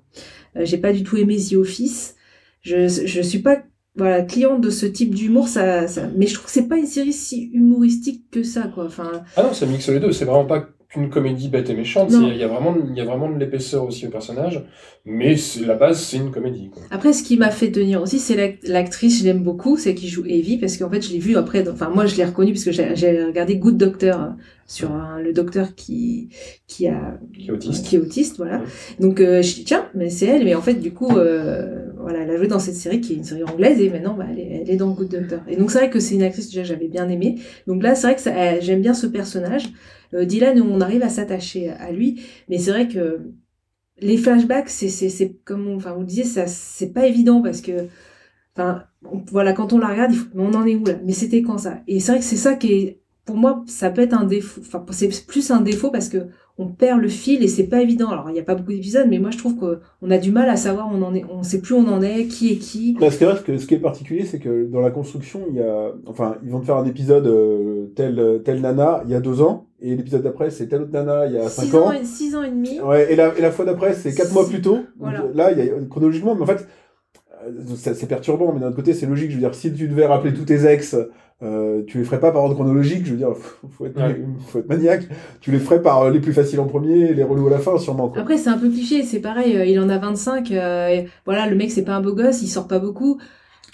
Euh, 0.57 0.65
J'ai 0.65 0.79
pas 0.79 0.93
du 0.93 1.03
tout 1.03 1.17
aimé 1.17 1.37
The 1.39 1.55
Office. 1.55 2.15
Je 2.63 2.89
je 2.89 3.21
suis 3.23 3.39
pas 3.41 3.63
voilà 3.97 4.23
cliente 4.23 4.61
de 4.61 4.71
ce 4.71 4.87
type 4.87 5.15
d'humour. 5.15 5.49
Ça, 5.49 5.89
ça, 5.89 6.09
mais 6.17 6.27
je 6.27 6.35
trouve 6.35 6.47
que 6.47 6.53
c'est 6.53 6.69
pas 6.69 6.77
une 6.79 6.87
série 6.87 7.13
si 7.13 7.51
humoristique 7.53 8.31
que 8.31 8.43
ça, 8.43 8.71
quoi. 8.73 8.85
Enfin, 8.87 9.11
Ah 9.37 9.43
non, 9.43 9.53
ça 9.53 9.67
mixe 9.67 9.89
les 9.89 9.99
deux. 10.01 10.13
C'est 10.13 10.25
vraiment 10.25 10.47
pas 10.47 10.69
qu'une 10.91 11.09
comédie 11.09 11.49
bête 11.49 11.71
et 11.71 11.75
méchante. 11.75 12.11
Il 12.13 12.37
y, 12.37 12.43
a 12.43 12.49
vraiment, 12.49 12.77
il 12.89 12.97
y 12.97 13.01
a 13.01 13.05
vraiment 13.05 13.31
de 13.31 13.39
l'épaisseur 13.39 13.85
aussi 13.85 14.07
au 14.07 14.11
personnage. 14.11 14.65
Mais 15.05 15.37
c'est- 15.37 15.65
la 15.65 15.75
base, 15.75 16.01
c'est 16.03 16.17
une 16.19 16.31
comédie. 16.33 16.69
Quoi. 16.71 16.83
Après, 16.91 17.13
ce 17.13 17.23
qui 17.23 17.37
m'a 17.37 17.51
fait 17.51 17.71
tenir 17.71 18.03
aussi, 18.03 18.19
c'est 18.19 18.35
l'ac- 18.37 18.59
l'actrice, 18.65 19.21
je 19.21 19.25
l'aime 19.25 19.43
beaucoup, 19.43 19.77
c'est 19.77 19.95
qui 19.95 20.09
joue 20.09 20.25
Evie, 20.27 20.59
parce 20.59 20.77
qu'en 20.77 20.91
fait, 20.91 21.01
je 21.01 21.13
l'ai 21.13 21.19
vue 21.21 21.37
après, 21.37 21.63
dans- 21.63 21.73
enfin, 21.73 21.91
moi, 21.95 22.07
je 22.07 22.17
l'ai 22.17 22.25
reconnue 22.25 22.53
parce 22.53 22.65
que 22.65 22.73
j'ai 22.73 23.25
regardé 23.25 23.57
Good 23.57 23.77
Doctor, 23.77 24.21
euh, 24.21 24.27
sur 24.67 24.91
un- 24.93 25.21
le 25.21 25.33
docteur 25.33 25.75
qui, 25.75 26.29
qui 26.67 26.87
a, 26.89 27.19
Qui 27.33 27.49
est 27.49 27.51
autiste. 27.53 27.87
qui 27.87 27.97
est 27.97 27.99
autiste, 27.99 28.37
voilà. 28.37 28.59
Ouais. 28.59 28.65
Donc, 29.01 29.21
euh, 29.21 29.43
je 29.43 29.55
dis, 29.55 29.65
tiens, 29.65 29.89
mais 29.95 30.11
c'est 30.11 30.27
elle, 30.27 30.45
mais 30.45 30.55
en 30.55 30.61
fait, 30.63 30.75
du 30.75 30.93
coup, 30.93 31.17
euh, 31.17 31.87
voilà, 32.01 32.21
elle 32.21 32.31
a 32.31 32.37
joué 32.37 32.47
dans 32.47 32.59
cette 32.59 32.75
série 32.75 33.01
qui 33.01 33.13
est 33.13 33.17
une 33.17 33.25
série 33.25 33.45
anglaise, 33.45 33.81
et 33.81 33.91
maintenant, 33.91 34.15
bah, 34.15 34.27
elle, 34.31 34.71
est, 34.71 34.77
dans 34.77 34.91
Good 34.91 35.09
Doctor. 35.09 35.41
Et 35.49 35.57
donc, 35.57 35.71
c'est 35.71 35.79
vrai 35.79 35.91
que 35.91 36.01
c'est 36.01 36.15
une 36.15 36.23
actrice 36.23 36.49
déjà 36.49 36.65
j'avais 36.65 36.89
bien 36.89 37.09
aimée. 37.09 37.39
Donc 37.67 37.83
là, 37.83 37.95
c'est 37.95 38.07
vrai 38.07 38.17
que 38.17 38.61
j'aime 38.65 38.81
bien 38.81 38.95
ce 38.95 39.07
personnage. 39.07 39.71
Euh, 40.15 40.25
Dylan, 40.25 40.61
on 40.61 40.81
arrive 40.81 41.03
à 41.03 41.09
s'attacher 41.09 41.71
à 41.71 41.93
lui, 41.93 42.23
mais 42.49 42.59
c'est 42.59 42.71
vrai 42.71 42.89
que 42.89 43.21
les 44.01 44.17
flashbacks, 44.17 44.69
c'est, 44.69 44.89
c'est, 44.89 45.37
comme 45.45 45.67
on, 45.67 45.77
vous 45.77 46.01
le 46.01 46.07
disiez, 46.07 46.25
ça, 46.25 46.47
c'est 46.47 46.93
pas 46.93 47.07
évident 47.07 47.43
parce 47.43 47.61
que, 47.61 47.87
enfin, 48.57 48.85
voilà, 49.31 49.53
quand 49.53 49.73
on 49.73 49.79
la 49.79 49.89
regarde, 49.89 50.15
on 50.35 50.55
en 50.55 50.67
est 50.67 50.77
où 50.77 50.85
là? 50.85 50.95
Mais 51.05 51.13
c'était 51.13 51.43
quand 51.43 51.59
ça? 51.59 51.81
Et 51.87 52.01
c'est 52.01 52.13
vrai 52.13 52.21
que 52.21 52.27
c'est 52.27 52.37
ça 52.37 52.55
qui 52.55 52.73
est, 52.73 53.01
pour 53.25 53.37
moi, 53.37 53.63
ça 53.67 53.91
peut 53.91 54.03
être 54.03 54.15
un 54.15 54.25
défaut. 54.25 54.61
Enfin, 54.61 54.85
c'est 54.91 55.27
plus 55.27 55.51
un 55.51 55.61
défaut 55.61 55.91
parce 55.91 56.09
que 56.09 56.29
on 56.63 56.69
perd 56.69 57.01
le 57.01 57.09
fil 57.09 57.43
et 57.43 57.49
c'est 57.49 57.65
pas 57.69 57.81
évident. 57.81 58.11
Alors, 58.11 58.29
il 58.29 58.35
n'y 58.35 58.39
a 58.39 58.43
pas 58.43 58.55
beaucoup 58.55 58.73
d'épisodes, 58.73 59.07
mais 59.09 59.19
moi, 59.19 59.31
je 59.31 59.39
trouve 59.39 59.57
qu'on 59.57 60.11
a 60.11 60.19
du 60.19 60.31
mal 60.31 60.49
à 60.51 60.57
savoir 60.57 60.91
on 60.93 61.01
en 61.03 61.15
est. 61.15 61.25
On 61.31 61.43
sait 61.43 61.61
plus 61.61 61.75
où 61.75 61.79
on 61.79 61.89
en 61.89 62.03
est, 62.03 62.27
qui 62.27 62.53
est 62.53 62.57
qui. 62.57 62.97
Parce 63.01 63.17
que, 63.17 63.35
ce 63.35 63.41
que- 63.41 63.57
ce 63.59 63.67
qui 63.67 63.75
est 63.75 63.79
particulier, 63.79 64.25
c'est 64.27 64.39
que 64.39 64.67
dans 64.67 64.81
la 64.81 64.91
construction, 64.91 65.41
il 65.49 65.57
y 65.57 65.63
a, 65.63 65.93
enfin, 66.07 66.37
ils 66.45 66.51
vont 66.51 66.61
te 66.61 66.67
faire 66.67 66.77
un 66.77 66.85
épisode 66.85 67.27
euh, 67.27 67.87
tel, 67.97 68.43
tel 68.45 68.61
nana 68.61 69.03
il 69.07 69.11
y 69.11 69.15
a 69.15 69.21
deux 69.21 69.41
ans, 69.41 69.69
et 69.81 69.97
l'épisode 69.97 70.23
d'après, 70.23 70.51
c'est 70.51 70.69
telle 70.69 70.83
autre 70.83 70.93
nana 70.93 71.27
il 71.27 71.33
y 71.33 71.39
a 71.39 71.49
Six 71.49 71.71
cinq 71.71 71.79
ans. 71.81 71.87
ans, 71.89 71.93
et- 71.93 72.05
six 72.05 72.37
ans 72.37 72.43
et 72.43 72.51
demi. 72.51 72.79
Ouais, 72.81 73.11
et 73.13 73.17
la, 73.17 73.37
et 73.37 73.41
la 73.41 73.51
fois 73.51 73.65
d'après, 73.65 73.95
c'est 73.95 74.13
quatre 74.15 74.33
mois 74.35 74.47
plus 74.47 74.61
tôt. 74.61 74.81
Voilà. 74.99 75.25
Là, 75.35 75.53
il 75.53 75.59
y 75.59 75.63
a 75.63 75.73
chronologiquement, 75.89 76.35
mais 76.35 76.43
en 76.43 76.47
fait, 76.47 76.67
euh, 77.47 77.51
c'est 77.77 78.07
perturbant, 78.09 78.53
mais 78.53 78.61
d'un 78.61 78.67
autre 78.69 78.77
côté, 78.77 78.93
c'est 78.93 79.07
logique. 79.07 79.31
Je 79.31 79.37
veux 79.37 79.41
dire, 79.41 79.55
si 79.55 79.73
tu 79.73 79.89
devais 79.89 80.05
rappeler 80.07 80.35
tous 80.35 80.45
tes 80.45 80.67
ex, 80.67 80.95
euh, 81.43 81.83
tu 81.87 81.99
les 81.99 82.05
ferais 82.05 82.21
pas 82.21 82.31
par 82.33 82.43
ordre 82.43 82.55
chronologique. 82.55 83.05
Je 83.07 83.13
veux 83.13 83.17
dire, 83.17 83.35
faut, 83.35 83.69
faut 83.71 83.87
être, 83.87 83.97
Ouais. 83.97 84.21
faut 84.47 84.59
être 84.59 84.69
maniaque. 84.69 85.09
Tu 85.41 85.51
les 85.51 85.59
ferais 85.59 85.81
par 85.83 86.03
euh, 86.03 86.11
les 86.11 86.21
plus 86.21 86.33
faciles 86.33 86.61
en 86.61 86.67
premier, 86.67 87.15
les 87.15 87.25
relous 87.25 87.47
à 87.49 87.51
la 87.51 87.59
fin, 87.59 87.79
sûrement. 87.79 88.09
Quoi. 88.09 88.21
Après, 88.23 88.37
c'est 88.39 88.51
un 88.51 88.59
peu 88.59 88.69
cliché, 88.69 89.03
c'est 89.03 89.21
pareil, 89.21 89.57
euh, 89.57 89.65
il 89.65 89.79
en 89.81 89.89
a 89.89 89.99
25, 89.99 90.51
euh, 90.53 90.89
et 90.89 91.09
voilà, 91.25 91.47
le 91.49 91.57
mec, 91.57 91.71
c'est 91.71 91.85
pas 91.85 91.95
un 91.95 92.01
beau 92.01 92.13
gosse, 92.15 92.43
il 92.43 92.49
sort 92.49 92.69
pas 92.69 92.79
beaucoup. 92.79 93.19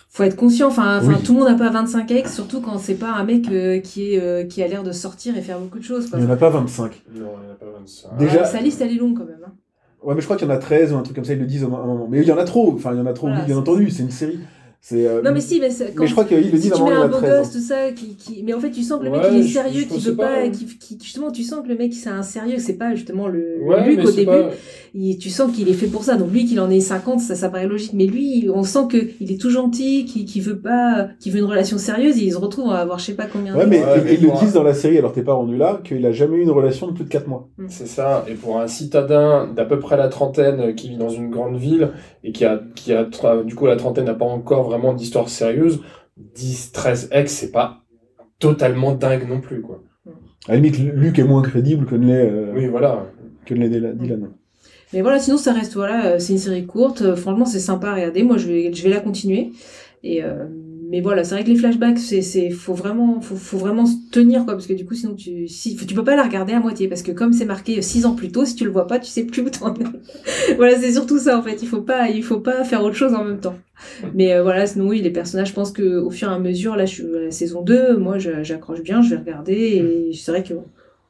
Faut 0.09 0.23
être 0.23 0.37
conscient, 0.37 0.69
enfin, 0.69 1.01
Oui. 1.07 1.15
tout 1.25 1.35
le 1.35 1.41
monde 1.41 1.49
n'a 1.49 1.57
pas 1.57 1.69
25 1.69 2.11
ex, 2.11 2.33
surtout 2.35 2.63
quand 2.63 2.79
c'est 2.79 2.95
pas 2.95 3.13
un 3.13 3.25
mec 3.25 3.51
euh, 3.51 3.81
qui, 3.81 4.15
est, 4.15 4.21
euh, 4.23 4.45
qui 4.45 4.63
a 4.63 4.67
l'air 4.69 4.83
de 4.83 4.91
sortir 4.93 5.37
et 5.37 5.43
faire 5.43 5.59
beaucoup 5.59 5.79
de 5.79 5.85
choses. 5.85 6.09
Quoi. 6.09 6.19
Il 6.19 6.25
y 6.25 6.27
en 6.29 6.31
a 6.31 6.37
pas 6.37 6.49
25. 6.49 6.85
Non, 6.85 6.93
il 7.15 7.21
n'y 7.21 7.27
en 7.27 7.53
a 7.53 7.55
pas 7.57 7.67
25. 7.81 8.17
Déjà- 8.19 8.41
Ah, 8.43 8.47
sa 8.47 8.61
liste, 8.63 8.81
elle 8.81 8.93
est 8.93 8.99
longue 8.99 9.19
quand 9.19 9.27
même. 9.27 9.41
hein. 9.47 9.53
Ouais, 10.03 10.15
mais 10.15 10.21
je 10.21 10.27
crois 10.27 10.37
qu'il 10.37 10.49
y 10.49 10.51
en 10.51 10.55
a 10.55 10.59
13 10.59 10.93
ou 10.93 10.97
un 10.97 11.03
truc 11.03 11.17
comme 11.17 11.25
ça, 11.25 11.33
ils 11.35 11.39
le 11.39 11.45
disent 11.47 11.65
à 11.65 11.67
un 11.67 11.69
moment. 11.69 12.07
Mais 12.09 12.21
il 12.23 12.27
y 12.29 12.33
en 12.33 12.39
a 12.39 12.45
trop. 12.45 12.73
Enfin, 12.73 12.93
il 12.95 12.99
y 12.99 13.01
en 13.03 13.07
a 13.07 13.13
trop, 13.13 13.27
Voilà, 13.27 13.43
oui, 13.43 13.47
bien 13.49 13.59
entendu, 13.59 13.91
c'est 13.91 14.05
une 14.05 14.11
série. 14.11 14.39
Euh, 14.93 15.21
Non, 15.23 15.33
mais 15.33 15.41
si, 15.41 15.59
mais, 15.61 15.69
quand, 15.95 16.03
mais 16.03 16.07
je 16.07 16.13
crois 16.13 16.25
qu'il 16.25 16.37
le 16.51 16.57
si 16.57 16.69
dit 16.69 16.73
à 16.73 16.75
un 16.75 16.79
tu 16.79 16.85
mets 16.85 16.93
un 16.93 17.09
beau 17.09 17.17
a 17.17 17.21
13. 17.23 17.39
gosse, 17.39 17.53
tout 17.53 17.61
ça, 17.61 17.91
qui, 17.91 18.15
qui... 18.15 18.43
mais 18.45 18.55
en 18.55 18.61
fait, 18.61 18.71
tu 18.71 18.83
sens 18.83 19.01
que 19.01 19.05
le 19.05 19.11
mec, 19.11 19.21
il 19.33 19.39
est 19.41 19.49
sérieux, 19.49 19.83
qui 19.83 19.99
veut 19.99 20.15
pas, 20.15 20.27
pas, 20.27 20.41
hein. 20.45 20.51
qui, 20.51 20.65
qui- 20.79 20.99
justement, 21.03 21.33
tu 21.33 21.43
sens 21.43 21.63
que 21.65 21.69
le 21.69 21.75
mec, 21.77 21.93
c'est 21.93 22.09
un 22.09 22.23
sérieux, 22.23 22.59
c'est 22.59 22.75
pas 22.75 22.95
justement 22.95 23.27
le, 23.27 23.59
Ouais, 23.63 23.85
Luc 23.85 24.07
au 24.07 24.11
début. 24.13 24.27
pas- 24.27 24.51
Il- 24.99 25.19
tu 25.19 25.29
sens 25.31 25.53
qu'il 25.53 25.69
est 25.69 25.75
fait 25.75 25.89
pour 25.89 26.05
ça. 26.05 26.17
Donc 26.17 26.33
lui, 26.33 26.47
qu'il 26.47 26.59
en 26.59 26.71
ait 26.71 26.81
50, 26.81 27.21
ça, 27.21 27.35
ça 27.35 27.49
paraît 27.51 27.67
logique. 27.67 27.93
Mais 27.93 28.07
lui, 28.07 28.49
on 28.53 28.63
sent 28.63 28.87
que 28.91 28.97
il 29.21 29.31
est 29.31 29.41
tout 29.41 29.51
gentil, 29.51 30.05
qu'il 30.07 30.25
qu'il 30.25 30.43
veut 30.43 30.59
pas, 30.59 31.09
qu'il 31.21 31.33
veut 31.33 31.39
une 31.41 31.45
relation 31.45 31.77
sérieuse. 31.77 32.19
Et 32.19 32.25
il 32.25 32.33
se 32.33 32.39
retrouve 32.39 32.71
à 32.73 32.79
avoir 32.79 32.99
je 32.99 33.05
sais 33.07 33.15
pas 33.15 33.27
combien. 33.27 33.55
Ouais, 33.55 33.65
de- 33.65 33.71
mais, 33.71 33.81
Ouais, 33.85 33.87
ils- 33.99 34.05
mais 34.05 34.15
ils 34.15 34.23
le 34.27 34.39
disent 34.41 34.55
dans 34.55 34.63
la 34.63 34.73
série, 34.75 34.97
alors 34.99 35.13
t'es 35.13 35.23
pas 35.23 35.35
rendu 35.35 35.57
là, 35.57 35.81
qu'il 35.85 36.05
a 36.07 36.13
jamais 36.13 36.39
eu 36.39 36.43
une 36.43 36.51
relation 36.51 36.87
de 36.89 36.93
plus 36.93 37.05
de 37.05 37.09
4 37.11 37.27
mois. 37.29 37.49
C'est 37.69 37.87
ça, 37.87 38.25
et 38.29 38.35
pour 38.35 38.59
un 38.61 38.67
citadin 38.67 39.49
d'à 39.55 39.65
peu 39.67 39.79
près 39.79 39.97
la 39.97 40.09
trentaine 40.09 40.61
euh, 40.61 40.73
qui 40.73 40.89
vit 40.89 40.97
dans 40.97 41.11
une 41.11 41.31
grande 41.31 41.57
ville 41.57 41.91
et 42.25 42.33
qui 42.33 42.45
a, 42.45 42.61
qui 42.75 42.93
a 42.93 43.05
du 43.45 43.55
coup 43.55 43.67
la 43.67 43.77
trentaine 43.77 44.07
n'a 44.07 44.15
pas 44.15 44.25
encore 44.25 44.65
vraiment 44.65 44.95
d'histoire 44.95 45.29
sérieuse, 45.29 45.81
10, 46.35 46.73
13 46.73 47.09
ex, 47.13 47.33
c'est 47.33 47.53
pas 47.53 47.83
totalement 48.39 48.93
dingue 48.93 49.29
non 49.29 49.41
plus, 49.41 49.61
quoi. 49.61 49.83
À 50.49 50.53
la 50.53 50.57
limite, 50.57 50.79
Luc 50.79 51.19
est 51.19 51.25
moins 51.25 51.43
crédible 51.43 51.87
que 51.87 51.95
ne 51.97 52.07
l'est, 52.07 52.31
euh, 52.31 52.53
Oui, 52.55 52.67
voilà. 52.69 53.07
que 53.45 53.55
ne 53.55 53.61
l'est 53.67 53.69
Dylan. 53.69 54.31
Mais 54.93 55.03
voilà, 55.03 55.19
sinon 55.19 55.37
ça 55.37 55.53
reste 55.53 55.75
voilà, 55.75 56.07
euh, 56.07 56.19
c'est 56.19 56.33
une 56.33 56.39
série 56.39 56.67
courte. 56.67 57.03
Euh, 57.03 57.17
Franchement, 57.17 57.45
c'est 57.45 57.61
sympa 57.61 57.89
à 57.91 57.95
regarder. 57.95 58.23
Moi, 58.23 58.39
je 58.39 58.47
vais, 58.49 58.73
je 58.73 58.83
vais 58.83 58.91
la 58.91 59.01
continuer. 59.01 59.53
Et 60.03 60.23
euh, 60.23 60.47
mais 60.89 61.01
voilà, 61.01 61.25
c'est 61.25 61.35
vrai 61.35 61.43
que 61.43 61.49
les 61.49 61.57
flashbacks, 61.57 61.99
c'est, 61.99 62.23
c'est, 62.23 62.51
faut 62.51 62.75
vraiment, 62.75 63.21
faut, 63.21 63.35
faut 63.35 63.59
vraiment 63.59 63.87
se 63.87 63.97
tenir 64.13 64.45
quoi, 64.45 64.55
parce 64.55 64.69
que 64.69 64.73
du 64.73 64.87
coup, 64.87 64.95
sinon 64.95 65.15
tu, 65.15 65.49
si, 65.49 65.75
tu 65.75 65.95
peux 65.95 66.05
pas 66.05 66.15
la 66.15 66.23
regarder 66.23 66.53
à 66.53 66.61
moitié, 66.61 66.87
parce 66.87 67.03
que 67.03 67.11
comme 67.11 67.33
c'est 67.33 67.45
marqué 67.45 67.83
six 67.83 68.07
ans 68.07 68.15
plus 68.15 68.31
tôt, 68.31 68.45
si 68.45 68.55
tu 68.55 68.65
le 68.65 68.71
vois 68.71 68.87
pas, 68.87 69.01
tu 69.01 69.11
sais 69.11 69.25
plus 69.25 69.43
où 69.43 69.51
t'en 69.51 69.75
es. 69.75 69.79
voilà, 70.57 70.79
c'est 70.79 70.93
surtout 70.93 71.19
ça 71.19 71.39
en 71.39 71.43
fait. 71.43 71.61
Il 71.61 71.67
faut 71.69 71.81
pas, 71.83 72.09
il 72.09 72.23
faut 72.23 72.39
pas 72.39 72.63
faire 72.63 72.85
autre 72.85 72.95
chose 72.95 73.15
en 73.15 73.25
même 73.25 73.41
temps. 73.41 73.57
Mais 74.15 74.33
euh, 74.33 74.43
voilà, 74.45 74.67
sinon 74.67 74.87
oui, 74.89 75.03
les 75.03 75.11
personnages, 75.11 75.49
je 75.49 75.55
pense 75.55 75.73
que 75.73 75.99
au 75.99 76.11
fur 76.11 76.31
et 76.31 76.35
à 76.35 76.39
mesure, 76.39 76.77
là, 76.77 76.87
je 76.87 76.95
suis 76.95 77.17
à 77.17 77.21
la 77.21 77.31
saison 77.33 77.63
2, 77.63 77.97
moi, 77.97 78.19
j'accroche 78.19 78.83
bien, 78.83 79.03
je 79.03 79.11
vais 79.11 79.17
regarder, 79.17 79.55
et 79.55 80.13
c'est 80.15 80.31
vrai 80.31 80.45
que 80.45 80.55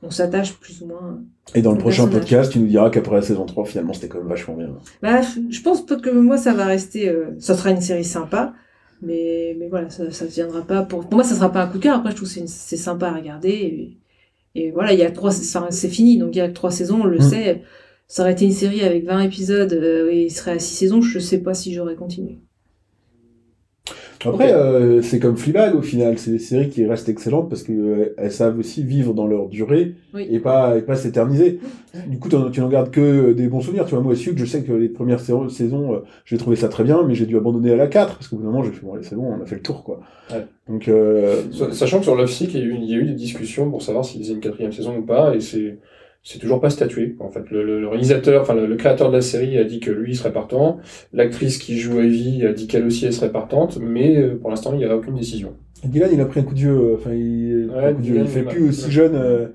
on 0.03 0.11
s'attache 0.11 0.55
plus 0.55 0.83
ou 0.83 0.87
moins. 0.87 1.23
Et 1.55 1.63
dans 1.63 1.73
le 1.73 1.79
prochain 1.79 2.07
podcast, 2.09 2.53
tu 2.53 2.59
nous 2.59 2.67
diras 2.67 2.91
qu'après 2.91 3.17
la 3.17 3.23
saison 3.23 3.47
3, 3.47 3.65
finalement, 3.65 3.93
c'était 3.93 4.09
quand 4.09 4.19
même 4.19 4.29
vachement 4.29 4.55
bien. 4.57 4.69
Bah, 5.03 5.21
je 5.51 5.61
pense 5.63 5.85
pas 5.87 5.97
que 5.97 6.11
moi 6.11 6.37
ça 6.37 6.53
va 6.55 6.65
rester. 6.67 7.09
euh, 7.09 7.31
ça 7.39 7.55
sera 7.55 7.71
une 7.71 7.81
série 7.81 8.05
sympa, 8.05 8.53
mais, 9.03 9.57
mais 9.59 9.69
voilà, 9.69 9.89
ça, 9.91 10.11
ça 10.11 10.27
viendra 10.27 10.63
pas 10.63 10.83
pour. 10.83 11.01
Pour 11.07 11.15
moi, 11.15 11.25
ça 11.25 11.35
sera 11.35 11.51
pas 11.53 11.63
un 11.63 11.67
coup 11.67 11.79
de 11.79 11.83
cœur. 11.83 11.97
Après, 11.99 12.11
je 12.11 12.17
trouve 12.17 12.33
que 12.33 12.41
c'est 12.47 12.77
sympa 12.77 13.09
à 13.09 13.15
regarder. 13.15 13.49
Et, 13.51 13.97
et 14.55 14.71
voilà, 14.71 14.93
il 14.93 14.99
y 14.99 15.03
a 15.05 15.11
trois. 15.11 15.31
c'est 15.33 15.89
fini, 15.89 16.19
donc 16.19 16.35
il 16.35 16.39
y 16.39 16.43
a 16.43 16.49
que 16.49 16.55
trois 16.55 16.71
saisons, 16.71 17.01
on 17.03 17.07
le 17.07 17.19
Mm. 17.19 17.23
sait. 17.31 17.63
Ça 18.09 18.23
aurait 18.23 18.33
été 18.33 18.45
une 18.45 18.53
série 18.53 18.83
avec 18.83 19.05
20 19.05 19.21
épisodes 19.23 19.73
euh, 19.73 20.09
et 20.13 20.27
il 20.27 20.31
serait 20.31 20.53
à 20.53 20.59
6 20.61 20.75
saisons, 20.77 21.01
je 21.03 21.19
sais 21.19 21.39
pas 21.39 21.55
si 21.55 21.75
j'aurais 21.75 21.97
continué. 21.97 22.39
Après, 24.25 24.53
euh, 24.53 25.03
c'est 25.03 25.19
comme 25.19 25.37
Fleabag 25.37 25.75
au 25.75 25.83
final, 25.83 26.19
c'est 26.19 26.31
des 26.31 26.39
séries 26.39 26.69
qui 26.71 26.87
restent 26.87 27.09
excellentes 27.09 27.49
parce 27.49 27.63
qu'elles 27.63 28.13
elles 28.17 28.33
savent 28.33 28.59
aussi 28.59 28.83
vivre 28.83 29.13
dans 29.15 29.27
leur 29.27 29.49
durée 29.49 29.95
Oui. 30.15 30.27
et 30.31 30.39
pas, 30.39 30.77
et 30.79 30.83
pas 30.83 30.97
s'éterniser. 30.97 31.61
Du 32.09 32.19
coup, 32.19 32.29
tu 32.29 32.61
n'en 32.61 32.69
gardes 32.69 32.91
que 32.91 33.33
des 33.33 33.49
bons 33.49 33.61
souvenirs. 33.61 33.85
Tu 33.85 33.95
vois, 33.95 34.03
moi 34.03 34.13
aussi, 34.13 34.31
je 34.35 34.45
sais 34.45 34.63
que 34.63 34.73
les 34.73 34.89
premières 34.89 35.21
sa- 35.21 35.35
saisons, 35.49 35.95
euh, 35.95 35.99
j'ai 36.25 36.39
trouvé 36.39 36.57
ça 36.57 36.69
très 36.69 36.85
bien, 36.85 37.03
mais 37.07 37.15
j'ai 37.15 37.27
dû 37.27 37.37
abandonner 37.37 37.73
à 37.73 37.77
la 37.77 37.87
4 37.87 38.15
parce 38.17 38.29
qu'au 38.29 38.37
bout 38.37 38.43
d'un 38.43 38.51
moment, 38.51 38.63
j'ai 38.65 38.71
fait, 38.73 38.85
bon, 38.85 38.95
allez, 38.95 39.03
c'est 39.05 39.17
bon, 39.17 39.35
on 39.39 39.43
a 39.43 39.47
fait 39.47 39.57
le 39.57 39.63
tour, 39.63 39.83
quoi. 39.85 40.01
Ouais. 40.31 40.45
Donc, 40.69 40.89
euh, 40.89 41.43
Sa- 41.53 41.73
Sachant 41.73 41.99
que 41.99 42.05
sur 42.05 42.17
Love 42.17 42.31
Sick, 42.31 42.55
il 42.55 42.61
y, 42.61 42.63
a 42.63 42.67
eu, 42.67 42.75
il 42.81 42.91
y 42.91 42.95
a 42.95 42.99
eu 42.99 43.05
des 43.05 43.15
discussions 43.15 43.71
pour 43.71 43.83
savoir 43.83 44.05
s'il 44.05 44.21
faisait 44.23 44.35
une 44.35 44.41
quatrième 44.41 44.73
saison 44.73 44.97
ou 44.97 45.03
pas, 45.03 45.35
et 45.37 45.41
c'est 45.41 45.79
c'est 46.29 46.41
toujours 46.41 46.61
pas 46.61 46.71
statué. 46.71 47.15
En 47.21 47.31
fait, 47.31 47.45
le, 47.53 47.63
le- 47.63 47.81
le 47.81 47.87
réalisateur, 47.89 48.43
enfin 48.43 48.55
le, 48.55 48.67
le 48.67 48.75
créateur 48.75 49.11
de 49.11 49.15
la 49.15 49.23
série 49.23 49.57
a 49.59 49.65
dit 49.65 49.79
que 49.79 49.93
lui 49.93 50.13
il 50.13 50.17
serait 50.17 50.33
partant. 50.33 50.79
L'actrice 51.13 51.57
qui 51.59 51.79
joue 51.79 52.01
Evie 52.01 52.45
a 52.45 52.53
dit 52.53 52.67
qu'elle 52.67 52.85
aussi 52.85 53.07
elle 53.07 53.13
serait 53.13 53.31
partante, 53.31 53.79
mais 53.81 54.17
euh, 54.19 54.35
pour 54.41 54.51
l'instant 54.51 54.73
il 54.73 54.79
n'y 54.79 54.85
a 54.85 54.97
aucune 54.97 55.15
décision. 55.15 55.53
Dylan, 55.85 56.11
il 56.13 56.21
a 56.21 56.25
pris 56.25 56.41
un 56.41 56.43
coup 56.43 56.55
de 56.55 56.59
vieux, 56.59 56.71
euh, 56.77 56.95
enfin, 56.99 57.11
il, 57.13 57.71
Ouais, 57.73 57.85
un 57.85 57.93
coup 57.93 58.01
de 58.01 58.07
vieux, 58.07 58.13
Dylan, 58.15 58.27
il 58.27 58.31
fait 58.33 58.41
il 58.41 58.47
plus 58.47 58.69
aussi 58.71 58.91
jeune 58.91 59.15
euh, 59.15 59.47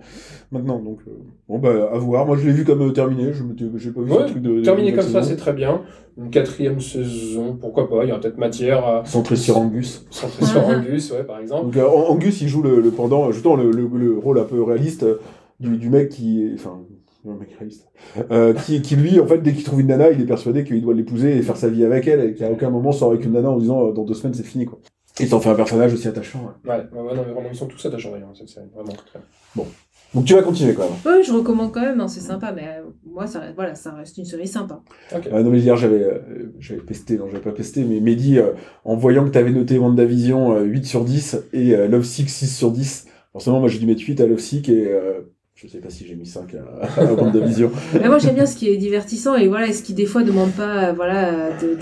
maintenant. 0.51 0.79
Donc, 0.79 0.99
euh, 1.07 1.11
bon, 1.49 1.57
bah, 1.57 1.89
à 1.91 1.97
voir. 1.97 2.25
Moi, 2.25 2.37
je 2.37 2.45
l'ai 2.47 2.53
vu 2.53 2.63
comme 2.63 2.81
euh, 2.87 2.91
terminé. 2.91 3.33
Je 3.33 3.43
j'ai 3.77 3.89
pas 3.91 4.01
vu 4.01 4.11
Ouais, 4.11 4.17
ce 4.27 4.31
truc 4.31 4.41
de. 4.43 4.61
Terminé 4.61 4.93
comme 4.93 5.03
ça, 5.03 5.23
c'est 5.23 5.35
très 5.35 5.51
bien. 5.51 5.81
Une 6.17 6.29
quatrième 6.29 6.79
saison, 6.79 7.57
pourquoi 7.59 7.89
pas 7.89 8.03
Il 8.03 8.09
y 8.09 8.11
a 8.11 8.17
peut-être 8.19 8.37
matière 8.37 8.85
à 8.85 9.03
Centré 9.03 9.35
sur 9.35 9.57
Angus. 9.57 10.05
centrer 10.11 10.45
sur 10.45 10.65
Angus, 10.65 11.11
ouais, 11.11 11.23
par 11.23 11.39
exemple. 11.39 11.65
Donc 11.65 11.77
euh, 11.77 11.85
Angus, 11.87 12.39
il 12.41 12.47
joue 12.47 12.61
le, 12.61 12.79
le 12.81 12.91
pendant, 12.91 13.31
justement 13.31 13.55
le, 13.55 13.71
le, 13.71 13.89
le 13.93 14.17
rôle 14.17 14.39
un 14.39 14.43
peu 14.43 14.61
réaliste 14.61 15.03
euh, 15.03 15.15
du, 15.61 15.77
du 15.77 15.89
mec 15.89 16.09
qui, 16.09 16.43
est- 16.43 16.53
enfin, 16.55 16.81
un 17.27 17.35
mec 17.35 17.49
réaliste, 17.57 17.87
euh, 18.31 18.53
qui, 18.53 18.81
qui 18.81 18.95
lui, 18.95 19.19
en 19.19 19.27
fait, 19.27 19.37
dès 19.39 19.53
qu'il 19.53 19.63
trouve 19.63 19.79
une 19.81 19.87
nana, 19.87 20.09
il 20.11 20.19
est 20.21 20.25
persuadé 20.25 20.63
qu'il 20.63 20.81
doit 20.81 20.93
l'épouser 20.95 21.37
et 21.37 21.41
faire 21.43 21.55
sa 21.57 21.69
vie 21.69 21.85
avec 21.85 22.07
elle, 22.07 22.19
et 22.29 22.33
qu'à 22.33 22.49
aucun 22.51 22.69
moment 22.69 22.91
sort 22.91 23.11
avec 23.11 23.23
une 23.25 23.33
nana 23.33 23.49
en 23.51 23.57
disant 23.57 23.87
euh, 23.87 23.91
dans 23.93 24.03
deux 24.03 24.15
semaines 24.15 24.33
c'est 24.33 24.43
fini 24.43 24.65
quoi. 24.65 24.79
Et 25.19 25.25
ça 25.27 25.35
en 25.35 25.39
fait 25.39 25.49
un 25.49 25.55
personnage 25.55 25.93
aussi 25.93 26.07
attachant. 26.07 26.39
ouais. 26.65 26.71
Ouais, 26.71 26.77
ouais, 26.93 27.01
ouais, 27.09 27.15
non, 27.15 27.23
mais 27.27 27.33
vraiment, 27.33 27.49
ils 27.51 27.55
sont 27.55 27.67
tous 27.67 27.85
attachants 27.85 28.11
d'ailleurs, 28.11 28.31
cette 28.33 28.49
série, 28.49 28.65
vraiment. 28.73 28.91
très 28.93 29.19
bien. 29.55 29.65
Donc 30.13 30.25
tu 30.25 30.33
vas 30.33 30.41
continuer 30.41 30.73
quand 30.73 30.83
même. 30.83 31.15
Ouais, 31.17 31.23
je 31.23 31.31
recommande 31.31 31.71
quand 31.71 31.79
même, 31.81 32.01
hein, 32.01 32.07
c'est 32.09 32.19
sympa, 32.19 32.51
mais 32.53 32.63
euh, 32.67 32.83
moi, 33.05 33.27
ça, 33.27 33.39
reste- 33.39 33.55
voilà, 33.55 33.75
ça 33.75 33.93
reste 33.93 34.17
une 34.17 34.25
série 34.25 34.47
sympa. 34.47 34.81
Ok. 35.15 35.27
Euh, 35.31 35.41
non 35.43 35.51
mais 35.51 35.59
hier 35.59 35.77
j'avais 35.77 36.03
euh, 36.03 36.53
j'avais 36.59 36.81
pesté, 36.81 37.17
non 37.17 37.27
j'avais 37.27 37.41
pas 37.43 37.51
pesté, 37.53 37.85
mais 37.85 37.99
Mehdi, 38.01 38.37
euh, 38.39 38.51
en 38.83 38.95
voyant 38.97 39.23
que 39.23 39.29
t'avais 39.29 39.51
noté 39.51 39.77
WandaVision 39.77 40.53
euh, 40.55 40.63
8 40.63 40.85
sur 40.85 41.05
10 41.05 41.37
et 41.53 41.75
euh, 41.75 41.87
Love 41.87 42.03
Sick 42.03 42.29
6 42.29 42.53
sur 42.57 42.71
10, 42.71 43.05
forcément 43.31 43.59
moi 43.61 43.69
j'ai 43.69 43.79
dû 43.79 43.85
mettre 43.85 44.01
8 44.05 44.19
à 44.19 44.27
Love 44.27 44.39
Sick 44.39 44.67
et 44.67 44.85
euh, 44.89 45.21
je 45.61 45.67
sais 45.67 45.77
pas 45.77 45.91
si 45.91 46.07
j'ai 46.07 46.15
mis 46.15 46.25
5 46.25 46.55
à, 46.55 47.01
à 47.01 47.13
WandaVision. 47.13 47.71
Mais 47.93 48.07
moi, 48.07 48.17
j'aime 48.17 48.33
bien 48.33 48.47
ce 48.47 48.55
qui 48.55 48.69
est 48.69 48.77
divertissant 48.77 49.35
et 49.35 49.47
voilà, 49.47 49.71
ce 49.71 49.83
qui 49.83 49.93
des 49.93 50.07
fois 50.07 50.23
demande 50.23 50.51
pas, 50.51 50.89
euh, 50.89 50.93
voilà, 50.93 51.51
de-. 51.59 51.77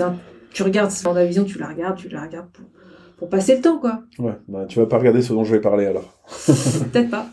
Tu 0.52 0.64
regardes 0.64 0.92
la 1.14 1.26
vision, 1.26 1.46
tu 1.46 1.60
la 1.60 1.68
regardes, 1.68 1.96
tu 1.96 2.10
la 2.10 2.24
regardes 2.24 2.50
pour, 2.52 2.66
pour 3.18 3.30
passer 3.30 3.56
le 3.56 3.62
temps, 3.62 3.80
quoi. 3.80 4.02
Ouais, 4.18 4.34
bah, 4.50 4.66
tu 4.68 4.80
vas 4.80 4.86
pas 4.86 4.98
regarder 4.98 5.22
ce 5.22 5.32
dont 5.32 5.46
je 5.46 5.54
vais 5.54 5.62
parler 5.62 5.86
alors. 5.86 6.20
Peut-être 6.92 7.10
pas. 7.10 7.28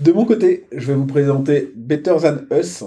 De 0.00 0.12
mon 0.12 0.26
côté, 0.26 0.66
je 0.72 0.88
vais 0.88 0.94
vous 0.94 1.06
présenter 1.06 1.72
Better 1.74 2.16
Than 2.20 2.54
Us. 2.54 2.84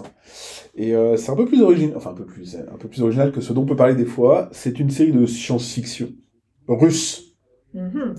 Et 0.75 0.95
euh, 0.95 1.17
c'est 1.17 1.31
un 1.31 1.35
peu 1.35 1.45
plus 1.45 1.61
original, 1.61 1.95
enfin 1.95 2.11
un 2.11 2.15
peu 2.15 2.25
plus, 2.25 2.55
un 2.55 2.77
peu 2.77 2.87
plus 2.87 3.01
original 3.01 3.31
que 3.31 3.41
ce 3.41 3.53
dont 3.53 3.61
on 3.61 3.65
peut 3.65 3.75
parler 3.75 3.95
des 3.95 4.05
fois. 4.05 4.49
C'est 4.51 4.79
une 4.79 4.89
série 4.89 5.11
de 5.11 5.25
science-fiction 5.25 6.09
russe. 6.67 7.35
Mhm. 7.73 8.15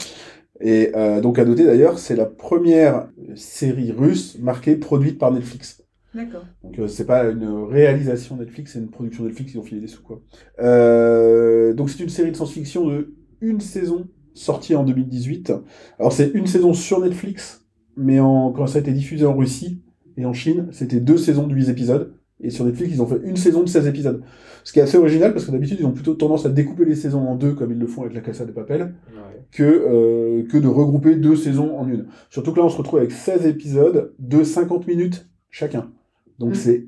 Et 0.61 0.92
euh, 0.94 1.20
donc 1.20 1.38
à 1.38 1.44
noter 1.44 1.64
d'ailleurs, 1.64 1.99
c'est 1.99 2.16
la 2.16 2.27
première 2.27 3.09
série 3.37 3.92
russe 3.92 4.38
marquée 4.38 4.77
produite 4.77 5.18
par 5.18 5.33
Netflix. 5.33 5.83
D'accord. 6.14 6.44
Donc 6.62 6.79
euh, 6.79 6.87
c'est 6.87 7.07
pas 7.07 7.25
une 7.25 7.64
réalisation 7.64 8.37
Netflix, 8.37 8.73
c'est 8.73 8.79
une 8.79 8.90
production 8.90 9.25
Netflix, 9.25 9.55
ils 9.55 9.59
ont 9.59 9.64
filé 9.64 9.81
des 9.81 9.88
sous 9.88 10.03
quoi. 10.03 10.20
Euh, 10.61 11.75
donc 11.75 11.90
c'est 11.90 12.03
une 12.03 12.09
série 12.09 12.31
de 12.31 12.37
science-fiction 12.37 12.87
de 12.87 13.14
une 13.40 13.61
saison 13.61 14.07
sortie 14.33 14.77
en 14.77 14.85
2018. 14.85 15.53
Alors 15.99 16.12
c'est 16.12 16.31
une 16.35 16.47
saison 16.47 16.73
sur 16.73 17.01
Netflix, 17.01 17.64
mais 17.97 18.20
en, 18.20 18.53
quand 18.53 18.66
ça 18.66 18.79
a 18.79 18.81
été 18.81 18.92
diffusé 18.92 19.27
en 19.27 19.37
Russie 19.37 19.83
et 20.16 20.25
en 20.25 20.33
Chine, 20.33 20.68
c'était 20.70 21.01
deux 21.01 21.16
saisons 21.18 21.47
de 21.47 21.55
8 21.55 21.68
épisodes. 21.68 22.14
Et 22.40 22.51
sur 22.51 22.64
Netflix, 22.64 22.92
ils 22.94 23.01
ont 23.03 23.07
fait 23.07 23.20
une 23.25 23.37
saison 23.37 23.62
de 23.62 23.68
16 23.68 23.87
épisodes. 23.87 24.23
Ce 24.64 24.73
qui 24.73 24.79
est 24.81 24.83
assez 24.83 24.99
original 24.99 25.33
parce 25.33 25.47
que 25.47 25.51
d'habitude, 25.53 25.77
ils 25.81 25.87
ont 25.87 25.92
plutôt 25.92 26.14
tendance 26.14 26.44
à 26.47 26.49
découper 26.49 26.85
les 26.85 26.94
saisons 26.97 27.27
en 27.29 27.37
deux, 27.37 27.53
comme 27.55 27.70
ils 27.73 27.79
le 27.79 27.87
font 27.87 28.03
avec 28.03 28.14
la 28.14 28.20
Casa 28.20 28.44
de 28.44 28.51
Papel 28.53 28.83
Ouais. 28.83 29.44
que, 29.53 29.62
euh, 29.62 30.42
que 30.49 30.59
de 30.59 30.66
regrouper 30.66 31.14
deux 31.16 31.37
saisons 31.37 31.79
en 31.79 31.88
une. 31.88 32.07
Surtout 32.31 32.53
que 32.53 32.59
là, 32.59 32.64
on 32.64 32.68
se 32.70 32.77
retrouve 32.79 32.99
avec 32.99 33.12
16 33.12 33.47
épisodes 33.47 34.14
de 34.18 34.42
50 34.42 34.87
minutes 34.87 35.29
chacun. 35.51 35.90
Donc 36.38 36.51
Mm. 36.51 36.55
c'est 36.55 36.87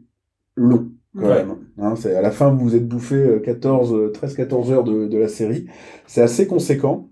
long, 0.56 0.90
quand 1.14 1.22
Ouais. 1.28 1.34
même. 1.44 1.54
Hein, 1.78 1.94
c'est 1.96 2.14
à 2.16 2.22
la 2.22 2.30
fin, 2.32 2.50
vous 2.50 2.58
vous 2.70 2.74
êtes 2.76 2.88
bouffé 2.88 3.14
euh, 3.14 3.38
14, 3.38 3.94
euh, 3.94 4.10
13-14 4.12 4.70
heures 4.72 4.84
de, 4.84 5.06
de 5.06 5.16
la 5.18 5.28
série. 5.28 5.66
C'est 6.06 6.22
assez 6.22 6.46
conséquent. 6.48 7.08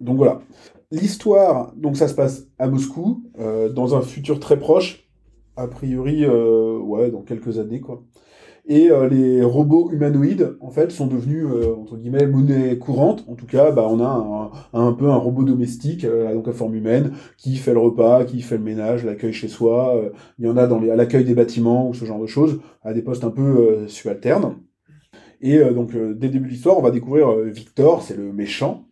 Donc 0.00 0.16
voilà. 0.16 0.40
L'histoire, 0.90 1.72
donc 1.76 1.96
ça 1.96 2.08
se 2.08 2.14
passe 2.14 2.48
à 2.58 2.68
Moscou, 2.68 3.22
euh, 3.38 3.68
dans 3.70 3.94
un 3.96 4.02
futur 4.02 4.40
très 4.40 4.58
proche, 4.58 5.01
a 5.56 5.66
priori, 5.68 6.24
euh, 6.24 7.10
dans 7.10 7.22
quelques 7.22 7.58
années, 7.58 7.80
quoi. 7.80 8.02
Et 8.64 8.90
euh, 8.92 9.08
les 9.08 9.42
robots 9.42 9.90
humanoïdes, 9.90 10.56
en 10.60 10.70
fait, 10.70 10.92
sont 10.92 11.08
devenus, 11.08 11.46
euh, 11.46 11.74
entre 11.74 11.96
guillemets, 11.96 12.28
monnaie 12.28 12.78
courante. 12.78 13.24
En 13.28 13.34
tout 13.34 13.46
cas, 13.46 13.72
bah, 13.72 13.86
on 13.88 14.00
a 14.00 14.52
un, 14.72 14.92
peu 14.92 15.10
un 15.10 15.16
robot 15.16 15.42
domestique, 15.42 16.06
donc 16.06 16.46
à 16.46 16.52
forme 16.52 16.76
humaine, 16.76 17.12
qui 17.36 17.56
fait 17.56 17.72
le 17.72 17.80
repas, 17.80 18.24
qui 18.24 18.40
fait 18.40 18.58
le 18.58 18.62
ménage, 18.62 19.04
l'accueil 19.04 19.32
chez 19.32 19.48
soi. 19.48 20.00
Il 20.38 20.46
y 20.46 20.48
en 20.48 20.56
a 20.56 20.68
dans 20.68 20.78
à 20.78 20.96
l'accueil 20.96 21.24
des 21.24 21.34
bâtiments 21.34 21.88
ou 21.88 21.94
ce 21.94 22.04
genre 22.04 22.20
de 22.20 22.26
choses, 22.26 22.60
à 22.82 22.92
des 22.94 23.02
postes 23.02 23.24
un 23.24 23.30
peu 23.30 23.88
subalternes. 23.88 24.56
Et 25.40 25.58
donc, 25.58 25.90
dès 25.92 25.98
le 25.98 26.14
début 26.14 26.46
de 26.46 26.52
l'histoire, 26.52 26.78
on 26.78 26.82
va 26.82 26.92
découvrir 26.92 27.32
Victor, 27.38 28.02
c'est 28.02 28.16
le 28.16 28.32
méchant, 28.32 28.86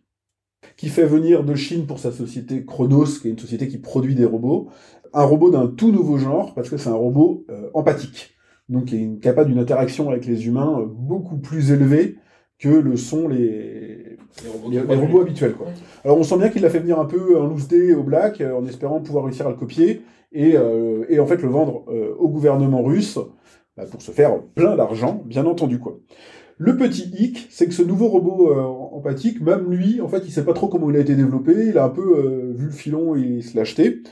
qui 0.76 0.88
fait 0.88 1.06
venir 1.06 1.44
de 1.44 1.54
Chine 1.54 1.86
pour 1.86 1.98
sa 1.98 2.12
société 2.12 2.64
Chronos, 2.64 3.20
qui 3.20 3.28
est 3.28 3.30
une 3.30 3.38
société 3.38 3.68
qui 3.68 3.78
produit 3.78 4.14
des 4.14 4.24
robots, 4.24 4.68
un 5.12 5.24
robot 5.24 5.50
d'un 5.50 5.66
tout 5.66 5.92
nouveau 5.92 6.18
genre, 6.18 6.54
parce 6.54 6.68
que 6.68 6.76
c'est 6.76 6.88
un 6.90 6.94
robot 6.94 7.44
euh, 7.50 7.70
empathique, 7.74 8.34
donc 8.68 8.86
qui 8.86 8.96
est 8.96 9.20
capable 9.20 9.50
d'une 9.50 9.58
interaction 9.58 10.08
avec 10.10 10.26
les 10.26 10.46
humains 10.46 10.80
euh, 10.80 10.86
beaucoup 10.88 11.36
plus 11.38 11.72
élevée 11.72 12.16
que 12.58 12.68
le 12.68 12.96
sont 12.96 13.26
les, 13.28 14.16
Les 14.44 14.50
robots, 14.52 14.70
les, 14.70 14.76
qui 14.76 14.76
les 14.76 14.82
produisent. 14.84 15.00
robots 15.06 15.20
habituels. 15.22 15.54
Quoi. 15.54 15.66
Alors 16.04 16.18
on 16.18 16.22
sent 16.22 16.36
bien 16.38 16.48
qu'il 16.50 16.62
l'a 16.62 16.70
fait 16.70 16.80
venir 16.80 16.98
un 17.00 17.06
peu 17.06 17.38
en 17.40 17.46
loose 17.46 17.68
day 17.68 17.94
au 17.94 18.02
black, 18.02 18.40
euh, 18.40 18.52
en 18.54 18.66
espérant 18.66 19.00
pouvoir 19.00 19.24
réussir 19.24 19.46
à 19.46 19.50
le 19.50 19.56
copier, 19.56 20.02
et, 20.32 20.56
euh, 20.56 21.04
et 21.08 21.18
en 21.18 21.26
fait 21.26 21.42
le 21.42 21.48
vendre 21.48 21.84
euh, 21.88 22.14
au 22.18 22.28
gouvernement 22.28 22.82
russe, 22.82 23.18
bah, 23.76 23.84
pour 23.90 24.02
se 24.02 24.10
faire 24.10 24.40
plein 24.54 24.76
d'argent, 24.76 25.22
bien 25.24 25.46
entendu. 25.46 25.78
quoi. 25.78 25.98
Le 26.58 26.76
petit 26.76 27.10
hic, 27.18 27.46
c'est 27.50 27.66
que 27.66 27.72
ce 27.72 27.82
nouveau 27.82 28.08
robot 28.08 28.50
euh, 28.52 28.60
empathique, 28.94 29.40
même 29.40 29.70
lui, 29.70 30.02
en 30.02 30.08
fait, 30.08 30.22
il 30.26 30.30
sait 30.30 30.44
pas 30.44 30.52
trop 30.52 30.68
comment 30.68 30.90
il 30.90 30.96
a 30.96 31.00
été 31.00 31.14
développé, 31.14 31.54
il 31.68 31.78
a 31.78 31.84
un 31.84 31.88
peu 31.88 32.02
euh, 32.18 32.52
vu 32.54 32.66
le 32.66 32.70
filon 32.72 33.16
et 33.16 33.20
il 33.20 33.42
se 33.42 33.56
l'a 33.56 33.62
acheté. 33.62 34.02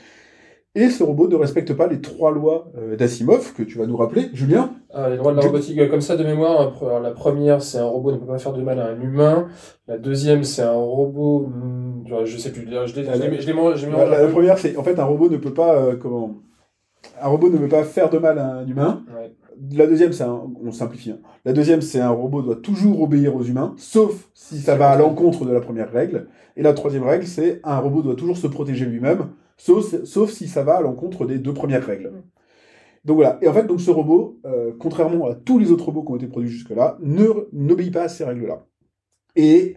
Et 0.75 0.89
ce 0.89 1.03
robot 1.03 1.27
ne 1.27 1.35
respecte 1.35 1.73
pas 1.73 1.87
les 1.87 1.99
trois 1.99 2.31
lois 2.31 2.71
euh, 2.77 2.95
d'Asimov, 2.95 3.53
que 3.53 3.63
tu 3.63 3.77
vas 3.79 3.87
nous 3.87 3.97
rappeler, 3.97 4.29
Julien. 4.33 4.71
Ah, 4.93 5.09
les 5.09 5.17
droits 5.17 5.31
de 5.31 5.37
la 5.37 5.43
robotique, 5.43 5.79
euh, 5.79 5.87
comme 5.89 6.01
ça 6.01 6.15
de 6.15 6.23
mémoire, 6.23 6.71
la 7.01 7.11
première, 7.11 7.61
c'est 7.63 7.79
un 7.79 7.85
robot 7.87 8.11
ne 8.11 8.17
peut 8.17 8.27
pas 8.27 8.37
faire 8.37 8.53
de 8.53 8.61
mal 8.61 8.79
à 8.79 8.87
un 8.87 9.01
humain. 9.01 9.47
La 9.87 9.97
deuxième, 9.97 10.43
c'est 10.43 10.61
un 10.61 10.73
robot, 10.73 11.47
hmm, 11.47 12.03
je- 12.25 12.37
sais 12.37 12.51
plus, 12.51 12.67
je 12.69 12.93
La, 13.89 14.05
la- 14.21 14.27
première, 14.27 14.59
c'est 14.59 14.77
en 14.77 14.83
fait 14.83 14.99
un 14.99 15.05
robot 15.05 15.29
ne 15.29 15.37
peut 15.37 15.53
pas 15.53 15.75
euh, 15.75 15.95
comment 15.95 16.35
un 17.21 17.27
robot 17.27 17.49
ne 17.49 17.57
peut 17.57 17.67
pas 17.67 17.83
faire 17.83 18.09
de 18.09 18.17
mal 18.19 18.37
à 18.37 18.57
un 18.57 18.67
humain. 18.67 19.03
Ouais. 19.15 19.31
La 19.73 19.87
deuxième, 19.87 20.13
c'est 20.13 20.23
un, 20.23 20.41
on 20.63 20.71
simplifie. 20.71 21.11
hein. 21.11 21.17
La 21.45 21.53
deuxième, 21.53 21.81
c'est 21.81 21.99
un 21.99 22.09
robot 22.11 22.41
doit 22.41 22.55
toujours 22.57 23.01
obéir 23.01 23.35
aux 23.35 23.43
humains, 23.43 23.73
sauf 23.77 24.29
si 24.33 24.59
ça 24.59 24.75
va 24.75 24.89
à 24.91 24.97
l'encontre 24.97 25.45
de 25.45 25.51
la 25.51 25.59
première 25.61 25.91
règle. 25.91 26.27
Et 26.55 26.61
la 26.61 26.73
troisième 26.73 27.03
règle, 27.03 27.25
c'est 27.25 27.59
un 27.63 27.79
robot 27.79 28.01
doit 28.03 28.15
toujours 28.15 28.37
se 28.37 28.47
protéger 28.47 28.85
lui-même, 28.85 29.29
sauf, 29.59 30.03
sauf 30.05 30.31
si 30.31 30.47
ça 30.47 30.63
va 30.63 30.77
à 30.77 30.81
l'encontre 30.81 31.25
des 31.25 31.37
deux 31.37 31.53
premières 31.53 31.85
règles. 31.85 32.11
Donc 33.05 33.17
voilà. 33.17 33.37
Et 33.41 33.47
en 33.47 33.53
fait, 33.53 33.67
donc 33.67 33.79
ce 33.79 33.91
robot, 33.91 34.39
euh, 34.45 34.71
contrairement 34.79 35.27
à 35.27 35.35
tous 35.35 35.59
les 35.59 35.71
autres 35.71 35.85
robots 35.85 36.03
qui 36.03 36.11
ont 36.11 36.15
été 36.15 36.27
produits 36.27 36.49
jusque-là, 36.49 36.97
n'obéit 37.51 37.93
pas 37.93 38.03
à 38.03 38.07
ces 38.07 38.23
règles-là. 38.23 38.65
Et 39.35 39.75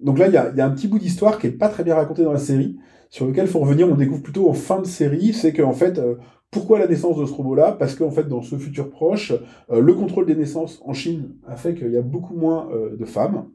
donc 0.00 0.18
là, 0.18 0.26
il 0.26 0.34
y 0.34 0.36
a, 0.36 0.50
il 0.50 0.56
y 0.56 0.60
a 0.60 0.66
un 0.66 0.70
petit 0.70 0.88
bout 0.88 0.98
d'histoire 0.98 1.38
qui 1.38 1.46
est 1.46 1.52
pas 1.52 1.68
très 1.68 1.84
bien 1.84 1.94
raconté 1.94 2.24
dans 2.24 2.32
la 2.32 2.38
série, 2.38 2.76
sur 3.10 3.26
lequel 3.26 3.44
il 3.44 3.50
faut 3.50 3.60
revenir. 3.60 3.88
On 3.88 3.94
découvre 3.94 4.22
plutôt 4.22 4.48
en 4.48 4.54
fin 4.54 4.80
de 4.80 4.86
série, 4.86 5.32
c'est 5.32 5.52
qu'en 5.52 5.72
fait, 5.72 5.98
euh, 5.98 6.16
pourquoi 6.50 6.78
la 6.78 6.86
naissance 6.86 7.16
de 7.18 7.24
ce 7.24 7.32
robot-là? 7.32 7.72
Parce 7.72 7.94
qu'en 7.94 8.10
fait, 8.10 8.28
dans 8.28 8.42
ce 8.42 8.56
futur 8.56 8.90
proche, 8.90 9.32
euh, 9.70 9.80
le 9.80 9.94
contrôle 9.94 10.26
des 10.26 10.34
naissances 10.34 10.82
en 10.84 10.92
Chine 10.92 11.34
a 11.46 11.56
fait 11.56 11.74
qu'il 11.74 11.90
y 11.90 11.96
a 11.96 12.02
beaucoup 12.02 12.34
moins 12.34 12.68
de 12.98 13.04
femmes. 13.04 13.46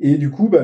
Et 0.00 0.18
du 0.18 0.30
coup, 0.30 0.48
bah, 0.48 0.62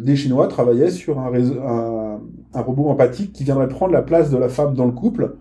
des 0.00 0.16
Chinois 0.16 0.48
travaillaient 0.48 0.90
sur 0.90 1.18
un, 1.18 2.20
robot 2.54 2.88
empathique 2.88 3.32
qui 3.32 3.44
viendrait 3.44 3.68
prendre 3.68 3.92
la 3.92 4.02
place 4.02 4.30
de 4.30 4.36
la 4.36 4.48
femme 4.48 4.74
dans 4.74 4.86
le 4.86 4.92
couple 4.92 5.36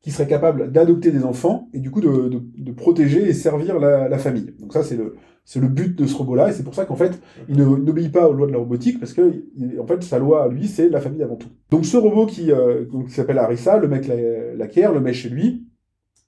qui 0.00 0.10
serait 0.10 0.26
capable 0.26 0.72
d'adopter 0.72 1.10
des 1.10 1.24
enfants 1.24 1.68
et 1.74 1.78
du 1.78 1.90
coup 1.90 2.00
de, 2.00 2.70
protéger 2.72 3.28
et 3.28 3.34
servir 3.34 3.78
la, 3.78 4.18
famille. 4.18 4.54
Donc 4.58 4.72
ça, 4.72 4.82
c'est 4.82 4.96
le, 4.96 5.68
but 5.68 5.96
de 5.96 6.06
ce 6.06 6.16
robot-là, 6.16 6.48
et 6.48 6.52
c'est 6.52 6.62
pour 6.62 6.74
ça 6.74 6.84
qu'en 6.84 6.96
fait, 6.96 7.20
il 7.48 7.56
n'obéit 7.56 8.10
pas 8.10 8.28
aux 8.28 8.32
lois 8.32 8.46
de 8.46 8.52
la 8.52 8.58
robotique, 8.58 8.98
parce 8.98 9.12
que 9.12 9.44
en 9.78 9.86
fait, 9.86 10.02
sa 10.02 10.18
loi 10.18 10.48
lui, 10.48 10.68
c'est 10.68 10.88
la 10.88 11.00
famille 11.00 11.22
avant 11.22 11.36
tout. 11.36 11.48
Donc 11.70 11.84
ce 11.84 11.96
robot 11.96 12.26
qui, 12.26 12.50
euh, 12.50 12.84
s'appelle 13.08 13.38
Arissa, 13.38 13.76
le 13.76 13.88
mec 13.88 14.06
la- 14.08 14.54
l'acquiert, 14.54 14.92
le 14.92 15.00
met 15.00 15.12
chez 15.12 15.28
lui, 15.28 15.66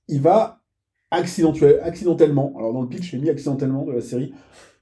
il 0.08 0.20
va 0.20 0.60
accidentellement, 1.10 2.54
alors 2.56 2.72
dans 2.72 2.82
le 2.82 2.88
pitch, 2.88 3.10
j'ai 3.10 3.18
mis 3.18 3.30
accidentellement 3.30 3.84
de 3.84 3.92
la 3.92 4.00
série. 4.00 4.32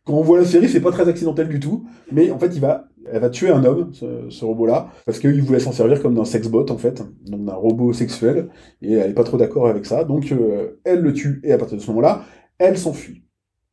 Quand 0.05 0.15
on 0.15 0.23
voit 0.23 0.39
la 0.39 0.45
série, 0.45 0.69
c'est 0.69 0.81
pas 0.81 0.93
très 0.93 1.09
accidentel 1.09 1.49
du 1.49 1.61
tout, 1.61 1.87
mais 2.11 2.31
en 2.31 2.39
fait, 2.39 2.49
il 2.55 2.61
va, 2.61 2.89
elle 3.13 3.21
va 3.21 3.29
tuer 3.31 3.51
un 3.51 3.65
homme, 3.65 3.91
ce, 3.93 4.31
ce 4.31 4.45
robot-là, 4.45 4.89
parce 5.05 5.19
qu'il 5.19 5.43
voulait 5.43 5.61
s'en 5.61 5.73
servir 5.73 6.01
comme 6.01 6.15
d'un 6.15 6.25
sexbot, 6.25 6.67
en 6.71 6.79
fait, 6.79 7.03
donc 7.27 7.45
d'un 7.45 7.55
robot 7.55 7.93
sexuel, 7.93 8.49
et 8.81 8.95
elle 8.95 9.11
est 9.11 9.15
pas 9.15 9.25
trop 9.25 9.37
d'accord 9.37 9.69
avec 9.69 9.85
ça, 9.85 10.05
donc 10.05 10.33
euh, 10.33 10.81
elle 10.85 11.01
le 11.01 11.13
tue, 11.13 11.41
et 11.45 11.53
à 11.53 11.59
partir 11.59 11.77
de 11.77 11.83
ce 11.83 11.91
moment-là, 11.91 12.23
elle 12.59 12.79
s'enfuit. 12.79 13.25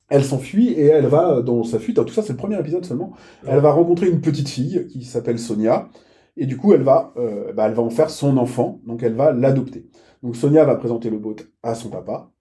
Elle 0.10 0.24
s'enfuit 0.24 0.70
et 0.70 0.86
elle 0.86 1.08
va, 1.08 1.42
dans 1.42 1.64
sa 1.64 1.80
fuite, 1.80 1.98
alors 1.98 2.08
tout 2.08 2.14
ça 2.14 2.22
c'est 2.22 2.34
le 2.34 2.38
premier 2.38 2.60
épisode 2.60 2.86
seulement, 2.86 3.14
elle 3.46 3.60
va 3.60 3.72
rencontrer 3.72 4.10
une 4.10 4.22
petite 4.22 4.48
fille 4.50 4.88
qui 4.88 5.04
s'appelle 5.04 5.40
Sonia, 5.40 5.90
et 6.38 6.46
du 6.46 6.58
coup 6.58 6.74
elle 6.74 6.84
va, 6.84 7.14
euh, 7.18 7.52
bah, 7.54 7.68
elle 7.68 7.74
va 7.74 7.84
en 7.84 7.90
faire 7.90 8.10
son 8.10 8.38
enfant, 8.38 8.82
donc 8.86 9.02
elle 9.04 9.16
va 9.16 9.32
l'adopter. 9.32 9.90
Donc 10.24 10.36
Sonia 10.36 10.66
va 10.66 10.76
présenter 10.76 11.10
le 11.10 11.20
bot 11.20 11.36
à 11.64 11.76
son 11.76 11.90
papa, 11.90 12.32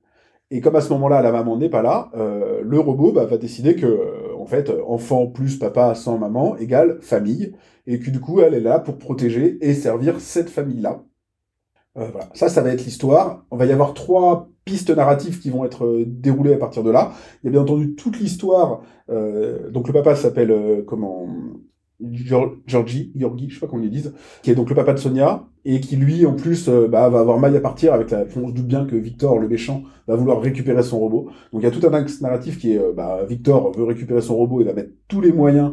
et 0.51 0.61
comme 0.61 0.76
à 0.76 0.80
ce 0.80 0.90
moment-là 0.92 1.22
la 1.22 1.32
maman 1.32 1.57
n'est 1.57 1.68
pas 1.68 1.82
là, 1.82 2.11
euh, 2.14 2.61
le 2.62 2.78
robot 2.80 3.12
bah, 3.12 3.24
va 3.26 3.36
décider 3.38 3.76
que, 3.76 3.86
euh, 3.86 4.36
en 4.38 4.47
fait, 4.47 4.72
enfant 4.86 5.26
plus 5.26 5.59
papa 5.59 5.94
sans 5.94 6.18
maman 6.18 6.57
égale 6.57 6.99
famille, 7.01 7.55
et 7.86 7.99
que 8.01 8.11
du 8.11 8.20
coup 8.20 8.40
elle 8.40 8.55
est 8.55 8.61
là 8.61 8.78
pour 8.78 8.99
protéger 8.99 9.59
et 9.61 9.74
servir 9.74 10.20
cette 10.20 10.51
famille-là. 10.51 11.03
Euh, 11.99 12.09
voilà. 12.12 12.28
Ça, 12.34 12.49
ça 12.49 12.61
va 12.62 12.70
être 12.70 12.84
l'histoire. 12.84 13.44
On 13.51 13.57
va 13.57 13.66
y 13.66 13.72
avoir 13.72 13.94
trois 13.94 14.51
pistes 14.64 14.90
narratives 14.90 15.40
qui 15.40 15.51
vont 15.51 15.64
être 15.64 15.86
euh, 15.86 16.05
déroulées 16.07 16.53
à 16.55 16.59
partir 16.59 16.82
de 16.82 16.90
là. 16.90 17.12
Il 17.42 17.47
y 17.47 17.49
a 17.49 17.53
bien 17.53 17.62
entendu 17.62 17.94
toute 17.94 18.18
l'histoire. 18.18 18.82
euh, 19.11 19.70
donc 19.70 19.86
le 19.88 19.92
papa 19.94 20.14
s'appelle 20.14 20.51
euh, 20.51 20.82
comment 20.86 21.26
Georgie, 22.01 23.12
Georgie, 23.16 23.49
je 23.49 23.55
sais 23.55 23.61
pas 23.61 23.66
comment 23.66 23.82
ils 23.82 23.90
disent, 23.90 24.12
qui 24.42 24.51
est 24.51 24.55
donc 24.55 24.68
le 24.68 24.74
papa 24.74 24.92
de 24.92 24.99
Sonia 24.99 25.47
et 25.64 25.80
qui 25.80 25.97
lui 25.97 26.26
en 26.26 26.34
plus 26.34 26.68
euh, 26.68 26.88
bah, 26.88 27.09
va 27.09 27.20
avoir 27.20 27.38
maille 27.38 27.57
à 27.57 27.61
partir 27.61 27.94
avec 27.94 28.11
la. 28.11 28.24
On 28.36 28.49
se 28.49 28.53
doute 28.53 28.66
bien 28.66 28.84
que 28.84 28.97
Victor, 28.97 29.38
le 29.38 29.49
méchant, 29.49 29.82
va 30.07 30.14
vouloir 30.14 30.40
récupérer 30.40 30.82
son 30.82 30.99
robot. 30.99 31.30
Donc 31.53 31.62
il 31.62 31.64
y 31.64 31.66
a 31.66 31.70
tout 31.70 31.86
un 31.86 31.92
axe 31.94 32.20
narratif 32.20 32.59
qui 32.59 32.72
est 32.74 32.78
euh, 32.78 32.92
bah, 32.92 33.24
Victor 33.26 33.72
veut 33.72 33.84
récupérer 33.84 34.20
son 34.20 34.36
robot 34.36 34.61
et 34.61 34.64
va 34.64 34.74
mettre 34.74 34.90
tous 35.09 35.20
les 35.20 35.32
moyens 35.32 35.72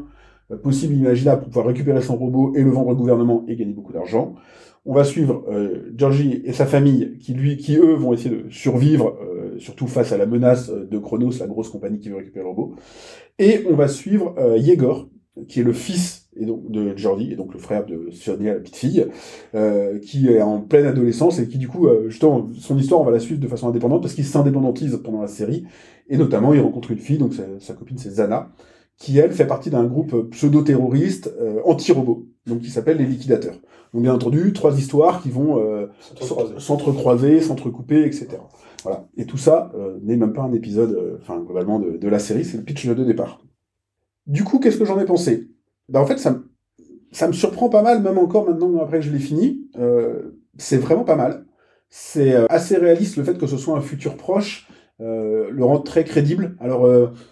euh, 0.52 0.58
possibles 0.58 0.94
et 0.94 0.98
imaginables 0.98 1.42
pour 1.42 1.50
pouvoir 1.50 1.68
récupérer 1.68 2.02
son 2.02 2.16
robot 2.16 2.54
et 2.56 2.64
le 2.64 2.72
vendre 2.72 2.90
au 2.90 2.96
gouvernement 2.96 3.44
et 3.48 3.56
gagner 3.56 3.74
beaucoup 3.74 3.94
d'argent. 3.94 4.36
On 4.86 4.94
va 4.94 5.04
suivre 5.04 5.46
euh, 5.50 5.94
Georgie 5.96 6.42
et 6.46 6.54
sa 6.54 6.66
famille 6.66 7.18
qui, 7.20 7.34
lui, 7.34 7.58
qui 7.58 7.78
eux, 7.78 7.94
vont 7.94 8.14
essayer 8.14 8.36
de 8.36 8.50
survivre, 8.50 9.18
surtout 9.58 9.88
face 9.88 10.12
à 10.12 10.18
la 10.18 10.26
menace 10.26 10.70
de 10.70 10.98
Chronos, 10.98 11.32
la 11.40 11.48
grosse 11.48 11.70
compagnie 11.70 12.00
qui 12.00 12.10
veut 12.10 12.18
récupérer 12.18 12.44
le 12.44 12.50
robot. 12.50 12.76
Et 13.40 13.64
on 13.70 13.76
va 13.76 13.88
suivre 13.88 14.36
euh, 14.38 14.58
Yegor, 14.58 15.10
qui 15.48 15.60
est 15.60 15.64
le 15.64 15.74
fils 15.74 16.30
et 16.36 16.46
donc, 16.46 16.70
de 16.70 16.96
Georgie, 16.96 17.32
et 17.32 17.36
donc 17.36 17.54
le 17.54 17.60
frère 17.60 17.86
de 17.86 18.10
Sonia, 18.12 18.54
la 18.54 18.60
petite 18.60 18.76
fille, 18.76 19.08
euh, 19.56 20.00
qui 20.00 20.28
est 20.30 20.42
en 20.42 20.62
pleine 20.62 20.86
adolescence 20.86 21.40
et 21.40 21.48
qui, 21.48 21.58
du 21.58 21.68
coup, 21.68 21.88
euh, 21.88 22.10
justement, 22.10 22.50
son 22.60 22.78
histoire, 22.78 23.02
on 23.02 23.04
va 23.04 23.12
la 23.12 23.20
suivre 23.20 23.40
de 23.40 23.48
façon 23.48 23.68
indépendante 23.68 24.02
parce 24.02 24.14
qu'il 24.14 24.26
s'indépendantise 24.26 25.00
pendant 25.04 25.22
la 25.22 25.28
série. 25.28 25.66
Et 26.10 26.18
notamment, 26.18 26.54
il 26.54 26.60
rencontre 26.60 26.92
une 26.92 27.00
fille, 27.00 27.18
donc 27.18 27.34
sa, 27.34 27.44
sa 27.60 27.74
copine, 27.74 27.98
c'est 27.98 28.10
Zana, 28.10 28.52
qui, 28.98 29.18
elle, 29.18 29.32
fait 29.32 29.48
partie 29.48 29.70
d'un 29.70 29.86
groupe 29.86 30.30
pseudo-terroriste 30.32 31.34
euh, 31.40 31.62
anti-robot, 31.66 32.28
donc 32.46 32.62
qui 32.62 32.70
s'appelle 32.70 32.98
les 32.98 33.06
Liquidateurs. 33.06 33.60
Donc, 33.94 34.04
bien 34.04 34.14
entendu, 34.14 34.54
trois 34.54 34.78
histoires 34.78 35.22
qui 35.22 35.30
vont 35.30 35.60
euh, 35.60 35.88
S'entrecroiser. 36.58 37.42
s'entrecouper, 37.42 38.06
etc. 38.06 38.28
Voilà. 38.84 39.08
Et 39.18 39.26
tout 39.26 39.38
ça 39.38 39.72
euh, 39.76 40.00
n'est 40.04 40.18
même 40.18 40.34
pas 40.34 40.42
un 40.42 40.54
épisode, 40.54 40.92
euh, 40.92 41.18
enfin, 41.22 41.40
globalement, 41.40 41.80
de, 41.80 41.98
de 41.98 42.08
la 42.08 42.20
série, 42.20 42.44
c'est 42.44 42.58
le 42.58 42.64
pitch 42.64 42.88
de 42.88 43.04
départ. 43.04 43.40
Du 44.28 44.44
coup, 44.44 44.60
qu'est-ce 44.60 44.78
que 44.78 44.86
j'en 44.86 45.00
ai 45.00 45.06
pensé? 45.06 45.50
Ben, 45.90 46.00
En 46.02 46.06
fait, 46.06 46.18
ça, 46.18 46.32
me- 47.28 47.34
surprend 47.34 47.70
pas 47.70 47.82
mal, 47.84 48.02
même 48.02 48.18
encore 48.18 48.48
maintenant, 48.50 48.80
après 48.82 49.00
que 49.00 49.06
je 49.06 49.12
l'ai 49.12 49.20
fini. 49.20 49.70
Euh, 49.78 50.40
c'est 50.58 50.78
vraiment 50.78 51.04
pas 51.06 51.16
mal. 51.16 51.46
C'est 51.90 52.34
euh, 52.36 52.46
assez 52.50 52.78
réaliste 52.78 53.18
le 53.18 53.24
fait 53.24 53.38
que 53.38 53.48
ce 53.48 53.58
soit 53.58 53.78
un 53.78 53.82
futur 53.82 54.18
proche. 54.18 54.68
euh, 55.02 55.50
le 55.52 55.66
rend 55.66 55.80
très 55.82 56.04
crédible. 56.06 56.58
Alors, 56.60 56.88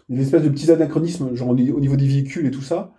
il 0.09 0.17
des 0.17 0.23
espèces 0.23 0.43
de 0.43 0.49
petits 0.49 0.71
anachronismes, 0.71 1.35
genre 1.35 1.49
au 1.51 1.55
niveau 1.55 1.95
des 1.97 2.07
véhicules 2.07 2.45
et 2.47 2.51
tout 2.51 2.61
ça. 2.63 2.93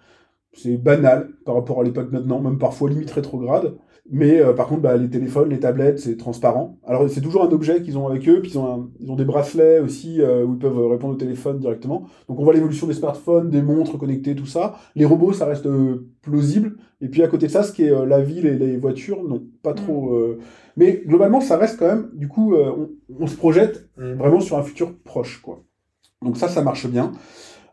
C'est 0.54 0.76
banal 0.76 1.30
par 1.44 1.54
rapport 1.56 1.80
à 1.80 1.84
l'époque 1.84 2.12
maintenant, 2.12 2.40
même 2.40 2.58
parfois 2.58 2.90
limite 2.90 3.10
rétrograde. 3.10 3.74
Mais 4.14 4.40
euh, 4.40 4.52
par 4.52 4.66
contre, 4.68 4.82
bah, 4.82 4.96
les 4.98 5.08
téléphones, 5.08 5.48
les 5.48 5.58
tablettes, 5.58 5.98
c'est 5.98 6.18
transparent. 6.18 6.78
Alors 6.86 7.08
c'est 7.08 7.22
toujours 7.22 7.44
un 7.44 7.48
objet 7.50 7.80
qu'ils 7.82 7.96
ont 7.96 8.06
avec 8.06 8.28
eux, 8.28 8.40
puis 8.42 8.52
ils 8.52 8.58
ont, 8.58 8.66
un- 8.72 8.90
ils 9.00 9.10
ont 9.10 9.16
des 9.16 9.24
bracelets 9.24 9.78
aussi 9.80 10.20
euh, 10.20 10.44
où 10.44 10.52
ils 10.52 10.58
peuvent 10.58 10.86
répondre 10.88 11.14
au 11.14 11.16
téléphone 11.16 11.58
directement. 11.58 12.06
Donc 12.28 12.38
on 12.38 12.44
voit 12.44 12.52
l'évolution 12.52 12.86
des 12.86 12.92
smartphones, 12.92 13.48
des 13.48 13.62
montres 13.62 13.96
connectées, 13.98 14.34
tout 14.36 14.44
ça. 14.46 14.74
Les 14.94 15.06
robots, 15.06 15.32
ça 15.32 15.46
reste 15.46 15.64
euh, 15.66 16.06
plausible. 16.20 16.76
Et 17.00 17.08
puis 17.08 17.22
à 17.22 17.28
côté 17.28 17.46
de 17.46 17.50
ça, 17.52 17.62
ce 17.62 17.72
qui 17.72 17.84
est 17.84 17.90
euh, 17.90 18.04
la 18.04 18.20
ville 18.20 18.44
et 18.46 18.56
les 18.58 18.76
voitures, 18.76 19.24
non, 19.24 19.42
pas 19.62 19.72
trop. 19.72 20.14
euh, 20.14 20.38
Mais 20.76 21.02
globalement, 21.06 21.40
ça 21.40 21.56
reste 21.56 21.78
quand 21.78 21.86
même. 21.86 22.10
Du 22.12 22.28
coup, 22.28 22.54
euh, 22.54 22.70
on, 22.76 22.90
on 23.18 23.26
se 23.26 23.36
projette 23.36 23.88
Mm. 23.96 24.14
vraiment 24.14 24.40
sur 24.40 24.56
un 24.58 24.62
futur 24.62 24.94
proche, 25.04 25.40
quoi. 25.42 25.62
Donc 26.22 26.36
ça, 26.36 26.48
ça 26.48 26.62
marche 26.62 26.86
bien. 26.86 27.12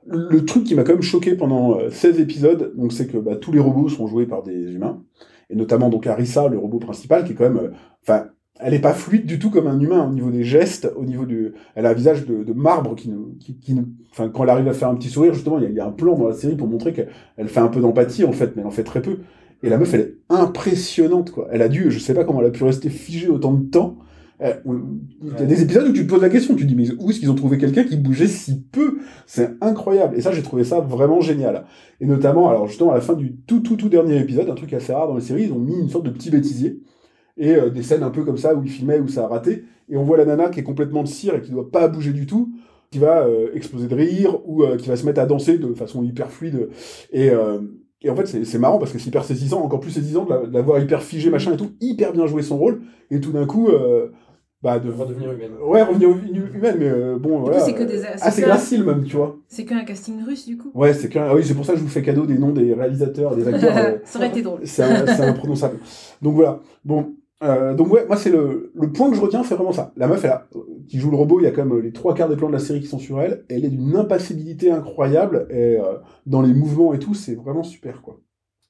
Le 0.07 0.43
truc 0.45 0.63
qui 0.63 0.75
m'a 0.75 0.83
quand 0.83 0.93
même 0.93 1.01
choqué 1.01 1.35
pendant 1.35 1.77
euh, 1.79 1.89
16 1.91 2.19
épisodes, 2.19 2.73
donc 2.75 2.93
c'est 2.93 3.07
que 3.07 3.17
bah, 3.17 3.35
tous 3.35 3.51
les 3.51 3.59
robots 3.59 3.89
sont 3.89 4.07
joués 4.07 4.25
par 4.25 4.43
des 4.43 4.73
humains, 4.73 5.03
et 5.49 5.55
notamment 5.55 5.89
donc 5.89 6.07
Arissa, 6.07 6.47
le 6.47 6.57
robot 6.57 6.79
principal, 6.79 7.23
qui 7.23 7.33
est 7.33 7.35
quand 7.35 7.49
même, 7.49 7.57
euh, 7.57 7.71
enfin, 8.03 8.27
elle 8.59 8.73
est 8.73 8.79
pas 8.79 8.93
fluide 8.93 9.25
du 9.25 9.39
tout 9.39 9.49
comme 9.49 9.67
un 9.67 9.79
humain 9.79 10.07
au 10.07 10.13
niveau 10.13 10.31
des 10.31 10.43
gestes, 10.43 10.91
au 10.95 11.05
niveau 11.05 11.25
du, 11.25 11.53
elle 11.75 11.85
a 11.85 11.89
un 11.89 11.93
visage 11.93 12.25
de, 12.25 12.53
marbre 12.53 12.95
qui 12.95 13.09
nous, 13.09 13.35
qui, 13.39 13.75
enfin, 14.11 14.29
quand 14.29 14.43
elle 14.43 14.49
arrive 14.49 14.67
à 14.67 14.73
faire 14.73 14.89
un 14.89 14.95
petit 14.95 15.09
sourire, 15.09 15.33
justement, 15.33 15.59
il 15.59 15.69
y, 15.69 15.73
y 15.73 15.79
a 15.79 15.85
un 15.85 15.91
plan 15.91 16.17
dans 16.17 16.27
la 16.27 16.33
série 16.33 16.55
pour 16.55 16.67
montrer 16.67 16.91
qu'elle 16.91 17.09
elle 17.37 17.47
fait 17.47 17.61
un 17.61 17.69
peu 17.69 17.79
d'empathie 17.79 18.25
en 18.25 18.33
fait, 18.33 18.55
mais 18.55 18.61
elle 18.61 18.67
en 18.67 18.71
fait 18.71 18.83
très 18.83 19.01
peu. 19.01 19.19
Et 19.61 19.69
la 19.69 19.77
meuf, 19.77 19.93
elle 19.93 20.01
est 20.01 20.15
impressionnante, 20.29 21.31
quoi. 21.31 21.47
Elle 21.51 21.61
a 21.61 21.69
dû, 21.69 21.91
je 21.91 21.99
sais 21.99 22.13
pas 22.13 22.23
comment 22.23 22.39
elle 22.41 22.47
a 22.47 22.51
pu 22.51 22.63
rester 22.63 22.89
figée 22.89 23.27
autant 23.27 23.53
de 23.53 23.69
temps. 23.69 23.97
Euh, 24.41 24.53
Il 25.21 25.33
y 25.39 25.43
a 25.43 25.45
des 25.45 25.61
épisodes 25.61 25.87
où 25.89 25.93
tu 25.93 26.05
te 26.05 26.09
poses 26.09 26.21
la 26.21 26.29
question, 26.29 26.55
tu 26.55 26.63
te 26.63 26.67
dis, 26.67 26.75
mais 26.75 26.89
où 26.99 27.09
est-ce 27.09 27.19
qu'ils 27.19 27.29
ont 27.29 27.35
trouvé 27.35 27.57
quelqu'un 27.57 27.83
qui 27.83 27.97
bougeait 27.97 28.27
si 28.27 28.61
peu? 28.61 28.99
C'est 29.27 29.51
incroyable. 29.61 30.17
Et 30.17 30.21
ça, 30.21 30.31
j'ai 30.31 30.41
trouvé 30.41 30.63
ça 30.63 30.79
vraiment 30.79 31.19
génial. 31.19 31.65
Et 31.99 32.05
notamment, 32.05 32.49
alors 32.49 32.67
justement, 32.67 32.91
à 32.91 32.95
la 32.95 33.01
fin 33.01 33.15
du 33.15 33.35
tout, 33.47 33.59
tout, 33.59 33.75
tout 33.75 33.89
dernier 33.89 34.17
épisode, 34.17 34.49
un 34.49 34.55
truc 34.55 34.71
assez 34.73 34.93
rare 34.93 35.07
dans 35.07 35.15
les 35.15 35.21
séries, 35.21 35.43
ils 35.45 35.53
ont 35.53 35.59
mis 35.59 35.77
une 35.77 35.89
sorte 35.89 36.05
de 36.05 36.09
petit 36.09 36.29
bêtisier. 36.29 36.79
Et 37.37 37.55
euh, 37.55 37.69
des 37.69 37.83
scènes 37.83 38.03
un 38.03 38.09
peu 38.11 38.23
comme 38.23 38.37
ça 38.37 38.55
où 38.55 38.63
ils 38.63 38.69
filmaient, 38.69 38.99
où 38.99 39.07
ça 39.07 39.25
a 39.25 39.27
raté. 39.27 39.65
Et 39.89 39.97
on 39.97 40.03
voit 40.03 40.17
la 40.17 40.25
nana 40.25 40.49
qui 40.49 40.59
est 40.61 40.63
complètement 40.63 41.03
de 41.03 41.07
cire 41.07 41.35
et 41.35 41.41
qui 41.41 41.51
doit 41.51 41.69
pas 41.69 41.87
bouger 41.87 42.13
du 42.13 42.25
tout, 42.25 42.53
qui 42.91 42.99
va 42.99 43.25
euh, 43.25 43.49
exploser 43.53 43.87
de 43.87 43.95
rire 43.95 44.39
ou 44.45 44.63
qui 44.77 44.87
va 44.87 44.95
se 44.95 45.05
mettre 45.05 45.19
à 45.19 45.25
danser 45.25 45.57
de 45.57 45.73
façon 45.73 46.03
hyper 46.03 46.31
fluide. 46.31 46.69
Et, 47.11 47.29
et 48.01 48.09
en 48.09 48.15
fait, 48.15 48.27
c'est 48.27 48.45
c'est 48.45 48.59
marrant 48.59 48.77
parce 48.77 48.91
que 48.91 48.99
c'est 48.99 49.07
hyper 49.07 49.25
saisissant, 49.25 49.61
encore 49.61 49.79
plus 49.79 49.91
saisissant 49.91 50.25
de 50.25 50.29
la, 50.29 50.45
de 50.45 50.53
la 50.53 50.61
voir 50.61 50.81
hyper 50.81 51.01
figée, 51.01 51.29
machin 51.29 51.53
et 51.53 51.57
tout, 51.57 51.71
hyper 51.81 52.13
bien 52.13 52.27
jouer 52.27 52.41
son 52.41 52.57
rôle. 52.57 52.81
Et 53.11 53.19
tout 53.19 53.31
d'un 53.31 53.45
coup, 53.45 53.67
euh, 53.67 54.09
bah, 54.61 54.79
de 54.79 54.89
Redevenir 54.91 55.31
humaine. 55.31 55.51
Ouais, 55.63 55.81
revenir 55.83 56.09
hu- 56.09 56.51
humaine, 56.55 56.75
mais 56.79 56.89
euh, 56.89 57.17
bon, 57.17 57.39
voilà. 57.39 57.59
c'est 57.61 57.73
que 57.73 57.83
des. 57.83 58.01
Ah, 58.21 58.29
c'est 58.31 58.41
gracile 58.41 58.83
même, 58.83 59.03
tu 59.05 59.15
vois. 59.15 59.37
C'est 59.47 59.63
qu'un 59.65 59.83
casting 59.85 60.23
russe, 60.25 60.45
du 60.45 60.57
coup. 60.57 60.71
Ouais, 60.73 60.93
c'est 60.93 61.09
qu'un. 61.09 61.27
ah 61.29 61.35
oui, 61.35 61.43
c'est 61.45 61.53
pour 61.55 61.65
ça 61.65 61.73
que 61.73 61.79
je 61.79 61.83
vous 61.83 61.89
fais 61.89 62.01
cadeau 62.01 62.25
des 62.25 62.37
noms 62.37 62.51
des 62.51 62.73
réalisateurs, 62.73 63.35
des 63.35 63.47
acteurs. 63.47 63.77
euh, 63.77 63.97
Ça 64.03 64.19
aurait 64.19 64.27
été 64.29 64.41
drôle. 64.41 64.59
c'est 64.65 64.83
un- 64.83 65.05
c'est 65.07 65.23
imprononçable. 65.23 65.79
Donc 66.21 66.35
voilà. 66.35 66.59
Bon. 66.83 67.13
euh, 67.41 67.73
donc 67.73 67.93
ouais, 67.93 68.05
moi 68.05 68.17
c'est 68.17 68.29
le, 68.31 68.71
le 68.75 68.91
point 68.91 69.09
que 69.09 69.15
je 69.15 69.21
retiens, 69.21 69.43
c'est 69.43 69.55
vraiment 69.55 69.71
ça. 69.71 69.93
La 69.95 70.07
meuf, 70.07 70.23
elle 70.25 70.31
a, 70.31 70.47
qui 70.89 70.99
joue 70.99 71.09
le 71.09 71.15
robot, 71.15 71.39
il 71.39 71.43
y 71.43 71.47
a 71.47 71.51
quand 71.51 71.63
même 71.65 71.77
euh, 71.77 71.81
les 71.81 71.93
trois 71.93 72.13
quarts 72.13 72.27
des 72.27 72.35
plans 72.35 72.47
de 72.49 72.53
la 72.53 72.59
série 72.59 72.81
qui 72.81 72.87
sont 72.87 72.99
sur 72.99 73.21
elle. 73.21 73.45
Elle 73.49 73.63
est 73.63 73.69
d'une 73.69 73.95
impassibilité 73.95 74.71
incroyable 74.71 75.47
et 75.49 75.77
euh, 75.77 75.83
dans 76.25 76.41
les 76.41 76.53
mouvements 76.53 76.93
et 76.93 76.99
tout, 76.99 77.13
c'est 77.13 77.35
vraiment 77.35 77.63
super 77.63 78.01
quoi. 78.01 78.19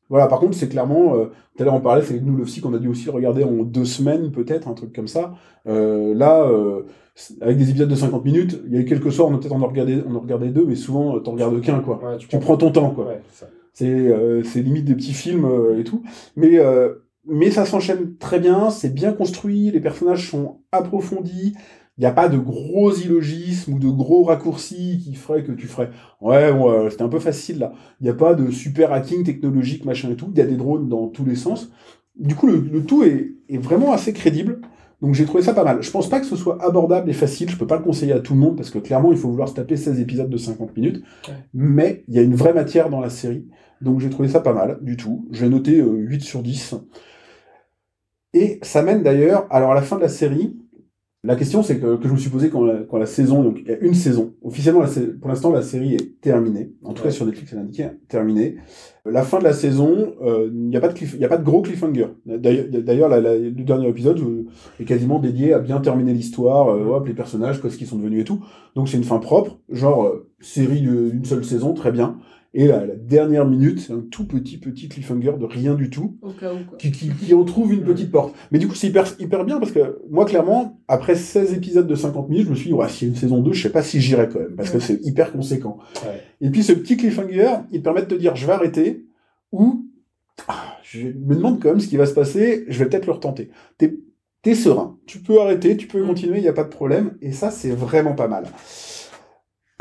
Voilà, 0.09 0.27
par 0.27 0.39
contre, 0.39 0.55
c'est 0.55 0.69
clairement, 0.69 1.15
euh, 1.15 1.25
tout 1.55 1.61
à 1.61 1.65
l'heure 1.65 1.75
on 1.75 1.81
parlait, 1.81 2.01
c'est 2.01 2.19
nous 2.19 2.41
aussi 2.41 2.61
qu'on 2.61 2.73
a 2.73 2.79
dû 2.79 2.87
aussi 2.87 3.09
regarder 3.09 3.43
en 3.43 3.63
deux 3.63 3.85
semaines 3.85 4.31
peut-être, 4.31 4.67
un 4.67 4.73
truc 4.73 4.93
comme 4.93 5.07
ça. 5.07 5.35
Euh, 5.67 6.15
là, 6.15 6.41
euh, 6.49 6.83
avec 7.41 7.57
des 7.57 7.69
épisodes 7.69 7.89
de 7.89 7.95
50 7.95 8.25
minutes, 8.25 8.59
il 8.65 8.73
y 8.73 8.77
a 8.77 8.79
eu 8.81 8.85
quelques 8.85 9.11
soirs, 9.11 9.29
on 9.29 9.35
a 9.35 9.37
peut-être 9.37 9.53
en 9.53 9.65
regardé, 9.65 10.01
on 10.07 10.15
en 10.15 10.19
regardait 10.19 10.49
deux, 10.49 10.65
mais 10.65 10.75
souvent 10.75 11.19
t'en 11.19 11.33
regardes 11.33 11.61
qu'un 11.61 11.79
quoi. 11.79 12.01
Ouais, 12.03 12.17
Tu 12.17 12.27
prends 12.39 12.57
ton 12.57 12.71
temps 12.71 12.89
quoi. 12.91 13.05
Ouais, 13.05 13.21
c'est 13.73 14.61
limite 14.61 14.85
des 14.85 14.95
petits 14.95 15.13
films 15.13 15.47
et 15.77 15.83
tout. 15.83 16.01
Mais, 16.35 16.59
mais 17.25 17.51
ça 17.51 17.65
s'enchaîne 17.65 18.15
très 18.17 18.39
bien, 18.39 18.69
c'est 18.69 18.93
bien 18.93 19.13
construit, 19.13 19.69
les 19.69 19.79
personnages 19.79 20.29
sont 20.29 20.61
approfondis. 20.71 21.55
Il 21.99 22.03
n'y 22.03 22.07
a 22.07 22.13
pas 22.13 22.29
de 22.29 22.37
gros 22.37 22.93
illogismes 22.93 23.73
ou 23.73 23.77
de 23.77 23.89
gros 23.89 24.23
raccourcis 24.23 25.01
qui 25.03 25.15
feraient 25.15 25.43
que 25.43 25.51
tu 25.51 25.67
ferais 25.67 25.89
Ouais, 26.21 26.53
bon, 26.53 26.71
euh, 26.71 26.89
c'était 26.89 27.03
un 27.03 27.09
peu 27.09 27.19
facile 27.19 27.59
là. 27.59 27.73
Il 27.99 28.05
n'y 28.05 28.09
a 28.09 28.13
pas 28.13 28.35
de 28.35 28.51
super 28.51 28.93
hacking 28.93 29.25
technologique, 29.25 29.83
machin 29.83 30.09
et 30.09 30.15
tout. 30.15 30.29
Il 30.31 30.37
y 30.37 30.41
a 30.41 30.45
des 30.45 30.55
drones 30.55 30.87
dans 30.87 31.09
tous 31.09 31.25
les 31.25 31.35
sens. 31.35 31.69
Du 32.17 32.35
coup, 32.35 32.47
le, 32.47 32.59
le 32.59 32.85
tout 32.85 33.03
est, 33.03 33.33
est 33.49 33.57
vraiment 33.57 33.91
assez 33.91 34.13
crédible. 34.13 34.61
Donc 35.01 35.13
j'ai 35.13 35.25
trouvé 35.25 35.43
ça 35.43 35.53
pas 35.53 35.65
mal. 35.65 35.81
Je 35.81 35.91
pense 35.91 36.09
pas 36.09 36.21
que 36.21 36.25
ce 36.25 36.37
soit 36.37 36.63
abordable 36.63 37.09
et 37.09 37.13
facile. 37.13 37.49
Je 37.49 37.57
peux 37.57 37.67
pas 37.67 37.75
le 37.75 37.83
conseiller 37.83 38.13
à 38.13 38.21
tout 38.21 38.33
le 38.33 38.39
monde 38.39 38.55
parce 38.55 38.69
que 38.69 38.79
clairement, 38.79 39.11
il 39.11 39.17
faut 39.17 39.29
vouloir 39.29 39.49
se 39.49 39.55
taper 39.55 39.75
16 39.75 39.99
épisodes 39.99 40.29
de 40.29 40.37
50 40.37 40.77
minutes. 40.77 41.03
Ouais. 41.27 41.33
Mais 41.53 42.05
il 42.07 42.15
y 42.15 42.19
a 42.19 42.21
une 42.21 42.35
vraie 42.35 42.53
matière 42.53 42.89
dans 42.89 43.01
la 43.01 43.09
série. 43.09 43.45
Donc 43.81 43.99
j'ai 43.99 44.09
trouvé 44.09 44.29
ça 44.29 44.39
pas 44.39 44.53
mal 44.53 44.79
du 44.81 44.95
tout. 44.95 45.27
J'ai 45.31 45.49
noté 45.49 45.81
euh, 45.81 45.97
8 45.97 46.21
sur 46.21 46.41
10. 46.43 46.75
Et 48.33 48.59
ça 48.61 48.83
mène 48.83 49.03
d'ailleurs, 49.03 49.47
alors 49.49 49.71
à 49.71 49.75
la 49.75 49.81
fin 49.81 49.97
de 49.97 50.01
la 50.01 50.09
série, 50.09 50.55
la 51.23 51.35
question 51.35 51.63
c'est 51.63 51.79
que, 51.79 51.97
que 51.97 52.07
je 52.07 52.13
me 52.13 52.17
suis 52.17 52.29
posée 52.29 52.49
quand 52.49 52.63
la, 52.63 52.79
quand 52.83 52.97
la 52.97 53.05
saison, 53.05 53.43
donc 53.43 53.59
il 53.61 53.67
y 53.67 53.73
a 53.73 53.77
une 53.79 53.93
saison, 53.93 54.33
officiellement 54.41 54.79
la 54.81 54.87
pour 55.19 55.29
l'instant 55.29 55.51
la 55.51 55.61
série 55.61 55.95
est 55.95 56.21
terminée, 56.21 56.71
en 56.83 56.93
tout 56.93 57.03
cas 57.03 57.11
sur 57.11 57.25
Netflix 57.25 57.51
elle 57.53 57.59
indiqué 57.59 57.87
terminée. 58.07 58.55
La 59.05 59.23
fin 59.23 59.39
de 59.39 59.43
la 59.43 59.53
saison, 59.53 60.13
euh, 60.21 60.49
il 60.53 60.69
n'y 60.69 60.77
a, 60.77 60.81
pas 60.81 60.89
de 60.89 60.93
cliff- 60.93 61.15
il 61.15 61.19
y 61.21 61.25
a 61.25 61.29
pas 61.29 61.37
de 61.37 61.43
gros 61.43 61.61
cliffhanger. 61.61 62.07
D'ailleurs, 62.25 63.09
le 63.09 63.49
dernier 63.63 63.87
épisode 63.87 64.19
euh, 64.19 64.45
est 64.79 64.83
quasiment 64.85 65.19
dédié 65.19 65.53
à 65.53 65.59
bien 65.59 65.79
terminer 65.79 66.13
l'histoire, 66.13 66.69
euh, 66.69 66.85
hop, 66.85 67.07
les 67.07 67.13
personnages, 67.15 67.59
quoi, 67.59 67.69
ce 67.71 67.77
qu'ils 67.77 67.87
sont 67.87 67.97
devenus 67.97 68.21
et 68.21 68.25
tout. 68.25 68.43
Donc 68.75 68.87
c'est 68.87 68.97
une 68.97 69.03
fin 69.03 69.17
propre, 69.19 69.57
genre 69.69 70.05
euh, 70.05 70.27
série 70.41 70.81
d'une 70.81 71.25
seule 71.25 71.43
saison, 71.43 71.73
très 71.73 71.91
bien. 71.91 72.17
Et 72.53 72.67
la, 72.67 72.83
la 72.85 72.95
dernière 72.95 73.45
minute, 73.45 73.79
c'est 73.79 73.93
un 73.93 74.03
tout 74.09 74.25
petit 74.25 74.57
petit 74.57 74.89
cliffhanger 74.89 75.33
de 75.39 75.45
rien 75.45 75.75
du 75.75 75.89
tout 75.91 76.17
Au 76.23 76.31
cas 76.31 76.51
où, 76.51 76.57
quoi. 76.67 76.77
qui, 76.79 76.91
qui, 76.91 77.09
qui 77.09 77.33
en 77.35 77.43
trouve 77.43 77.71
une 77.73 77.83
petite 77.83 78.11
porte. 78.11 78.35
Mais 78.51 78.57
du 78.57 78.67
coup, 78.67 78.73
c'est 78.73 78.87
hyper, 78.87 79.05
hyper 79.19 79.45
bien 79.45 79.59
parce 79.59 79.71
que 79.71 79.99
moi, 80.09 80.25
clairement, 80.25 80.81
après 80.87 81.15
16 81.15 81.53
épisodes 81.53 81.85
de 81.87 81.95
50 81.95 82.27
minutes, 82.27 82.45
je 82.45 82.49
me 82.49 82.55
suis 82.55 82.67
dit, 82.69 82.73
ouais, 82.73 82.89
s'il 82.89 83.07
y 83.07 83.11
a 83.11 83.13
une 83.13 83.19
saison 83.19 83.39
2, 83.41 83.53
je 83.53 83.61
sais 83.61 83.71
pas 83.71 83.83
si 83.83 84.01
j'irai 84.01 84.27
quand 84.29 84.39
même 84.39 84.55
parce 84.55 84.71
que 84.71 84.79
c'est 84.79 84.99
hyper 85.05 85.31
conséquent. 85.31 85.77
Ouais. 86.03 86.21
Et 86.41 86.49
puis, 86.49 86.63
ce 86.63 86.73
petit 86.73 86.97
cliffhanger, 86.97 87.49
il 87.71 87.79
te 87.79 87.83
permet 87.83 88.01
de 88.01 88.07
te 88.07 88.15
dire, 88.15 88.35
je 88.35 88.47
vais 88.47 88.53
arrêter 88.53 89.05
ou 89.51 89.85
ah, 90.47 90.77
je 90.83 91.07
me 91.07 91.35
demande 91.35 91.61
quand 91.61 91.69
même 91.69 91.79
ce 91.79 91.87
qui 91.87 91.97
va 91.97 92.05
se 92.05 92.13
passer, 92.13 92.65
je 92.67 92.79
vais 92.79 92.89
peut-être 92.89 93.05
le 93.05 93.11
retenter. 93.13 93.49
T'es 93.77 93.99
es 94.45 94.55
serein, 94.55 94.97
tu 95.05 95.19
peux 95.19 95.39
arrêter, 95.41 95.77
tu 95.77 95.85
peux 95.85 96.03
continuer, 96.03 96.37
il 96.37 96.41
n'y 96.41 96.47
a 96.47 96.53
pas 96.53 96.63
de 96.63 96.69
problème. 96.69 97.17
Et 97.21 97.31
ça, 97.31 97.51
c'est 97.51 97.71
vraiment 97.71 98.13
pas 98.15 98.27
mal. 98.27 98.45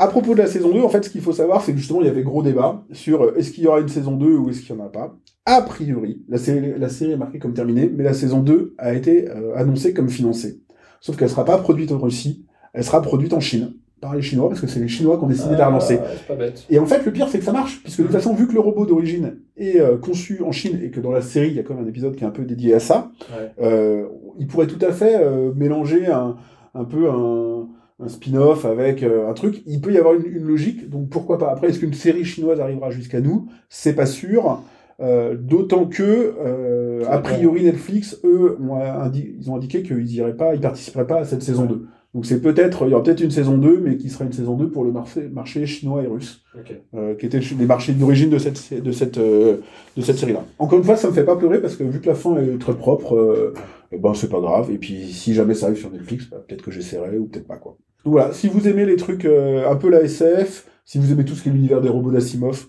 À 0.01 0.07
propos 0.07 0.33
de 0.33 0.39
la 0.39 0.47
saison 0.47 0.71
2, 0.73 0.81
en 0.81 0.89
fait, 0.89 1.03
ce 1.03 1.09
qu'il 1.09 1.19
faut 1.21 1.33
savoir, 1.33 1.61
c'est 1.61 1.73
que 1.73 1.77
justement, 1.77 1.99
il 2.01 2.07
y 2.07 2.09
avait 2.09 2.23
gros 2.23 2.41
débat 2.41 2.83
sur 2.93 3.21
euh, 3.23 3.33
est-ce 3.37 3.51
qu'il 3.51 3.65
y 3.65 3.67
aura 3.67 3.81
une 3.81 3.89
saison 3.89 4.13
2 4.15 4.25
ou 4.37 4.49
est-ce 4.49 4.61
qu'il 4.61 4.73
n'y 4.75 4.81
en 4.81 4.85
a 4.85 4.89
pas. 4.89 5.15
A 5.45 5.61
priori, 5.61 6.21
la 6.29 6.37
série, 6.37 6.73
la 6.77 6.87
série 6.89 7.11
est 7.11 7.17
marquée 7.17 7.39
comme 7.39 7.53
terminée, 7.53 7.91
mais 7.93 8.03
la 8.03 8.13
saison 8.13 8.39
2 8.39 8.75
a 8.77 8.93
été 8.93 9.29
euh, 9.29 9.55
annoncée 9.55 9.93
comme 9.93 10.09
financée. 10.09 10.61
Sauf 11.01 11.17
qu'elle 11.17 11.27
ne 11.27 11.31
sera 11.31 11.43
pas 11.45 11.57
produite 11.57 11.91
en 11.91 11.97
Russie, 11.97 12.45
elle 12.73 12.83
sera 12.83 13.01
produite 13.01 13.33
en 13.33 13.39
Chine, 13.41 13.73
par 13.99 14.15
les 14.15 14.21
Chinois, 14.21 14.47
parce 14.47 14.61
que 14.61 14.67
c'est 14.67 14.79
les 14.79 14.87
Chinois 14.87 15.17
qui 15.17 15.23
ont 15.25 15.27
décidé 15.27 15.49
de 15.55 15.59
la 15.59 15.67
relancer. 15.67 15.99
Ah, 16.29 16.35
bête. 16.35 16.65
Et 16.69 16.79
en 16.79 16.85
fait, 16.85 17.05
le 17.05 17.11
pire, 17.11 17.27
c'est 17.29 17.39
que 17.39 17.43
ça 17.45 17.51
marche, 17.51 17.81
puisque 17.83 17.99
de 17.99 18.03
toute 18.03 18.13
façon, 18.15 18.33
vu 18.33 18.47
que 18.47 18.53
le 18.53 18.61
robot 18.61 18.85
d'origine 18.85 19.35
est 19.57 19.81
euh, 19.81 19.97
conçu 19.97 20.41
en 20.43 20.53
Chine 20.53 20.79
et 20.81 20.91
que 20.91 21.01
dans 21.01 21.11
la 21.11 21.21
série, 21.21 21.49
il 21.49 21.55
y 21.55 21.59
a 21.59 21.63
quand 21.63 21.73
même 21.73 21.83
un 21.83 21.89
épisode 21.89 22.15
qui 22.15 22.23
est 22.23 22.27
un 22.27 22.31
peu 22.31 22.43
dédié 22.43 22.73
à 22.75 22.79
ça, 22.79 23.11
Ouais. 23.37 23.51
euh, 23.61 24.05
il 24.37 24.47
pourrait 24.47 24.67
tout 24.67 24.79
à 24.85 24.93
fait 24.93 25.19
mélanger 25.55 26.07
un, 26.07 26.37
un 26.75 26.85
peu 26.85 27.09
un, 27.09 27.67
un 27.99 28.07
spin-off 28.07 28.65
avec 28.65 29.03
euh, 29.03 29.29
un 29.29 29.33
truc. 29.33 29.61
Il 29.65 29.81
peut 29.81 29.91
y 29.91 29.97
avoir 29.97 30.13
une, 30.15 30.25
une 30.25 30.45
logique, 30.45 30.89
donc 30.89 31.09
pourquoi 31.09 31.37
pas. 31.37 31.51
Après, 31.51 31.67
est-ce 31.69 31.79
qu'une 31.79 31.93
série 31.93 32.23
chinoise 32.25 32.59
arrivera 32.59 32.89
jusqu'à 32.91 33.19
nous? 33.21 33.47
C'est 33.69 33.93
pas 33.95 34.05
sûr. 34.05 34.61
Euh, 35.01 35.35
D'autant 35.37 35.85
que, 35.85 36.33
euh, 36.45 37.03
a 37.09 37.19
priori, 37.19 37.63
Netflix, 37.63 38.19
eux, 38.25 38.57
ont 38.61 38.75
indi- 38.75 39.35
ils 39.39 39.49
ont 39.49 39.55
indiqué 39.55 39.81
qu'ils 39.83 40.11
iraient 40.13 40.35
pas, 40.35 40.55
ils 40.55 40.61
participeraient 40.61 41.07
pas 41.07 41.19
à 41.19 41.25
cette 41.25 41.41
saison 41.41 41.65
2. 41.65 41.85
Donc 42.15 42.25
c'est 42.25 42.41
peut-être, 42.41 42.85
il 42.87 42.89
y 42.89 42.93
aura 42.95 43.03
peut-être 43.03 43.21
une 43.21 43.29
saison 43.31 43.55
2, 43.57 43.79
mais 43.81 43.95
qui 43.95 44.09
sera 44.09 44.25
une 44.25 44.31
saison 44.33 44.55
2 44.55 44.69
pour 44.71 44.83
le 44.83 44.91
marché, 44.91 45.29
marché 45.31 45.65
chinois 45.67 46.01
et 46.03 46.07
russe, 46.07 46.41
Ok. 46.57 46.73
euh, 46.95 47.13
qui 47.15 47.27
étaient 47.27 47.39
les 47.39 47.65
marchés 47.67 47.93
d'origine 47.93 48.31
de 48.31 48.39
cette, 48.39 48.73
de 48.81 48.91
cette, 48.91 49.19
euh, 49.19 49.57
de 49.95 50.01
cette 50.01 50.17
série-là. 50.17 50.43
Encore 50.57 50.79
une 50.79 50.85
fois, 50.85 50.95
ça 50.95 51.07
me 51.07 51.13
fait 51.13 51.23
pas 51.23 51.35
pleurer 51.35 51.61
parce 51.61 51.75
que 51.75 51.83
vu 51.83 52.01
que 52.01 52.07
la 52.07 52.15
fin 52.15 52.35
est 52.37 52.57
très 52.59 52.73
propre, 52.75 53.15
euh, 53.15 53.53
ben 53.97 54.13
c'est 54.15 54.29
pas 54.29 54.39
grave. 54.41 54.71
Et 54.71 54.79
puis 54.79 55.03
si 55.13 55.35
jamais 55.35 55.53
ça 55.53 55.67
arrive 55.67 55.77
sur 55.77 55.91
Netflix, 55.91 56.25
bah, 56.31 56.43
peut-être 56.47 56.63
que 56.63 56.71
j'essaierai 56.71 57.17
ou 57.19 57.25
peut-être 57.27 57.47
pas 57.47 57.57
quoi. 57.57 57.77
Donc 58.05 58.13
voilà, 58.13 58.33
si 58.33 58.47
vous 58.47 58.67
aimez 58.67 58.85
les 58.85 58.95
trucs 58.95 59.25
euh, 59.25 59.69
un 59.69 59.75
peu 59.75 59.89
la 59.89 60.01
SF, 60.01 60.67
si 60.85 60.97
vous 60.97 61.11
aimez 61.11 61.25
tout 61.25 61.35
ce 61.35 61.43
qui 61.43 61.49
est 61.49 61.51
l'univers 61.51 61.81
des 61.81 61.89
robots 61.89 62.11
d'Asimov, 62.11 62.65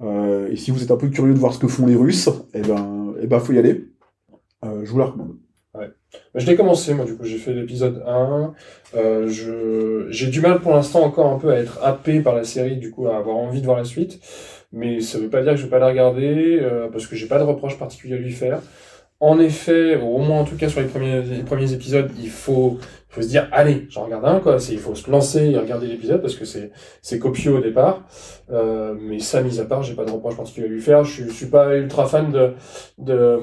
euh, 0.00 0.48
et 0.50 0.56
si 0.56 0.70
vous 0.70 0.82
êtes 0.82 0.90
un 0.90 0.96
peu 0.96 1.08
curieux 1.08 1.34
de 1.34 1.38
voir 1.38 1.52
ce 1.52 1.58
que 1.58 1.68
font 1.68 1.86
les 1.86 1.96
Russes, 1.96 2.28
eh 2.52 2.60
ben, 2.60 3.14
eh 3.20 3.26
ben 3.26 3.40
faut 3.40 3.52
y 3.52 3.58
aller. 3.58 3.86
Euh, 4.64 4.84
je 4.84 4.90
vous 4.90 4.98
la 4.98 5.06
recommande. 5.06 5.36
Je 6.36 6.46
l'ai 6.46 6.54
commencé, 6.54 6.94
moi, 6.94 7.04
du 7.04 7.16
coup, 7.16 7.24
j'ai 7.24 7.38
fait 7.38 7.52
l'épisode 7.52 8.04
1. 8.06 8.54
Euh, 8.94 9.26
je... 9.26 10.06
J'ai 10.10 10.28
du 10.28 10.40
mal 10.40 10.60
pour 10.60 10.72
l'instant 10.72 11.02
encore 11.02 11.32
un 11.32 11.38
peu 11.38 11.50
à 11.50 11.58
être 11.58 11.80
happé 11.82 12.20
par 12.20 12.36
la 12.36 12.44
série, 12.44 12.76
du 12.76 12.92
coup, 12.92 13.08
à 13.08 13.16
avoir 13.16 13.36
envie 13.36 13.60
de 13.60 13.66
voir 13.66 13.76
la 13.76 13.84
suite. 13.84 14.20
Mais 14.70 15.00
ça 15.00 15.18
veut 15.18 15.30
pas 15.30 15.42
dire 15.42 15.52
que 15.52 15.58
je 15.58 15.64
vais 15.64 15.70
pas 15.70 15.80
la 15.80 15.88
regarder, 15.88 16.60
parce 16.92 17.08
que 17.08 17.16
j'ai 17.16 17.26
pas 17.26 17.38
de 17.38 17.44
reproche 17.44 17.76
particulier 17.78 18.14
à 18.14 18.18
lui 18.18 18.30
faire. 18.30 18.60
En 19.24 19.38
effet, 19.38 19.96
au 19.96 20.18
moins 20.18 20.40
en 20.40 20.44
tout 20.44 20.54
cas 20.54 20.68
sur 20.68 20.82
les 20.82 20.86
premiers, 20.86 21.72
épisodes, 21.72 22.10
il 22.22 22.28
faut, 22.28 22.76
il 22.78 23.14
faut 23.14 23.22
se 23.22 23.28
dire, 23.28 23.48
allez, 23.52 23.86
j'en 23.88 24.04
regarde 24.04 24.26
un, 24.26 24.38
quoi. 24.38 24.58
Il 24.70 24.78
faut 24.78 24.94
se 24.94 25.10
lancer 25.10 25.46
et 25.48 25.56
regarder 25.56 25.86
l'épisode, 25.86 26.20
parce 26.20 26.34
que 26.34 26.44
c'est, 26.44 27.18
copieux 27.18 27.54
au 27.54 27.60
départ. 27.60 28.02
Euh, 28.52 28.94
mais 29.00 29.20
ça, 29.20 29.40
mis 29.40 29.60
à 29.60 29.64
part, 29.64 29.82
j'ai 29.82 29.94
pas 29.94 30.04
de 30.04 30.10
reproche 30.10 30.36
particulier 30.36 30.66
à 30.66 30.68
lui 30.68 30.82
faire. 30.82 31.04
Je 31.04 31.24
je 31.24 31.30
suis 31.30 31.46
pas 31.46 31.74
ultra 31.74 32.04
fan 32.04 32.32
de, 32.32 32.52
de, 32.98 33.38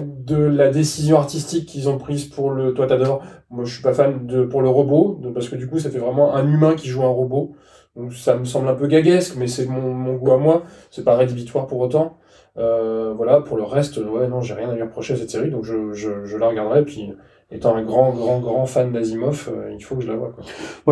de 0.00 0.36
la 0.36 0.70
décision 0.70 1.18
artistique 1.18 1.66
qu'ils 1.66 1.88
ont 1.88 1.98
prise 1.98 2.26
pour 2.26 2.52
le 2.52 2.72
Toi 2.72 2.86
t'adores. 2.86 3.24
Moi, 3.50 3.64
je 3.64 3.74
suis 3.74 3.82
pas 3.82 3.92
fan 3.92 4.24
de 4.24 4.44
pour 4.44 4.62
le 4.62 4.68
robot, 4.68 5.20
parce 5.34 5.48
que 5.48 5.56
du 5.56 5.66
coup, 5.66 5.80
ça 5.80 5.90
fait 5.90 5.98
vraiment 5.98 6.36
un 6.36 6.46
humain 6.46 6.76
qui 6.76 6.86
joue 6.86 7.02
un 7.02 7.08
robot. 7.08 7.56
Donc 7.96 8.12
ça 8.14 8.36
me 8.36 8.44
semble 8.44 8.68
un 8.68 8.74
peu 8.74 8.86
gaguesque, 8.86 9.34
mais 9.36 9.48
c'est 9.48 9.66
mon, 9.66 9.92
mon 9.92 10.14
goût 10.14 10.30
à 10.30 10.38
moi. 10.38 10.62
C'est 10.92 11.04
pas 11.04 11.16
rédhibitoire 11.16 11.66
pour 11.66 11.80
autant. 11.80 12.18
Euh, 12.58 13.12
voilà, 13.16 13.40
pour 13.40 13.56
le 13.56 13.62
reste, 13.64 13.98
ouais, 13.98 14.28
non, 14.28 14.40
j'ai 14.40 14.54
rien 14.54 14.70
à 14.70 14.74
lui 14.74 14.82
reprocher 14.82 15.14
à 15.14 15.16
cette 15.16 15.30
série, 15.30 15.50
donc 15.50 15.64
je, 15.64 15.92
je, 15.92 16.24
je 16.24 16.36
la 16.38 16.48
regarderai. 16.48 16.84
Puis, 16.84 17.12
étant 17.50 17.76
un 17.76 17.82
grand, 17.84 18.12
grand, 18.12 18.40
grand 18.40 18.66
fan 18.66 18.92
d'Asimov, 18.92 19.50
euh, 19.54 19.70
il 19.76 19.82
faut 19.84 19.94
que 19.96 20.02
je 20.02 20.08
la 20.08 20.16
voie. 20.16 20.32
Quoi. 20.34 20.44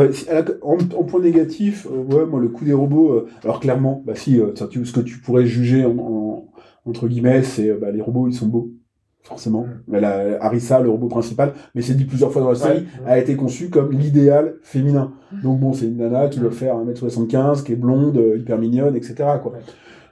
Ouais, 0.03 0.11
en, 0.63 0.75
en 0.75 1.03
point 1.05 1.21
négatif, 1.21 1.87
euh, 1.91 2.15
ouais, 2.15 2.27
moi 2.27 2.39
le 2.41 2.49
coup 2.49 2.65
des 2.65 2.73
robots, 2.75 3.13
euh, 3.13 3.27
alors 3.43 3.61
clairement, 3.61 4.03
bah 4.07 4.15
si, 4.15 4.39
euh, 4.41 4.53
tu- 4.71 4.85
ce 4.85 4.93
que 4.93 5.01
tu 5.01 5.19
pourrais 5.19 5.47
juger 5.47 5.85
en, 5.85 5.97
en- 5.99 6.45
entre 6.87 7.09
guillemets, 7.09 7.43
c'est 7.43 7.73
bah, 7.73 7.91
les 7.91 8.03
robots, 8.03 8.29
ils 8.29 8.35
sont 8.35 8.47
beaux, 8.47 8.71
forcément. 9.23 9.63
Mm. 9.63 9.81
Mais 9.89 10.01
la, 10.01 10.37
Harissa, 10.45 10.81
le 10.81 10.91
robot 10.91 11.09
principal, 11.09 11.55
mais 11.75 11.81
c'est 11.81 11.95
dit 11.95 12.05
plusieurs 12.05 12.31
fois 12.31 12.43
dans 12.43 12.51
la 12.51 12.55
série, 12.57 12.85
Ouais. 13.05 13.11
a 13.13 13.19
été 13.19 13.37
conçu 13.37 13.71
comme 13.71 13.91
l'idéal 13.91 14.57
féminin. 14.63 15.13
Donc 15.43 15.59
bon, 15.61 15.73
c'est 15.73 15.87
une 15.87 15.97
nana 15.97 16.29
qui 16.29 16.39
doit 16.41 16.51
faire 16.53 16.77
1m75, 16.77 17.65
qui 17.65 17.73
est 17.73 17.77
blonde, 17.77 18.23
hyper 18.37 18.59
mignonne, 18.59 18.95
etc. 18.95 19.15
Quoi. 19.43 19.55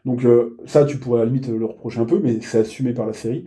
Donc 0.05 0.25
euh, 0.25 0.57
ça, 0.67 0.85
tu 0.85 0.99
pourrais 0.99 1.21
à 1.21 1.25
la 1.25 1.31
limite 1.31 1.49
le 1.49 1.65
reprocher 1.65 2.01
un 2.01 2.05
peu, 2.05 2.21
mais 2.23 2.41
c'est 2.41 2.59
assumé 2.59 2.93
par 2.93 3.07
la 3.07 3.13
série. 3.13 3.47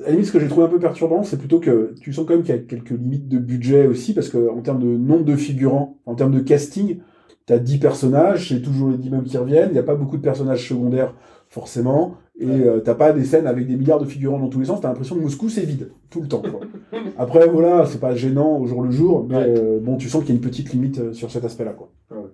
À 0.00 0.06
la 0.06 0.10
limite, 0.12 0.26
ce 0.26 0.32
que 0.32 0.40
j'ai 0.40 0.48
trouvé 0.48 0.66
un 0.66 0.70
peu 0.70 0.78
perturbant, 0.78 1.22
c'est 1.22 1.36
plutôt 1.38 1.60
que 1.60 1.94
tu 2.00 2.12
sens 2.12 2.26
quand 2.26 2.34
même 2.34 2.42
qu'il 2.42 2.54
y 2.54 2.58
a 2.58 2.62
quelques 2.62 2.90
limites 2.90 3.28
de 3.28 3.38
budget 3.38 3.86
aussi, 3.86 4.14
parce 4.14 4.28
que 4.28 4.50
en 4.50 4.60
termes 4.60 4.80
de 4.80 4.96
nombre 4.96 5.24
de 5.24 5.36
figurants, 5.36 5.98
en 6.06 6.14
termes 6.14 6.32
de 6.32 6.40
casting, 6.40 6.98
t'as 7.46 7.58
10 7.58 7.78
personnages, 7.78 8.48
c'est 8.48 8.62
toujours 8.62 8.90
les 8.90 8.98
10 8.98 9.10
mêmes 9.10 9.24
qui 9.24 9.36
reviennent, 9.36 9.68
il 9.70 9.74
n'y 9.74 9.78
a 9.78 9.84
pas 9.84 9.94
beaucoup 9.94 10.16
de 10.16 10.22
personnages 10.22 10.68
secondaires, 10.68 11.14
forcément, 11.48 12.16
et 12.38 12.48
euh, 12.48 12.80
t'as 12.80 12.94
pas 12.94 13.12
des 13.12 13.24
scènes 13.24 13.46
avec 13.46 13.66
des 13.66 13.76
milliards 13.76 14.00
de 14.00 14.06
figurants 14.06 14.38
dans 14.40 14.48
tous 14.48 14.58
les 14.58 14.66
sens, 14.66 14.80
t'as 14.80 14.88
l'impression 14.88 15.14
que 15.14 15.20
Moscou 15.20 15.48
c'est 15.48 15.64
vide, 15.64 15.92
tout 16.10 16.20
le 16.20 16.28
temps. 16.28 16.42
quoi. 16.42 16.60
Après, 17.18 17.46
voilà, 17.46 17.86
c'est 17.86 18.00
pas 18.00 18.14
gênant 18.14 18.58
au 18.58 18.66
jour 18.66 18.82
le 18.82 18.90
jour, 18.90 19.26
mais 19.28 19.36
euh, 19.36 19.78
bon, 19.80 19.96
tu 19.96 20.08
sens 20.08 20.22
qu'il 20.22 20.30
y 20.30 20.32
a 20.32 20.36
une 20.36 20.44
petite 20.44 20.72
limite 20.72 20.98
euh, 20.98 21.12
sur 21.12 21.30
cet 21.30 21.44
aspect-là, 21.44 21.72
quoi. 21.72 21.92
Ouais. 22.10 22.30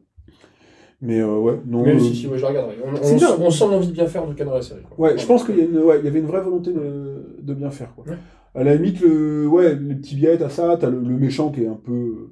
Mais 1.03 1.21
euh, 1.21 1.39
ouais, 1.39 1.61
non. 1.67 1.83
Mais 1.83 1.95
euh, 1.95 1.99
si, 1.99 2.15
si, 2.15 2.27
ouais, 2.27 2.37
je 2.37 2.43
la 2.43 2.49
regarderai. 2.49 2.77
On, 3.41 3.51
sent 3.51 3.65
l'envie 3.71 3.89
de 3.89 3.93
bien 3.93 4.07
faire 4.07 4.23
en 4.23 4.27
tout 4.27 4.35
cas 4.35 4.45
dans 4.45 4.55
la 4.55 4.63
série. 4.63 4.83
quoi. 4.83 5.09
Ouais, 5.11 5.19
je 5.19 5.27
pense 5.27 5.45
qu'il 5.45 5.57
y, 5.57 5.61
a 5.61 5.65
une- 5.65 5.79
ouais, 5.79 5.99
il 5.99 6.05
y 6.05 6.09
avait 6.09 6.19
une 6.21 6.27
vraie 6.27 6.43
volonté 6.43 6.73
de, 6.73 7.39
de 7.41 7.55
bien 7.55 7.71
faire. 7.71 7.95
Quoi. 7.95 8.05
Ouais. 8.07 8.19
À 8.55 8.65
la 8.65 8.75
limite, 8.75 9.01
le, 9.01 9.47
ouais, 9.47 9.75
les 9.77 9.95
petits 9.95 10.17
biais, 10.17 10.37
t'as 10.37 10.49
ça, 10.51 10.77
t'as 10.79 10.91
le, 10.91 10.99
le 11.01 11.17
méchant 11.17 11.51
qui 11.51 11.63
est 11.63 11.69
un 11.69 11.79
peu, 11.83 12.31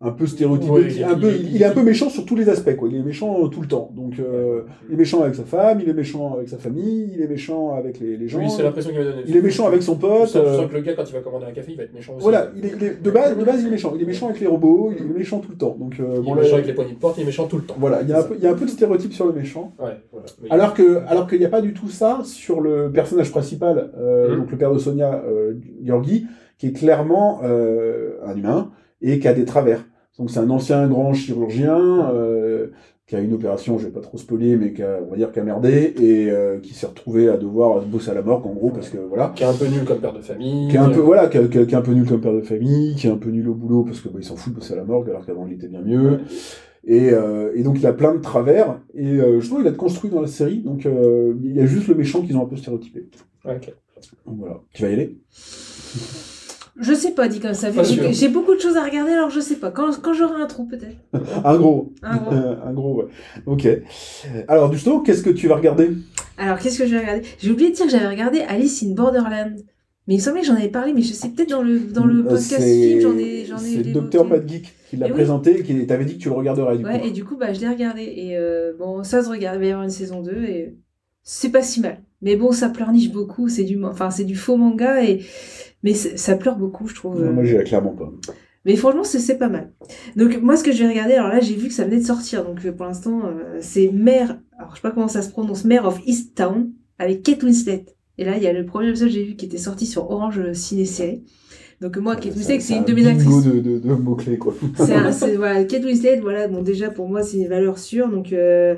un 0.00 0.12
peu 0.12 0.28
stéréotypé, 0.28 0.70
Ouais, 0.72 0.86
qui 0.86 0.98
est 0.98 1.00
il- 1.00 1.04
un 1.04 1.18
peu, 1.18 1.32
il- 1.32 1.60
est 1.60 1.64
un 1.64 1.72
peu 1.72 1.82
méchant 1.82 2.08
sur 2.08 2.24
tous 2.24 2.36
les 2.36 2.48
aspects. 2.48 2.76
Quoi. 2.76 2.88
Il 2.88 2.98
est 2.98 3.02
méchant 3.02 3.44
euh, 3.44 3.48
tout 3.48 3.60
le 3.60 3.66
temps. 3.66 3.90
Donc, 3.96 4.20
euh, 4.20 4.62
il 4.88 4.94
est 4.94 4.96
méchant 4.96 5.22
avec 5.22 5.34
sa 5.34 5.42
femme, 5.42 5.80
il 5.82 5.88
est 5.88 5.92
méchant 5.92 6.34
avec 6.34 6.48
sa 6.48 6.56
famille, 6.56 7.10
il 7.16 7.20
est 7.20 7.26
méchant 7.26 7.74
avec 7.74 7.98
les, 7.98 8.16
les 8.16 8.28
gens. 8.28 8.38
Oui, 8.38 8.48
c'est 8.48 8.62
l'impression 8.62 8.90
qu'il 8.90 9.00
m'a 9.00 9.04
donné. 9.06 9.22
il 9.26 9.36
est 9.36 9.42
méchant 9.42 9.66
avec 9.66 9.82
son 9.82 9.96
pote. 9.96 10.30
tu 10.30 10.38
euh, 10.38 10.68
que 10.68 10.74
le 10.76 10.82
gars, 10.82 10.92
quand 10.94 11.02
il 11.04 11.12
va 11.14 11.18
commander 11.18 11.46
un 11.46 11.50
café, 11.50 11.72
il 11.72 11.76
va 11.78 11.82
être 11.82 11.92
méchant 11.92 12.12
aussi. 12.14 12.22
voilà, 12.22 12.48
il 12.56 12.64
est, 12.64 12.72
il 12.76 12.84
est- 12.84 13.02
de, 13.02 13.10
base, 13.10 13.36
de 13.36 13.42
base, 13.44 13.60
il 13.60 13.66
est 13.66 13.70
méchant. 13.70 13.92
Il 13.96 14.02
est 14.02 14.06
méchant 14.06 14.28
avec 14.28 14.40
les 14.40 14.46
robots, 14.46 14.92
il 14.96 15.04
est 15.04 15.18
méchant 15.18 15.40
tout 15.40 15.50
le 15.50 15.56
temps. 15.58 15.76
Donc, 15.76 15.94
euh, 15.98 16.14
Il 16.18 16.22
bon, 16.22 16.32
est 16.34 16.36
là, 16.36 16.42
méchant 16.42 16.54
avec 16.54 16.66
les 16.68 16.74
poignées 16.74 16.92
de 16.92 16.98
porte, 16.98 17.18
il 17.18 17.22
est 17.22 17.26
méchant 17.26 17.46
tout 17.48 17.56
le 17.56 17.62
temps. 17.64 17.74
voilà, 17.78 18.00
il 18.02 18.08
y, 18.08 18.12
a 18.12 18.20
un 18.20 18.22
peu, 18.22 18.34
il 18.38 18.44
y 18.44 18.46
a 18.46 18.52
un 18.52 18.54
peu 18.54 18.66
de 18.66 18.70
stéréotype 18.70 19.12
sur 19.12 19.26
le 19.26 19.32
méchant. 19.32 19.72
Ouais, 19.80 19.96
voilà. 20.12 20.26
Mais- 20.44 20.50
Alors 20.50 20.74
que, 20.74 20.98
alors 21.08 21.26
qu'il 21.26 21.40
n'y 21.40 21.44
a 21.44 21.48
pas 21.50 21.60
du 21.60 21.74
tout 21.74 21.88
ça 21.88 22.20
sur 22.22 22.60
le 22.60 22.88
personnage 22.92 23.32
principal, 23.32 23.90
euh, 23.98 24.30
Mhm. 24.30 24.36
donc 24.42 24.50
le 24.52 24.58
père 24.58 24.72
de 24.72 24.78
Sonia, 24.78 25.24
euh, 25.26 25.54
Georgi, 25.84 26.26
qui 26.56 26.68
est 26.68 26.72
clairement 26.72 27.40
euh, 27.42 28.12
un 28.24 28.36
humain 28.36 28.70
et 29.02 29.18
qui 29.18 29.28
a 29.28 29.34
des 29.34 29.44
travers. 29.44 29.84
Donc 30.18 30.30
c'est 30.30 30.40
un 30.40 30.50
ancien 30.50 30.86
grand 30.88 31.12
chirurgien 31.14 32.10
euh, 32.12 32.68
qui 33.06 33.14
a 33.16 33.20
une 33.20 33.32
opération, 33.32 33.78
je 33.78 33.86
vais 33.86 33.92
pas 33.92 34.00
trop 34.00 34.18
spoiler, 34.18 34.56
mais 34.56 34.72
qui 34.72 34.82
a, 34.82 34.98
on 35.06 35.10
va 35.10 35.16
dire, 35.16 35.32
qui 35.32 35.38
a 35.40 35.44
merdé 35.44 35.94
et 36.00 36.30
euh, 36.30 36.58
qui 36.58 36.74
s'est 36.74 36.86
retrouvé 36.86 37.28
à 37.28 37.36
devoir 37.38 37.80
bosser 37.86 38.10
à 38.10 38.14
la 38.14 38.22
mort, 38.22 38.46
en 38.46 38.52
gros, 38.52 38.70
parce 38.70 38.90
que 38.90 38.98
voilà. 38.98 39.32
Qui 39.34 39.44
est 39.44 39.46
un 39.46 39.54
peu 39.54 39.66
nul 39.66 39.84
comme 39.84 39.98
père 40.00 40.12
de 40.12 40.20
famille. 40.20 40.68
Qui 40.68 40.76
est 40.76 40.80
un 40.80 40.90
peu 40.90 41.00
voilà, 41.00 41.28
qui, 41.28 41.38
est- 41.38 41.48
qui 41.48 41.58
est- 41.58 41.66
qui 41.66 41.74
est 41.74 41.78
un 41.78 41.82
peu 41.82 41.92
nul 41.92 42.06
comme 42.06 42.20
père 42.20 42.34
de 42.34 42.42
famille, 42.42 42.94
qui 42.96 43.06
est 43.06 43.10
un 43.10 43.16
peu 43.16 43.30
nul 43.30 43.48
au 43.48 43.54
boulot 43.54 43.84
parce 43.84 44.00
que 44.00 44.08
bah, 44.08 44.18
il 44.18 44.24
s'en 44.24 44.36
fout 44.36 44.52
de 44.52 44.58
bosser 44.58 44.74
à 44.74 44.76
la 44.76 44.84
morgue 44.84 45.08
alors 45.08 45.24
qu'avant 45.24 45.46
il 45.46 45.54
était 45.54 45.68
bien 45.68 45.80
mieux. 45.82 46.18
Et, 46.84 47.10
euh, 47.12 47.52
et 47.54 47.62
donc 47.62 47.78
il 47.78 47.86
a 47.86 47.92
plein 47.92 48.14
de 48.14 48.20
travers 48.20 48.80
et 48.94 49.04
je 49.18 49.46
trouve 49.46 49.58
qu'il 49.60 49.68
a 49.68 49.72
construit 49.72 50.10
dans 50.10 50.20
la 50.20 50.26
série. 50.28 50.58
Donc 50.60 50.84
il 50.86 51.52
y 51.54 51.60
a 51.60 51.66
juste 51.66 51.88
le 51.88 51.94
méchant 51.94 52.22
qu'ils 52.22 52.36
ont 52.36 52.42
un 52.42 52.48
peu 52.48 52.56
stéréotypé. 52.56 53.08
Ok. 53.44 53.72
Donc 54.26 54.36
voilà. 54.38 54.60
Tu 54.74 54.82
vas 54.82 54.90
y 54.90 54.92
aller? 54.94 55.18
Je 56.80 56.94
sais 56.94 57.10
pas, 57.12 57.26
dit 57.28 57.40
comme 57.40 57.54
ça. 57.54 57.68
J'ai 58.12 58.28
beaucoup 58.28 58.54
de 58.54 58.60
choses 58.60 58.76
à 58.76 58.84
regarder, 58.84 59.12
alors 59.12 59.30
je 59.30 59.40
sais 59.40 59.56
pas. 59.56 59.70
Quand, 59.70 59.90
quand 60.00 60.12
j'aurai 60.12 60.40
un 60.40 60.46
trou, 60.46 60.64
peut-être. 60.66 60.96
Un 61.44 61.56
gros. 61.58 61.92
Un 62.02 62.16
gros. 62.16 62.32
un 62.66 62.72
gros. 62.72 63.02
Ouais. 63.02 63.08
Ok. 63.46 63.66
Alors 64.46 64.72
justement, 64.72 65.00
qu'est-ce 65.00 65.22
que 65.22 65.30
tu 65.30 65.48
vas 65.48 65.56
regarder? 65.56 65.90
Alors, 66.36 66.58
qu'est-ce 66.58 66.78
que 66.78 66.86
je 66.86 66.94
vais 66.94 67.00
regarder? 67.00 67.22
J'ai 67.40 67.50
oublié 67.50 67.70
de 67.70 67.74
dire 67.74 67.86
que 67.86 67.90
j'avais 67.90 68.08
regardé 68.08 68.40
Alice 68.40 68.82
in 68.84 68.94
Borderland. 68.94 69.56
Mais 70.06 70.14
il 70.14 70.18
me 70.18 70.22
semblait 70.22 70.40
que 70.40 70.46
j'en 70.46 70.54
avais 70.54 70.68
parlé, 70.70 70.94
mais 70.94 71.02
je 71.02 71.12
sais 71.12 71.28
peut-être 71.28 71.50
dans 71.50 71.62
le, 71.62 71.80
dans 71.80 72.06
le 72.06 72.20
Euh, 72.20 72.28
podcast 72.30 72.62
film, 72.62 73.00
j'en 73.02 73.18
ai, 73.18 73.44
C'est 73.58 73.72
évoqué. 73.74 73.92
Docteur 73.92 74.26
Pat 74.26 74.48
Geek 74.48 74.72
qui 74.88 74.96
l'a 74.96 75.06
Eh 75.06 75.10
oui. 75.10 75.14
présenté 75.16 75.58
et 75.60 75.62
qui 75.62 75.86
t'avait 75.86 76.06
dit 76.06 76.14
que 76.16 76.22
tu 76.22 76.28
le 76.30 76.34
regarderais 76.34 76.78
du 76.78 76.84
Ouais, 76.86 76.98
coup. 77.00 77.06
et 77.06 77.10
du 77.10 77.24
coup, 77.24 77.36
bah, 77.36 77.52
je 77.52 77.60
l'ai 77.60 77.68
regardé. 77.68 78.02
Et 78.04 78.34
euh, 78.38 78.72
bon, 78.78 79.02
ça 79.02 79.22
se 79.22 79.28
regarde, 79.28 79.56
il 79.56 79.60
va 79.60 79.66
y 79.66 79.70
avoir 79.70 79.84
une 79.84 79.90
saison 79.90 80.22
2 80.22 80.32
et 80.32 80.76
c'est 81.30 81.50
pas 81.50 81.62
si 81.62 81.80
mal. 81.80 82.00
Mais 82.22 82.36
bon, 82.36 82.50
ça 82.52 82.68
pleurniche 82.68 83.12
beaucoup, 83.12 83.48
c'est 83.48 83.64
du, 83.64 83.82
enfin, 83.84 84.10
c'est 84.10 84.24
du 84.24 84.34
faux 84.34 84.56
manga, 84.56 85.04
et... 85.04 85.20
mais 85.82 85.94
c'est- 85.94 86.16
ça 86.16 86.36
pleure 86.36 86.56
beaucoup, 86.56 86.86
je 86.88 86.94
trouve. 86.94 87.22
Non, 87.24 87.32
moi 87.32 87.44
j'irais 87.44 87.64
clairement 87.64 87.92
pas. 87.94 88.10
Mais 88.64 88.76
franchement, 88.76 89.04
c'est 89.04 89.20
c'est 89.20 89.38
pas 89.38 89.48
mal. 89.48 89.72
Donc, 90.16 90.38
moi, 90.42 90.56
ce 90.56 90.64
que 90.64 90.72
je 90.72 90.82
vais 90.82 90.88
regarder, 90.88 91.14
alors 91.14 91.28
là, 91.28 91.40
j'ai 91.40 91.54
vu 91.54 91.68
que 91.68 91.74
ça 91.74 91.84
venait 91.84 91.98
de 92.00 92.04
sortir. 92.04 92.44
Donc, 92.44 92.64
euh, 92.64 92.72
pour 92.72 92.86
l'instant, 92.86 93.22
euh, 93.26 93.58
c'est 93.60 93.90
Mare, 93.92 94.36
alors 94.58 94.70
je 94.72 94.76
sais 94.76 94.82
pas 94.82 94.90
comment 94.90 95.08
ça 95.08 95.22
se 95.22 95.30
prononce, 95.30 95.64
Mare 95.64 95.86
of 95.86 96.00
East 96.06 96.34
Town, 96.36 96.70
avec 96.98 97.22
Kate 97.22 97.42
Winslet. 97.44 97.84
Et 98.18 98.24
là, 98.24 98.36
il 98.36 98.42
y 98.42 98.46
a 98.48 98.52
le 98.52 98.66
premier 98.66 98.88
épisode 98.88 99.08
que 99.08 99.14
j'ai 99.14 99.24
vu 99.24 99.36
qui 99.36 99.46
était 99.46 99.58
sorti 99.58 99.86
sur 99.86 100.10
Orange 100.10 100.52
Ciné-Série. 100.52 101.22
Donc, 101.80 101.96
moi, 101.98 102.16
Kate 102.16 102.34
Winslet, 102.34 102.58
c'est 102.60 102.76
une 102.76 102.84
de 102.84 102.92
mes 102.92 103.06
actrices. 103.06 103.44
de, 103.44 103.60
de, 103.60 103.78
de 103.78 103.92
mots-clés 103.94 104.38
quoi. 104.38 104.54
C'est 104.76 105.12
c'est- 105.12 105.36
voilà, 105.36 105.62
Kate 105.64 105.84
Winslet, 105.84 106.18
voilà, 106.20 106.48
bon, 106.48 106.62
déjà, 106.62 106.90
pour 106.90 107.08
moi, 107.08 107.22
c'est 107.22 107.38
une 107.38 107.48
valeur 107.48 107.78
sûre. 107.78 108.08
Donc, 108.08 108.32
euh, 108.32 108.74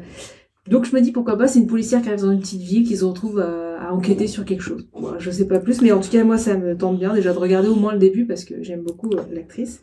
donc, 0.69 0.85
je 0.85 0.95
me 0.95 1.01
dis, 1.01 1.11
pourquoi 1.13 1.37
pas, 1.39 1.49
c'est 1.49 1.59
une 1.59 1.67
policière 1.67 2.03
qui 2.03 2.09
arrive 2.09 2.21
dans 2.21 2.33
une 2.33 2.41
petite 2.41 2.61
ville, 2.61 2.87
qui 2.87 2.97
se 2.97 3.05
retrouve 3.05 3.41
à, 3.41 3.81
à 3.81 3.93
enquêter 3.93 4.27
sur 4.27 4.45
quelque 4.45 4.63
chose. 4.63 4.89
Voilà, 4.93 5.19
je 5.19 5.31
sais 5.31 5.47
pas 5.47 5.59
plus, 5.59 5.81
mais 5.83 5.93
en 5.93 6.01
tout 6.01 6.11
cas, 6.11 6.23
moi, 6.23 6.39
ça 6.39 6.57
me 6.57 6.77
tente 6.77 6.99
bien 6.99 7.15
déjà 7.15 7.33
de 7.33 7.39
regarder 7.39 7.69
au 7.69 7.77
moins 7.77 7.93
le 7.93 7.99
début, 7.99 8.27
parce 8.27 8.45
que 8.45 8.63
j'aime 8.63 8.83
beaucoup 8.83 9.11
euh, 9.15 9.23
l'actrice. 9.33 9.83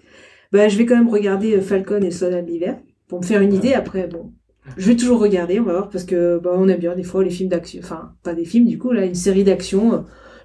Bah, 0.51 0.67
je 0.67 0.78
vais 0.78 0.86
quand 0.86 0.95
même 0.95 1.09
regarder 1.09 1.55
euh, 1.57 1.61
Falcon 1.61 2.01
et 2.01 2.09
le 2.09 2.41
l'hiver, 2.41 2.78
pour 3.07 3.19
me 3.19 3.25
faire 3.25 3.41
une 3.41 3.53
idée. 3.53 3.73
Après, 3.73 4.07
bon, 4.07 4.34
je 4.78 4.88
vais 4.89 4.95
toujours 4.95 5.19
regarder, 5.19 5.59
on 5.59 5.63
va 5.63 5.73
voir, 5.73 5.89
parce 5.89 6.03
que 6.03 6.39
bah, 6.39 6.51
on 6.55 6.67
aime 6.67 6.80
bien 6.80 6.95
des 6.95 7.03
fois 7.03 7.23
les 7.23 7.32
films 7.32 7.49
d'action. 7.49 7.82
Enfin, 7.84 8.13
pas 8.23 8.34
des 8.36 8.45
films, 8.45 8.67
du 8.67 8.78
coup, 8.78 8.91
là, 8.91 9.05
une 9.05 9.15
série 9.15 9.43
d'action. 9.43 9.93
euh, 9.93 9.97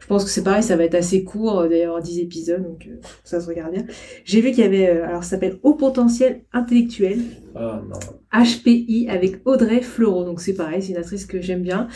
Je 0.02 0.08
pense 0.08 0.24
que 0.24 0.30
c'est 0.30 0.42
pareil, 0.42 0.64
ça 0.64 0.74
va 0.74 0.82
être 0.82 0.96
assez 0.96 1.22
court, 1.22 1.60
euh, 1.60 1.68
d'ailleurs 1.68 2.00
10 2.02 2.18
épisodes, 2.18 2.60
donc 2.62 2.88
euh, 2.88 2.96
ça 3.22 3.40
se 3.40 3.46
regarde 3.46 3.72
bien. 3.72 3.84
J'ai 4.24 4.40
vu 4.40 4.50
qu'il 4.50 4.64
y 4.64 4.66
avait, 4.66 4.88
euh, 4.88 5.06
alors 5.06 5.22
ça 5.22 5.30
s'appelle 5.30 5.60
Haut 5.62 5.74
potentiel 5.74 6.42
intellectuel, 6.52 7.20
Ah 7.54 7.80
non. 7.88 7.98
HPI 8.32 9.06
avec 9.08 9.40
Audrey 9.44 9.80
Fleurot. 9.80 10.24
Donc 10.24 10.40
c'est 10.40 10.54
pareil, 10.54 10.82
c'est 10.82 10.90
une 10.90 10.96
actrice 10.98 11.24
que 11.24 11.40
j'aime 11.40 11.62
bien. 11.62 11.86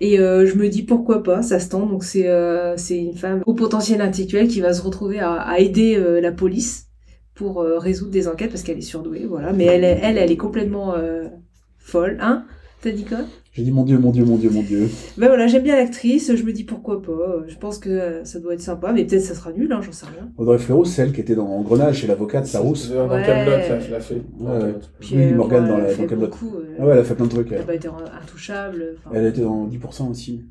Et 0.00 0.20
euh, 0.20 0.46
je 0.46 0.54
me 0.54 0.68
dis 0.68 0.84
pourquoi 0.84 1.24
pas, 1.24 1.42
ça 1.42 1.58
se 1.58 1.68
tente. 1.68 1.90
Donc 1.90 2.04
c'est 2.04 2.28
c'est 2.76 2.98
une 2.98 3.16
femme 3.16 3.42
au 3.46 3.54
potentiel 3.54 4.00
intellectuel 4.00 4.46
qui 4.46 4.60
va 4.60 4.72
se 4.72 4.82
retrouver 4.82 5.18
à, 5.18 5.32
à 5.32 5.58
aider 5.58 5.98
la 6.22 6.30
police 6.32 6.86
pour 7.34 7.62
résoudre 7.62 8.12
des 8.12 8.28
enquêtes 8.28 8.50
parce 8.50 8.62
qu'elle 8.62 8.78
est 8.78 8.82
surdouée, 8.82 9.26
voilà. 9.26 9.52
Mais 9.52 9.64
elle, 9.64 9.84
elle, 9.84 10.18
elle 10.18 10.30
est 10.30 10.36
complètement 10.36 10.94
folle, 11.78 12.16
hein? 12.20 12.44
T'as 12.80 12.92
dit 12.92 13.04
quoi? 13.04 13.18
J'ai 13.52 13.64
dit 13.64 13.72
mon 13.72 13.82
dieu, 13.82 13.98
mon 13.98 14.12
dieu, 14.12 14.24
mon 14.24 14.36
dieu, 14.36 14.48
mon 14.48 14.62
dieu. 14.62 14.88
Ben 15.18 15.26
voilà, 15.26 15.48
j'aime 15.48 15.64
bien 15.64 15.74
l'actrice, 15.74 16.32
je 16.36 16.42
me 16.44 16.52
dis 16.52 16.62
pourquoi 16.62 17.02
pas. 17.02 17.42
Je 17.48 17.56
pense 17.56 17.78
que 17.78 18.20
ça 18.22 18.38
doit 18.38 18.54
être 18.54 18.60
sympa, 18.60 18.92
mais 18.92 19.04
peut-être 19.04 19.22
ça 19.24 19.34
sera 19.34 19.50
nul, 19.52 19.72
hein, 19.72 19.80
j'en 19.82 19.90
sais 19.90 20.06
rien. 20.06 20.30
Audrey 20.38 20.58
Fleurot, 20.58 20.84
c'est 20.84 21.02
elle 21.02 21.12
qui 21.12 21.20
était 21.20 21.34
dans 21.34 21.48
Engrenage, 21.48 22.00
c'est 22.02 22.06
l'avocate, 22.06 22.46
sa 22.46 22.60
rousse. 22.60 22.90
Dans 22.92 23.08
Ouais. 23.08 23.22
Camelot, 23.26 23.50
elle 23.52 23.90
l'a 23.90 24.00
fait. 24.00 24.14
Ouais, 24.38 24.50
ouais. 24.52 24.74
Puis, 25.00 25.16
euh, 25.16 25.36
dans 25.36 25.48
elle 25.50 25.66
la- 25.66 25.86
fait 25.88 26.02
dans 26.02 26.08
Camelot. 26.08 26.26
beaucoup, 26.28 26.54
euh, 26.58 26.76
Ah 26.78 26.86
ouais, 26.86 26.92
elle 26.92 26.98
a 27.00 27.04
fait 27.04 27.14
plein 27.16 27.24
de 27.26 27.30
trucs. 27.30 27.50
Elle 27.50 27.58
n'a 27.58 27.64
pas 27.64 27.74
été 27.74 27.88
intouchable. 28.22 28.94
enfin, 29.04 29.10
Elle 29.16 29.26
était 29.26 29.40
dans 29.42 29.66
10% 29.66 30.08
aussi. 30.10 30.44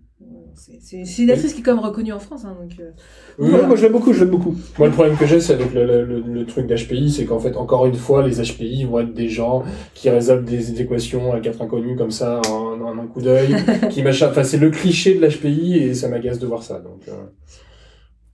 C'est- 0.56 1.22
une 1.24 1.32
actrice 1.32 1.54
qui 1.54 1.60
est 1.62 1.64
quand 1.64 1.76
même 1.76 1.84
reconnue 1.84 2.14
en 2.14 2.20
France, 2.20 2.46
hein, 2.46 2.56
donc. 2.60 2.72
euh, 2.80 2.92
Oui, 3.38 3.50
moi 3.68 3.76
je 3.76 3.84
l'aime 3.84 3.92
beaucoup, 3.94 4.12
je 4.14 4.20
l'aime 4.20 4.30
beaucoup. 4.32 4.56
Moi, 4.78 4.88
le 4.88 4.94
problème 4.94 5.18
que 5.18 5.26
j'ai, 5.26 5.40
c'est 5.40 5.54
avec 5.54 5.74
le, 5.74 5.86
le, 5.86 6.04
le- 6.06 6.20
le 6.22 6.46
truc 6.46 6.68
d'HPI, 6.68 7.10
c'est 7.12 7.26
qu'en 7.26 7.40
fait, 7.40 7.56
encore 7.56 7.86
une 7.86 7.96
fois, 7.96 8.28
les 8.28 8.42
HPI 8.42 8.84
vont 8.86 9.00
être 9.00 9.14
des 9.14 9.30
gens 9.30 9.64
qui 9.94 10.10
résolvent 10.10 10.46
des 10.46 10.82
équations 10.82 11.32
à 11.34 11.40
quatre 11.40 11.62
inconnus 11.62 11.98
comme 11.98 12.12
ça 12.12 12.42
en, 12.50 12.82
en 12.82 12.98
un 13.00 13.08
coup 13.08 13.22
d'œil, 13.22 13.56
qui 13.90 14.04
machin. 14.04 14.28
Enfin, 14.30 14.44
c'est 14.44 14.58
le 14.58 14.70
cliché 14.72 15.16
de 15.16 15.26
l'HPI 15.26 15.78
et 15.78 15.94
ça 15.94 16.10
m'agace 16.10 16.40
de 16.40 16.48
voir 16.48 16.64
ça. 16.64 16.80
Donc, 16.80 17.08
euh, 17.08 17.12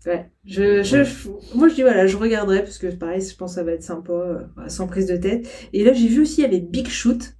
Ouais. 0.05 0.30
Je, 0.45 0.84
je, 0.84 1.03
je- 1.03 1.30
moi, 1.55 1.68
je 1.68 1.74
dis 1.76 1.82
voilà, 1.82 2.05
je 2.05 2.16
regarderai 2.18 2.61
parce 2.61 2.78
que 2.78 2.88
pareil, 2.88 3.22
je 3.22 3.36
pense 3.36 3.51
que 3.53 3.55
ça 3.55 3.63
va 3.63 3.72
être 3.72 3.82
sympa, 3.84 4.13
euh, 4.13 4.68
sans 4.68 4.86
prise 4.88 5.07
de 5.07 5.18
tête. 5.18 5.47
Et 5.74 5.84
là, 5.84 5.93
j'ai 5.93 6.07
vu 6.07 6.22
aussi, 6.22 6.41
il 6.41 6.43
y 6.43 6.45
avait 6.47 6.59
Big 6.59 6.88
Shoot 6.88 7.36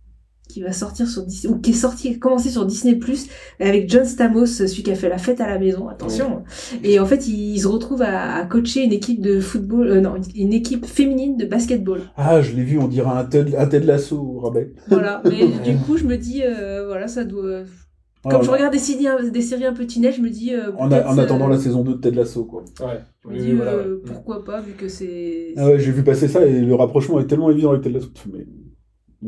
qui 0.48 0.62
va 0.62 0.72
sortir 0.72 1.08
sur 1.08 1.24
Disney, 1.24 1.54
ou 1.54 1.60
qui 1.60 1.72
est 1.72 1.74
sorti, 1.74 2.10
qui 2.10 2.16
a 2.16 2.20
commencé 2.20 2.50
sur 2.50 2.66
Disney 2.66 2.96
Plus 2.96 3.28
avec 3.60 3.90
John 3.90 4.06
Stamos, 4.06 4.46
celui 4.46 4.84
qui 4.84 4.92
a 4.92 4.96
fait 4.96 5.10
la 5.10 5.18
fête 5.18 5.42
à 5.42 5.48
la 5.48 5.60
maison. 5.60 5.88
Attention. 5.90 6.44
Et 6.84 7.00
en 7.00 7.06
fait, 7.06 7.28
il, 7.28 7.60
se 7.60 7.68
retrouve 7.68 8.02
à, 8.02 8.36
à 8.36 8.46
coacher 8.46 8.84
une 8.84 8.94
équipe 8.94 9.22
de 9.22 9.40
football, 9.40 9.88
euh, 9.88 10.02
non, 10.02 10.16
une 10.36 10.54
équipe 10.54 10.86
féminine 10.86 11.36
de 11.38 11.46
basketball. 11.46 12.02
Ah, 12.16 12.42
je 12.42 12.54
l'ai 12.56 12.64
vu, 12.64 12.78
on 12.80 12.88
dirait 12.88 13.10
un 13.10 13.26
Ted, 13.26 13.56
un 13.58 13.66
Ted 13.66 13.86
Lasso 13.86 14.40
rabais. 14.40 14.72
Voilà. 14.88 15.22
Mais 15.26 15.48
du 15.66 15.78
coup, 15.78 15.98
je 15.98 16.06
me 16.06 16.18
dis, 16.18 16.42
euh, 16.44 16.86
voilà, 16.88 17.08
ça 17.08 17.24
doit. 17.24 17.62
Comme 18.24 18.32
Alors, 18.32 18.44
je 18.44 18.50
regarde 18.52 18.74
des 18.74 18.80
séries, 18.80 19.06
des 19.32 19.42
séries 19.42 19.66
un 19.66 19.74
peu 19.74 19.86
teenage, 19.86 20.16
je 20.18 20.22
me 20.22 20.30
dis. 20.32 20.52
euh, 20.54 20.72
en, 20.80 20.88
a- 20.88 20.96
peut-être, 20.96 21.10
en 21.10 21.18
attendant 21.20 21.48
euh, 21.48 21.52
la 21.52 21.60
saison 21.60 21.84
2 21.84 21.94
de 21.94 21.98
Ted 22.00 22.16
Lasso, 22.18 22.44
quoi. 22.46 22.64
ouais. 22.82 23.00
Je 23.24 23.30
me 23.30 23.38
dis, 23.38 23.48
oui, 23.50 23.54
voilà, 23.54 23.74
euh, 23.74 23.96
ouais. 23.98 24.02
pourquoi 24.06 24.44
pas, 24.44 24.62
vu 24.62 24.72
que 24.74 24.88
c'est. 24.88 25.54
Ah 25.58 25.68
ouais, 25.68 25.80
j'ai 25.80 25.92
vu 25.92 26.04
passer 26.04 26.28
ça 26.28 26.44
et 26.46 26.60
le 26.62 26.74
rapprochement 26.76 27.20
est 27.20 27.28
tellement 27.28 27.52
évident 27.52 27.70
avec 27.72 27.84
Ted 27.84 27.94
Lasso. 27.94 28.08
Mais 28.34 28.46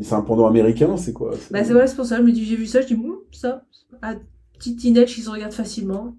c'est 0.02 0.14
un 0.14 0.22
pendant 0.22 0.46
américain, 0.46 0.96
c'est 0.96 1.12
quoi 1.12 1.32
c'est- 1.34 1.52
Bah 1.52 1.64
c'est 1.64 1.72
voilà, 1.72 1.86
c'est 1.86 1.96
pour 1.96 2.04
ça, 2.06 2.16
je 2.18 2.22
me 2.22 2.32
dis, 2.32 2.44
j'ai 2.44 2.56
vu 2.56 2.66
ça, 2.66 2.80
je 2.80 2.86
dis, 2.86 2.96
ça, 3.32 3.64
un 4.02 4.16
petit 4.58 4.76
teenage 4.76 5.14
qui 5.14 5.20
se 5.22 5.30
regarde 5.30 5.52
facilement. 5.52 6.14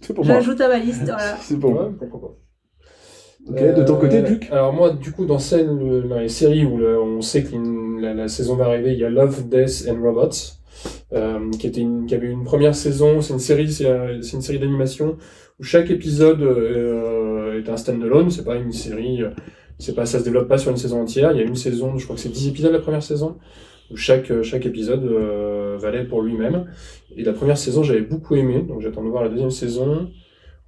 C'est 0.00 0.14
pour 0.14 0.24
moi. 0.24 0.34
J'ajoute 0.34 0.60
à 0.60 0.68
ma 0.68 0.78
liste, 0.78 1.02
voilà. 1.04 1.36
C'est 1.40 1.58
pour 1.58 1.72
moi. 1.72 1.92
Pourquoi 1.98 2.20
pas. 2.20 2.36
Ok, 3.48 3.74
de 3.74 3.82
ton 3.84 3.96
côté, 3.96 4.20
Luc 4.20 4.48
Alors 4.50 4.72
moi, 4.72 4.90
du 4.90 5.12
coup, 5.12 5.24
dans, 5.24 5.38
celle, 5.38 5.68
euh, 5.70 6.06
dans 6.06 6.18
les 6.18 6.28
séries 6.28 6.64
où 6.66 6.76
le- 6.76 7.00
on 7.00 7.20
sait 7.22 7.42
que 7.42 7.56
la, 8.00 8.12
la 8.14 8.28
saison 8.28 8.54
va 8.54 8.66
arriver, 8.66 8.92
il 8.92 8.98
y 8.98 9.04
a 9.04 9.08
Love, 9.10 9.48
Death 9.48 9.86
and 9.88 10.02
Robots, 10.02 10.28
euh, 11.14 11.50
qui, 11.58 11.66
était 11.66 11.80
une, 11.80 12.04
qui 12.06 12.14
avait 12.14 12.28
une 12.30 12.44
première 12.44 12.74
saison. 12.74 13.20
C'est 13.22 13.32
une 13.32 13.38
série, 13.38 13.70
c'est 13.72 13.86
euh, 13.86 14.20
c'est 14.20 14.36
une 14.36 14.42
série 14.42 14.58
d'animation 14.58 15.16
où 15.58 15.62
chaque 15.62 15.90
épisode 15.90 16.42
euh, 16.42 17.62
est 17.62 17.68
un 17.70 17.76
stand-alone. 17.78 18.30
C'est 18.30 18.44
pas 18.44 18.56
une 18.56 18.72
série, 18.72 19.22
euh, 19.22 19.30
c'est 19.80 19.94
pas, 19.94 20.06
ça 20.06 20.18
se 20.18 20.24
développe 20.24 20.48
pas 20.48 20.58
sur 20.58 20.70
une 20.70 20.76
saison 20.76 21.02
entière. 21.02 21.32
Il 21.32 21.38
y 21.38 21.40
a 21.40 21.44
une 21.44 21.56
saison, 21.56 21.96
je 21.98 22.04
crois 22.04 22.16
que 22.16 22.22
c'est 22.22 22.28
10 22.28 22.48
épisodes 22.48 22.72
la 22.72 22.80
première 22.80 23.02
saison, 23.02 23.38
où 23.90 23.96
chaque, 23.96 24.30
euh, 24.30 24.42
chaque 24.42 24.66
épisode 24.66 25.04
euh, 25.04 25.76
valait 25.78 26.04
pour 26.04 26.22
lui-même. 26.22 26.66
Et 27.16 27.24
la 27.24 27.32
première 27.32 27.58
saison, 27.58 27.82
j'avais 27.82 28.02
beaucoup 28.02 28.36
aimé, 28.36 28.64
donc 28.66 28.80
j'attends 28.80 29.04
de 29.04 29.08
voir 29.08 29.24
la 29.24 29.30
deuxième 29.30 29.50
saison. 29.50 30.08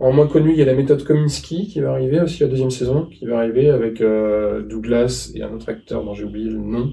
En 0.03 0.11
moins 0.13 0.27
connu, 0.27 0.51
il 0.51 0.59
y 0.59 0.63
a 0.63 0.65
la 0.65 0.75
méthode 0.75 1.05
Kominsky 1.05 1.69
qui 1.69 1.81
va 1.81 1.93
arriver 1.93 2.21
aussi 2.21 2.43
la 2.43 2.49
deuxième 2.49 2.73
saison, 2.73 3.07
qui 3.07 3.25
va 3.25 3.39
arriver 3.39 3.71
avec 3.71 4.01
euh, 4.01 4.61
Douglas 4.63 5.31
et 5.37 5.45
un 5.45 5.53
autre 5.53 5.69
acteur 5.69 6.05
dont 6.05 6.13
j'ai 6.13 6.25
oublié 6.25 6.51
le 6.51 6.59
nom. 6.59 6.91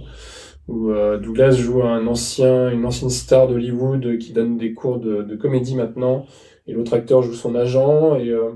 Où 0.68 0.92
euh, 0.92 1.18
Douglas 1.18 1.54
joue 1.54 1.82
un 1.82 2.06
ancien, 2.06 2.70
une 2.70 2.86
ancienne 2.86 3.10
star 3.10 3.48
d'Hollywood 3.48 4.20
qui 4.20 4.32
donne 4.32 4.58
des 4.58 4.76
cours 4.76 5.00
de, 5.00 5.24
de 5.24 5.36
comédie 5.36 5.76
maintenant, 5.76 6.28
et 6.68 6.74
l'autre 6.74 6.94
acteur 6.94 7.24
joue 7.24 7.34
son 7.34 7.56
agent. 7.56 8.18
Et 8.18 8.30
euh, 8.30 8.52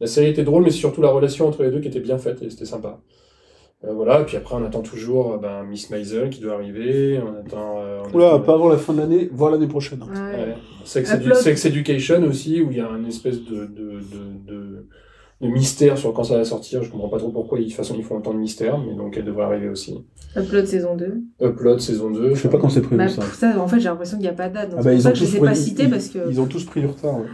la 0.00 0.06
série 0.06 0.28
était 0.30 0.44
drôle, 0.44 0.62
mais 0.64 0.70
c'est 0.70 0.78
surtout 0.78 1.02
la 1.02 1.10
relation 1.10 1.46
entre 1.48 1.62
les 1.62 1.70
deux 1.70 1.80
qui 1.80 1.88
était 1.88 2.00
bien 2.00 2.18
faite 2.18 2.42
et 2.42 2.50
c'était 2.50 2.64
sympa. 2.66 3.00
Euh, 3.84 3.92
voilà, 3.92 4.20
et 4.22 4.24
puis 4.24 4.36
après 4.36 4.56
on 4.56 4.64
attend 4.64 4.80
toujours 4.80 5.34
euh, 5.34 5.38
ben, 5.38 5.62
Miss 5.62 5.88
Maisel 5.90 6.30
qui 6.30 6.40
doit 6.40 6.54
arriver, 6.54 7.20
on 7.24 7.38
attend... 7.46 7.76
euh, 7.80 8.00
on 8.12 8.16
Oula, 8.16 8.28
attend- 8.34 8.40
pas 8.40 8.54
avant 8.54 8.68
la 8.68 8.76
fin 8.76 8.92
de 8.92 8.98
l'année, 8.98 9.28
voire 9.32 9.52
l'année 9.52 9.68
prochaine. 9.68 10.02
Ouais. 10.02 10.08
Ouais. 10.18 10.54
Sex, 10.84 11.12
Upload. 11.12 11.36
Edu- 11.36 11.40
Sex 11.42 11.64
Education 11.64 12.22
aussi, 12.24 12.60
où 12.60 12.70
il 12.72 12.76
y 12.78 12.80
a 12.80 12.88
une 12.88 13.06
espèce 13.06 13.40
de, 13.44 13.66
de, 13.66 14.00
de, 14.00 14.46
de, 14.52 14.86
de 15.42 15.46
mystère 15.48 15.96
sur 15.96 16.12
quand 16.12 16.24
ça 16.24 16.36
va 16.36 16.44
sortir. 16.44 16.82
Je 16.82 16.90
comprends 16.90 17.08
pas 17.08 17.18
trop 17.18 17.30
pourquoi, 17.30 17.58
de 17.60 17.64
toute 17.64 17.72
façon, 17.74 17.94
ils 17.96 18.02
font 18.02 18.16
autant 18.16 18.34
de 18.34 18.38
mystère, 18.40 18.78
mais 18.78 18.94
donc 18.96 19.16
elle 19.16 19.24
devrait 19.24 19.44
arriver 19.44 19.68
aussi. 19.68 19.96
Upload 20.36 20.66
saison 20.66 20.96
2. 20.96 21.14
Upload 21.40 21.78
saison 21.78 22.10
2. 22.10 22.34
Je 22.34 22.40
sais 22.40 22.48
pas 22.48 22.58
quand 22.58 22.70
c'est 22.70 22.80
prévu 22.82 22.96
Bah, 22.96 23.08
ça. 23.08 23.60
en 23.60 23.68
fait, 23.68 23.78
j'ai 23.78 23.88
l'impression 23.88 24.16
qu'il 24.16 24.24
n'y 24.24 24.28
a 24.28 24.32
pas 24.32 24.48
de 24.48 24.54
date. 24.54 24.70
Donc 24.70 24.80
Ah 24.80 24.82
c'est 24.82 24.88
bah, 24.88 24.90
pour 24.90 24.98
ils 24.98 25.02
ça 25.02 25.08
ont 25.08 25.12
que 25.12 25.18
je 25.18 25.24
tous 25.24 25.30
les 25.30 25.36
ai 25.36 25.40
pas 25.40 25.46
pris- 25.52 25.56
cités 25.56 25.82
ils- 25.84 25.90
parce 25.90 26.08
que. 26.08 26.18
Ils 26.28 26.40
ont 26.40 26.46
tous 26.46 26.64
pris 26.64 26.80
du 26.80 26.86
retard. 26.88 27.18
Ouais, 27.20 27.24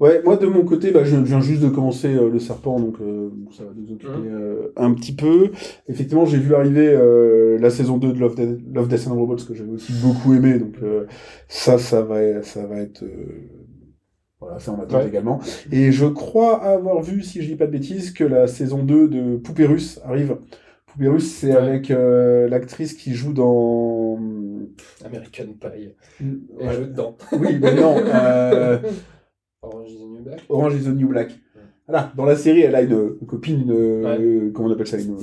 Ouais, 0.00 0.22
moi 0.24 0.36
de 0.36 0.46
mon 0.46 0.64
côté, 0.64 0.90
bah, 0.90 1.04
je 1.04 1.16
viens 1.16 1.40
juste 1.40 1.62
de 1.62 1.68
commencer 1.68 2.14
euh, 2.14 2.28
le 2.28 2.38
serpent, 2.40 2.80
donc 2.80 2.96
euh, 3.00 3.30
ça 3.56 3.64
va 3.64 3.70
nous 3.76 3.92
occuper 3.92 4.12
Mhm. 4.12 4.28
euh, 4.32 4.72
un 4.76 4.92
petit 4.92 5.14
peu. 5.14 5.50
Effectivement, 5.88 6.24
j'ai 6.26 6.38
vu 6.38 6.54
arriver 6.54 6.96
la 7.60 7.70
saison 7.70 7.96
2 7.96 8.12
de 8.12 8.18
Love, 8.18 8.34
Death- 8.34 8.60
Love 8.74 8.88
Death 8.88 9.06
and 9.08 9.14
Robots 9.14 9.44
que 9.46 9.54
j'avais 9.54 9.70
aussi 9.70 9.92
beaucoup 10.02 10.34
aimé, 10.34 10.58
donc 10.58 10.74
ça, 11.48 11.78
ça 11.78 12.02
va, 12.02 12.42
ça 12.42 12.66
va 12.66 12.78
être. 12.80 13.04
Voilà, 14.40 14.58
ça 14.58 14.74
on 14.78 14.82
attend 14.82 14.98
Ouais. 14.98 15.08
également. 15.08 15.38
Et 15.72 15.90
je 15.92 16.04
crois 16.06 16.62
avoir 16.62 17.00
vu, 17.02 17.22
si 17.22 17.40
je 17.40 17.48
dis 17.48 17.56
pas 17.56 17.66
de 17.66 17.72
bêtises, 17.72 18.10
que 18.12 18.24
la 18.24 18.46
saison 18.46 18.82
2 18.82 19.08
de 19.08 19.36
Poupée 19.36 19.64
Russe 19.64 20.00
arrive. 20.04 20.36
Poupée 20.86 21.08
Russe, 21.08 21.32
c'est 21.32 21.48
Ouais. 21.52 21.56
avec 21.56 21.90
euh, 21.90 22.46
l'actrice 22.48 22.92
qui 22.94 23.14
joue 23.14 23.32
dans. 23.32 24.18
American 25.04 25.46
Pie. 25.58 25.94
Et 26.20 26.24
Ouais. 26.66 26.74
je 26.78 26.82
dedans. 26.84 27.16
Oui, 27.32 27.58
mais 27.60 27.74
non. 27.74 27.96
euh, 27.98 28.78
Orange 29.66 29.90
is 29.90 29.98
the 29.98 30.06
New 30.08 30.22
Black. 30.22 30.40
Orange 30.48 30.74
is 30.74 30.84
the 30.84 30.88
New 30.94 31.08
Black. 31.08 31.30
Voilà, 31.86 32.10
dans 32.16 32.24
la 32.24 32.34
série, 32.34 32.60
elle 32.62 32.74
a 32.74 32.80
une, 32.80 33.16
une 33.20 33.26
copine, 33.26 33.60
une, 33.60 33.70
Ouais. 33.72 34.16
euh, 34.18 34.50
comment 34.54 34.70
on 34.70 34.72
appelle 34.72 34.86
ça, 34.86 34.96
une, 34.98 35.18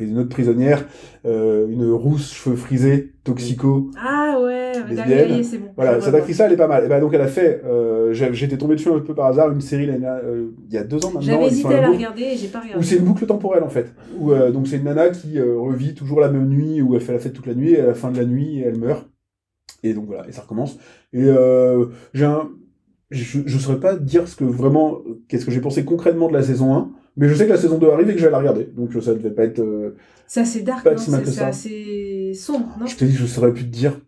une 0.00 0.18
autre 0.18 0.28
prisonnière, 0.28 0.84
euh, 1.24 1.66
une 1.66 1.90
rousse, 1.92 2.30
cheveux 2.34 2.56
frisés, 2.56 3.14
toxico. 3.24 3.90
Ah 3.98 4.38
ouais, 4.44 4.72
Lesbienne. 4.86 5.42
C'est 5.42 5.56
bon. 5.56 5.68
Voilà, 5.74 5.98
cette 6.02 6.14
actrice-là, 6.14 6.44
elle 6.46 6.52
est 6.52 6.56
pas 6.58 6.68
mal. 6.68 6.84
Et 6.84 6.88
ben 6.88 7.00
donc, 7.00 7.14
elle 7.14 7.22
a 7.22 7.26
fait, 7.26 7.62
euh, 7.64 8.12
j'ai- 8.12 8.34
j'étais 8.34 8.58
tombé 8.58 8.74
dessus 8.74 8.90
un 8.90 8.98
peu 8.98 9.14
par 9.14 9.24
hasard, 9.28 9.50
une 9.50 9.62
série 9.62 9.88
euh, 9.88 10.48
il 10.68 10.74
y 10.74 10.76
a 10.76 10.84
deux 10.84 10.98
ans 11.06 11.08
maintenant. 11.08 11.22
J'avais 11.22 11.46
hésité 11.46 11.74
à 11.74 11.80
la 11.80 11.88
regarder 11.90 12.22
et 12.22 12.36
j'ai 12.36 12.48
pas 12.48 12.58
Où 12.58 12.64
regardé. 12.64 12.84
c'est 12.84 12.96
une 12.96 13.04
boucle 13.04 13.24
temporelle 13.24 13.62
en 13.62 13.70
fait. 13.70 13.94
Où, 14.18 14.30
euh, 14.32 14.50
donc 14.50 14.66
c'est 14.68 14.76
une 14.76 14.84
nana 14.84 15.08
qui 15.08 15.38
euh, 15.38 15.58
revit 15.58 15.94
toujours 15.94 16.20
la 16.20 16.28
même 16.28 16.48
nuit, 16.50 16.82
où 16.82 16.94
elle 16.96 17.00
fait 17.00 17.14
la 17.14 17.18
fête 17.18 17.32
toute 17.32 17.46
la 17.46 17.54
nuit, 17.54 17.72
et 17.72 17.80
à 17.80 17.86
la 17.86 17.94
fin 17.94 18.10
de 18.10 18.18
la 18.18 18.26
nuit, 18.26 18.60
elle 18.60 18.76
meurt. 18.78 19.08
Et 19.82 19.94
donc 19.94 20.04
voilà, 20.04 20.28
et 20.28 20.32
ça 20.32 20.42
recommence. 20.42 20.76
Et 21.14 21.24
euh, 21.24 21.86
j'ai 22.12 22.26
un, 22.26 22.50
je, 23.12 23.40
je 23.46 23.58
saurais 23.58 23.80
pas 23.80 23.96
dire 23.96 24.28
ce 24.28 24.36
que 24.36 24.44
vraiment, 24.44 24.98
qu'est-ce 25.28 25.44
que 25.46 25.50
j'ai 25.52 25.60
pensé 25.60 25.84
concrètement 25.84 26.28
de 26.28 26.32
la 26.34 26.42
saison 26.42 26.74
1, 26.74 26.90
mais 27.16 27.28
je 27.28 27.34
sais 27.34 27.46
que 27.46 27.50
la 27.52 27.58
saison 27.58 27.78
2 27.78 27.90
arrive 27.90 28.10
et 28.10 28.14
que 28.14 28.18
je 28.20 28.24
vais 28.26 28.30
la 28.32 28.38
regarder. 28.38 28.64
Donc 28.76 28.92
ça 29.02 29.14
devait 29.14 29.30
pas 29.30 29.44
être. 29.44 29.60
euh, 29.60 29.96
C'est 30.26 30.40
assez 30.40 30.62
dark, 30.62 30.84
non 30.84 30.96
C'est 30.96 31.26
c'est 31.26 31.40
assez 31.44 32.32
sombre, 32.34 32.76
non? 32.80 32.86
Je 32.86 32.96
te 32.96 33.04
dis, 33.04 33.12
je 33.14 33.26
saurais 33.26 33.52
plus 33.52 33.64
te 33.64 33.68
dire. 33.70 34.00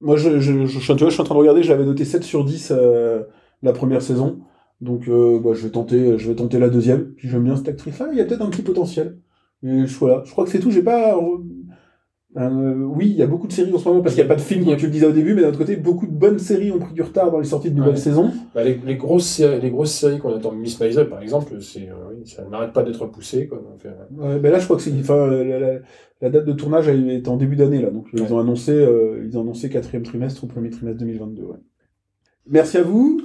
Moi, 0.00 0.16
je, 0.16 0.40
je, 0.40 0.66
je, 0.66 0.80
je- 0.80 0.92
tu 0.92 0.98
vois, 0.98 1.08
je 1.08 1.14
suis 1.14 1.20
en 1.20 1.24
train 1.24 1.34
de 1.34 1.40
regarder, 1.40 1.62
j'avais 1.62 1.84
noté 1.84 2.04
7 2.04 2.24
sur 2.24 2.44
10 2.44 2.72
euh, 2.72 3.22
la 3.62 3.72
première 3.72 4.02
saison. 4.02 4.40
Donc, 4.80 5.08
euh, 5.08 5.38
bah, 5.38 5.50
je, 5.54 5.62
vais 5.62 5.70
tenter, 5.70 6.18
je 6.18 6.28
vais 6.28 6.34
tenter 6.34 6.58
la 6.58 6.68
deuxième. 6.68 7.12
Puis 7.14 7.28
j'aime 7.28 7.44
bien 7.44 7.56
cette 7.56 7.68
actrice-là, 7.68 8.08
il 8.12 8.18
y 8.18 8.20
a 8.20 8.24
peut-être 8.24 8.42
un 8.42 8.50
petit 8.50 8.62
potentiel. 8.62 9.18
Et 9.62 9.86
je, 9.86 9.96
voilà. 9.98 10.22
je 10.26 10.32
crois 10.32 10.44
que 10.44 10.50
c'est 10.50 10.58
tout. 10.58 10.72
J'ai 10.72 10.82
pas. 10.82 11.16
Euh, 12.36 12.74
oui, 12.74 13.08
il 13.10 13.16
y 13.16 13.22
a 13.22 13.26
beaucoup 13.26 13.46
de 13.46 13.52
séries 13.52 13.72
en 13.74 13.78
ce 13.78 13.86
moment 13.88 14.00
parce 14.00 14.14
qu'il 14.14 14.24
n'y 14.24 14.30
a 14.30 14.34
pas 14.34 14.40
de 14.40 14.44
film, 14.44 14.64
comme 14.64 14.76
tu 14.76 14.86
le 14.86 14.90
disais 14.92 15.06
au 15.06 15.12
début, 15.12 15.34
mais 15.34 15.42
d'un 15.42 15.48
autre 15.48 15.58
côté, 15.58 15.76
beaucoup 15.76 16.06
de 16.06 16.12
bonnes 16.12 16.38
séries 16.38 16.72
ont 16.72 16.78
pris 16.78 16.94
du 16.94 17.02
retard 17.02 17.30
dans 17.30 17.38
les 17.38 17.44
sorties 17.46 17.70
de 17.70 17.76
nouvelles 17.76 17.92
Ouais. 17.94 17.98
saisons. 17.98 18.30
Bah, 18.54 18.64
les, 18.64 18.80
les 18.86 18.96
grosses 18.96 19.26
séries, 19.26 19.60
les 19.60 19.70
grosses 19.70 19.92
séries 19.92 20.18
qu'on 20.18 20.34
attend, 20.34 20.52
Miss 20.52 20.80
Maisel 20.80 21.08
par 21.08 21.20
exemple, 21.20 21.60
c'est, 21.60 21.88
euh, 21.90 21.94
oui, 22.16 22.26
ça 22.26 22.44
n'arrête 22.50 22.72
pas 22.72 22.82
d'être 22.82 23.04
poussé. 23.06 23.48
Quoi, 23.48 23.58
donc, 23.58 23.84
euh, 23.84 23.92
Ouais, 24.34 24.38
ben 24.40 24.50
là, 24.50 24.58
je 24.58 24.64
crois 24.64 24.76
que 24.76 24.82
c'est, 24.82 24.92
enfin, 24.98 25.26
la, 25.26 25.58
la- 25.58 25.78
la 26.22 26.30
date 26.30 26.44
de 26.46 26.52
tournage 26.52 26.86
elle 26.88 27.10
est 27.10 27.26
en 27.28 27.36
début 27.36 27.56
d'année 27.56 27.82
là, 27.82 27.90
donc 27.90 28.06
ils 28.14 28.22
Ouais. 28.22 28.32
ont 28.32 28.38
annoncé, 28.38 28.70
euh, 28.72 29.24
ils 29.28 29.36
ont 29.36 29.42
annoncé 29.42 29.68
quatrième 29.68 30.04
trimestre 30.04 30.44
ou 30.44 30.46
premier 30.46 30.70
trimestre 30.70 31.00
2022. 31.00 31.42
ouais. 31.42 31.56
Merci 32.48 32.78
à 32.78 32.82
vous. 32.82 33.20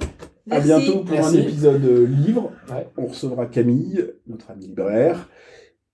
Merci. 0.46 0.72
À 0.72 0.78
bientôt 0.78 0.98
pour 1.00 1.10
Merci. 1.12 1.38
un 1.38 1.40
épisode 1.42 1.84
euh, 1.84 2.06
livre. 2.06 2.50
Ouais. 2.70 2.86
On 2.96 3.06
recevra 3.06 3.46
Camille, 3.46 4.04
notre 4.26 4.50
ami 4.50 4.66
libraire. 4.68 5.28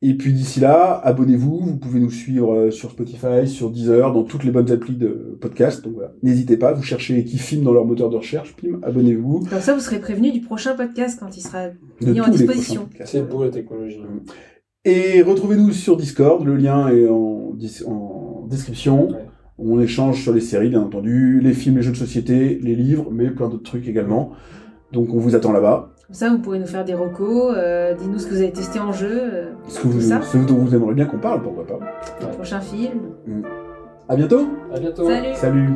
Et 0.06 0.12
puis 0.12 0.34
d'ici 0.34 0.60
là, 0.60 1.00
abonnez-vous. 1.02 1.60
Vous 1.60 1.76
pouvez 1.78 1.98
nous 1.98 2.10
suivre 2.10 2.52
euh, 2.52 2.70
sur 2.70 2.90
Spotify, 2.90 3.48
sur 3.48 3.70
Deezer, 3.70 4.12
dans 4.12 4.22
toutes 4.22 4.44
les 4.44 4.50
bonnes 4.50 4.70
applis 4.70 4.96
de 4.96 5.38
podcast. 5.40 5.82
Donc 5.82 5.94
voilà, 5.94 6.12
n'hésitez 6.22 6.58
pas. 6.58 6.74
Vous 6.74 6.82
cherchez 6.82 7.24
qui 7.24 7.38
filme 7.38 7.64
dans 7.64 7.72
leur 7.72 7.86
moteur 7.86 8.10
de 8.10 8.16
recherche, 8.16 8.54
pim, 8.54 8.80
abonnez-vous. 8.82 9.46
Comme 9.48 9.60
ça, 9.60 9.72
vous 9.72 9.80
serez 9.80 10.00
prévenu 10.00 10.30
du 10.30 10.42
prochain 10.42 10.74
podcast 10.74 11.18
quand 11.18 11.34
il 11.34 11.40
sera 11.40 11.68
De 12.02 12.12
mis 12.12 12.20
en 12.20 12.28
disposition. 12.28 12.86
c'est 13.06 13.26
beau 13.26 13.44
la 13.44 13.50
technologie. 13.50 14.02
Et 14.84 15.22
retrouvez-nous 15.22 15.72
sur 15.72 15.96
Discord, 15.96 16.44
le 16.44 16.56
lien 16.56 16.88
est 16.88 17.08
en, 17.08 17.54
description. 18.46 19.08
Ouais. 19.08 19.26
On 19.56 19.80
échange 19.80 20.22
sur 20.22 20.34
les 20.34 20.42
séries, 20.42 20.68
bien 20.68 20.82
entendu, 20.82 21.40
les 21.40 21.54
films, 21.54 21.76
les 21.76 21.82
jeux 21.82 21.92
de 21.92 21.96
société, 21.96 22.58
les 22.62 22.74
livres, 22.74 23.08
mais 23.10 23.30
plein 23.30 23.48
d'autres 23.48 23.62
trucs 23.62 23.88
également. 23.88 24.32
Donc 24.92 25.14
on 25.14 25.18
vous 25.18 25.34
attend 25.34 25.52
là-bas. 25.52 25.93
Comme 26.06 26.14
ça, 26.14 26.28
vous 26.30 26.38
pourrez 26.38 26.58
nous 26.58 26.66
faire 26.66 26.84
des 26.84 26.92
recos, 26.94 27.54
euh, 27.56 27.94
dites-nous 27.94 28.18
ce 28.18 28.26
que 28.26 28.30
vous 28.34 28.40
avez 28.42 28.52
testé 28.52 28.78
en 28.78 28.92
jeu, 28.92 29.08
euh, 29.22 29.44
Ce, 29.68 29.80
que 29.80 29.88
vous, 29.88 30.00
ça. 30.00 30.20
ce 30.20 30.36
dont 30.38 30.56
vous 30.56 30.74
aimeriez 30.74 30.94
bien 30.94 31.06
qu'on 31.06 31.18
parle, 31.18 31.42
pourquoi 31.42 31.66
pas. 31.66 31.78
le 32.20 32.26
prochain 32.34 32.60
film. 32.60 33.00
À 34.08 34.14
bientôt 34.16 34.46
À 34.74 34.78
bientôt. 34.78 35.06
Salut 35.08 35.34
Salut 35.34 35.68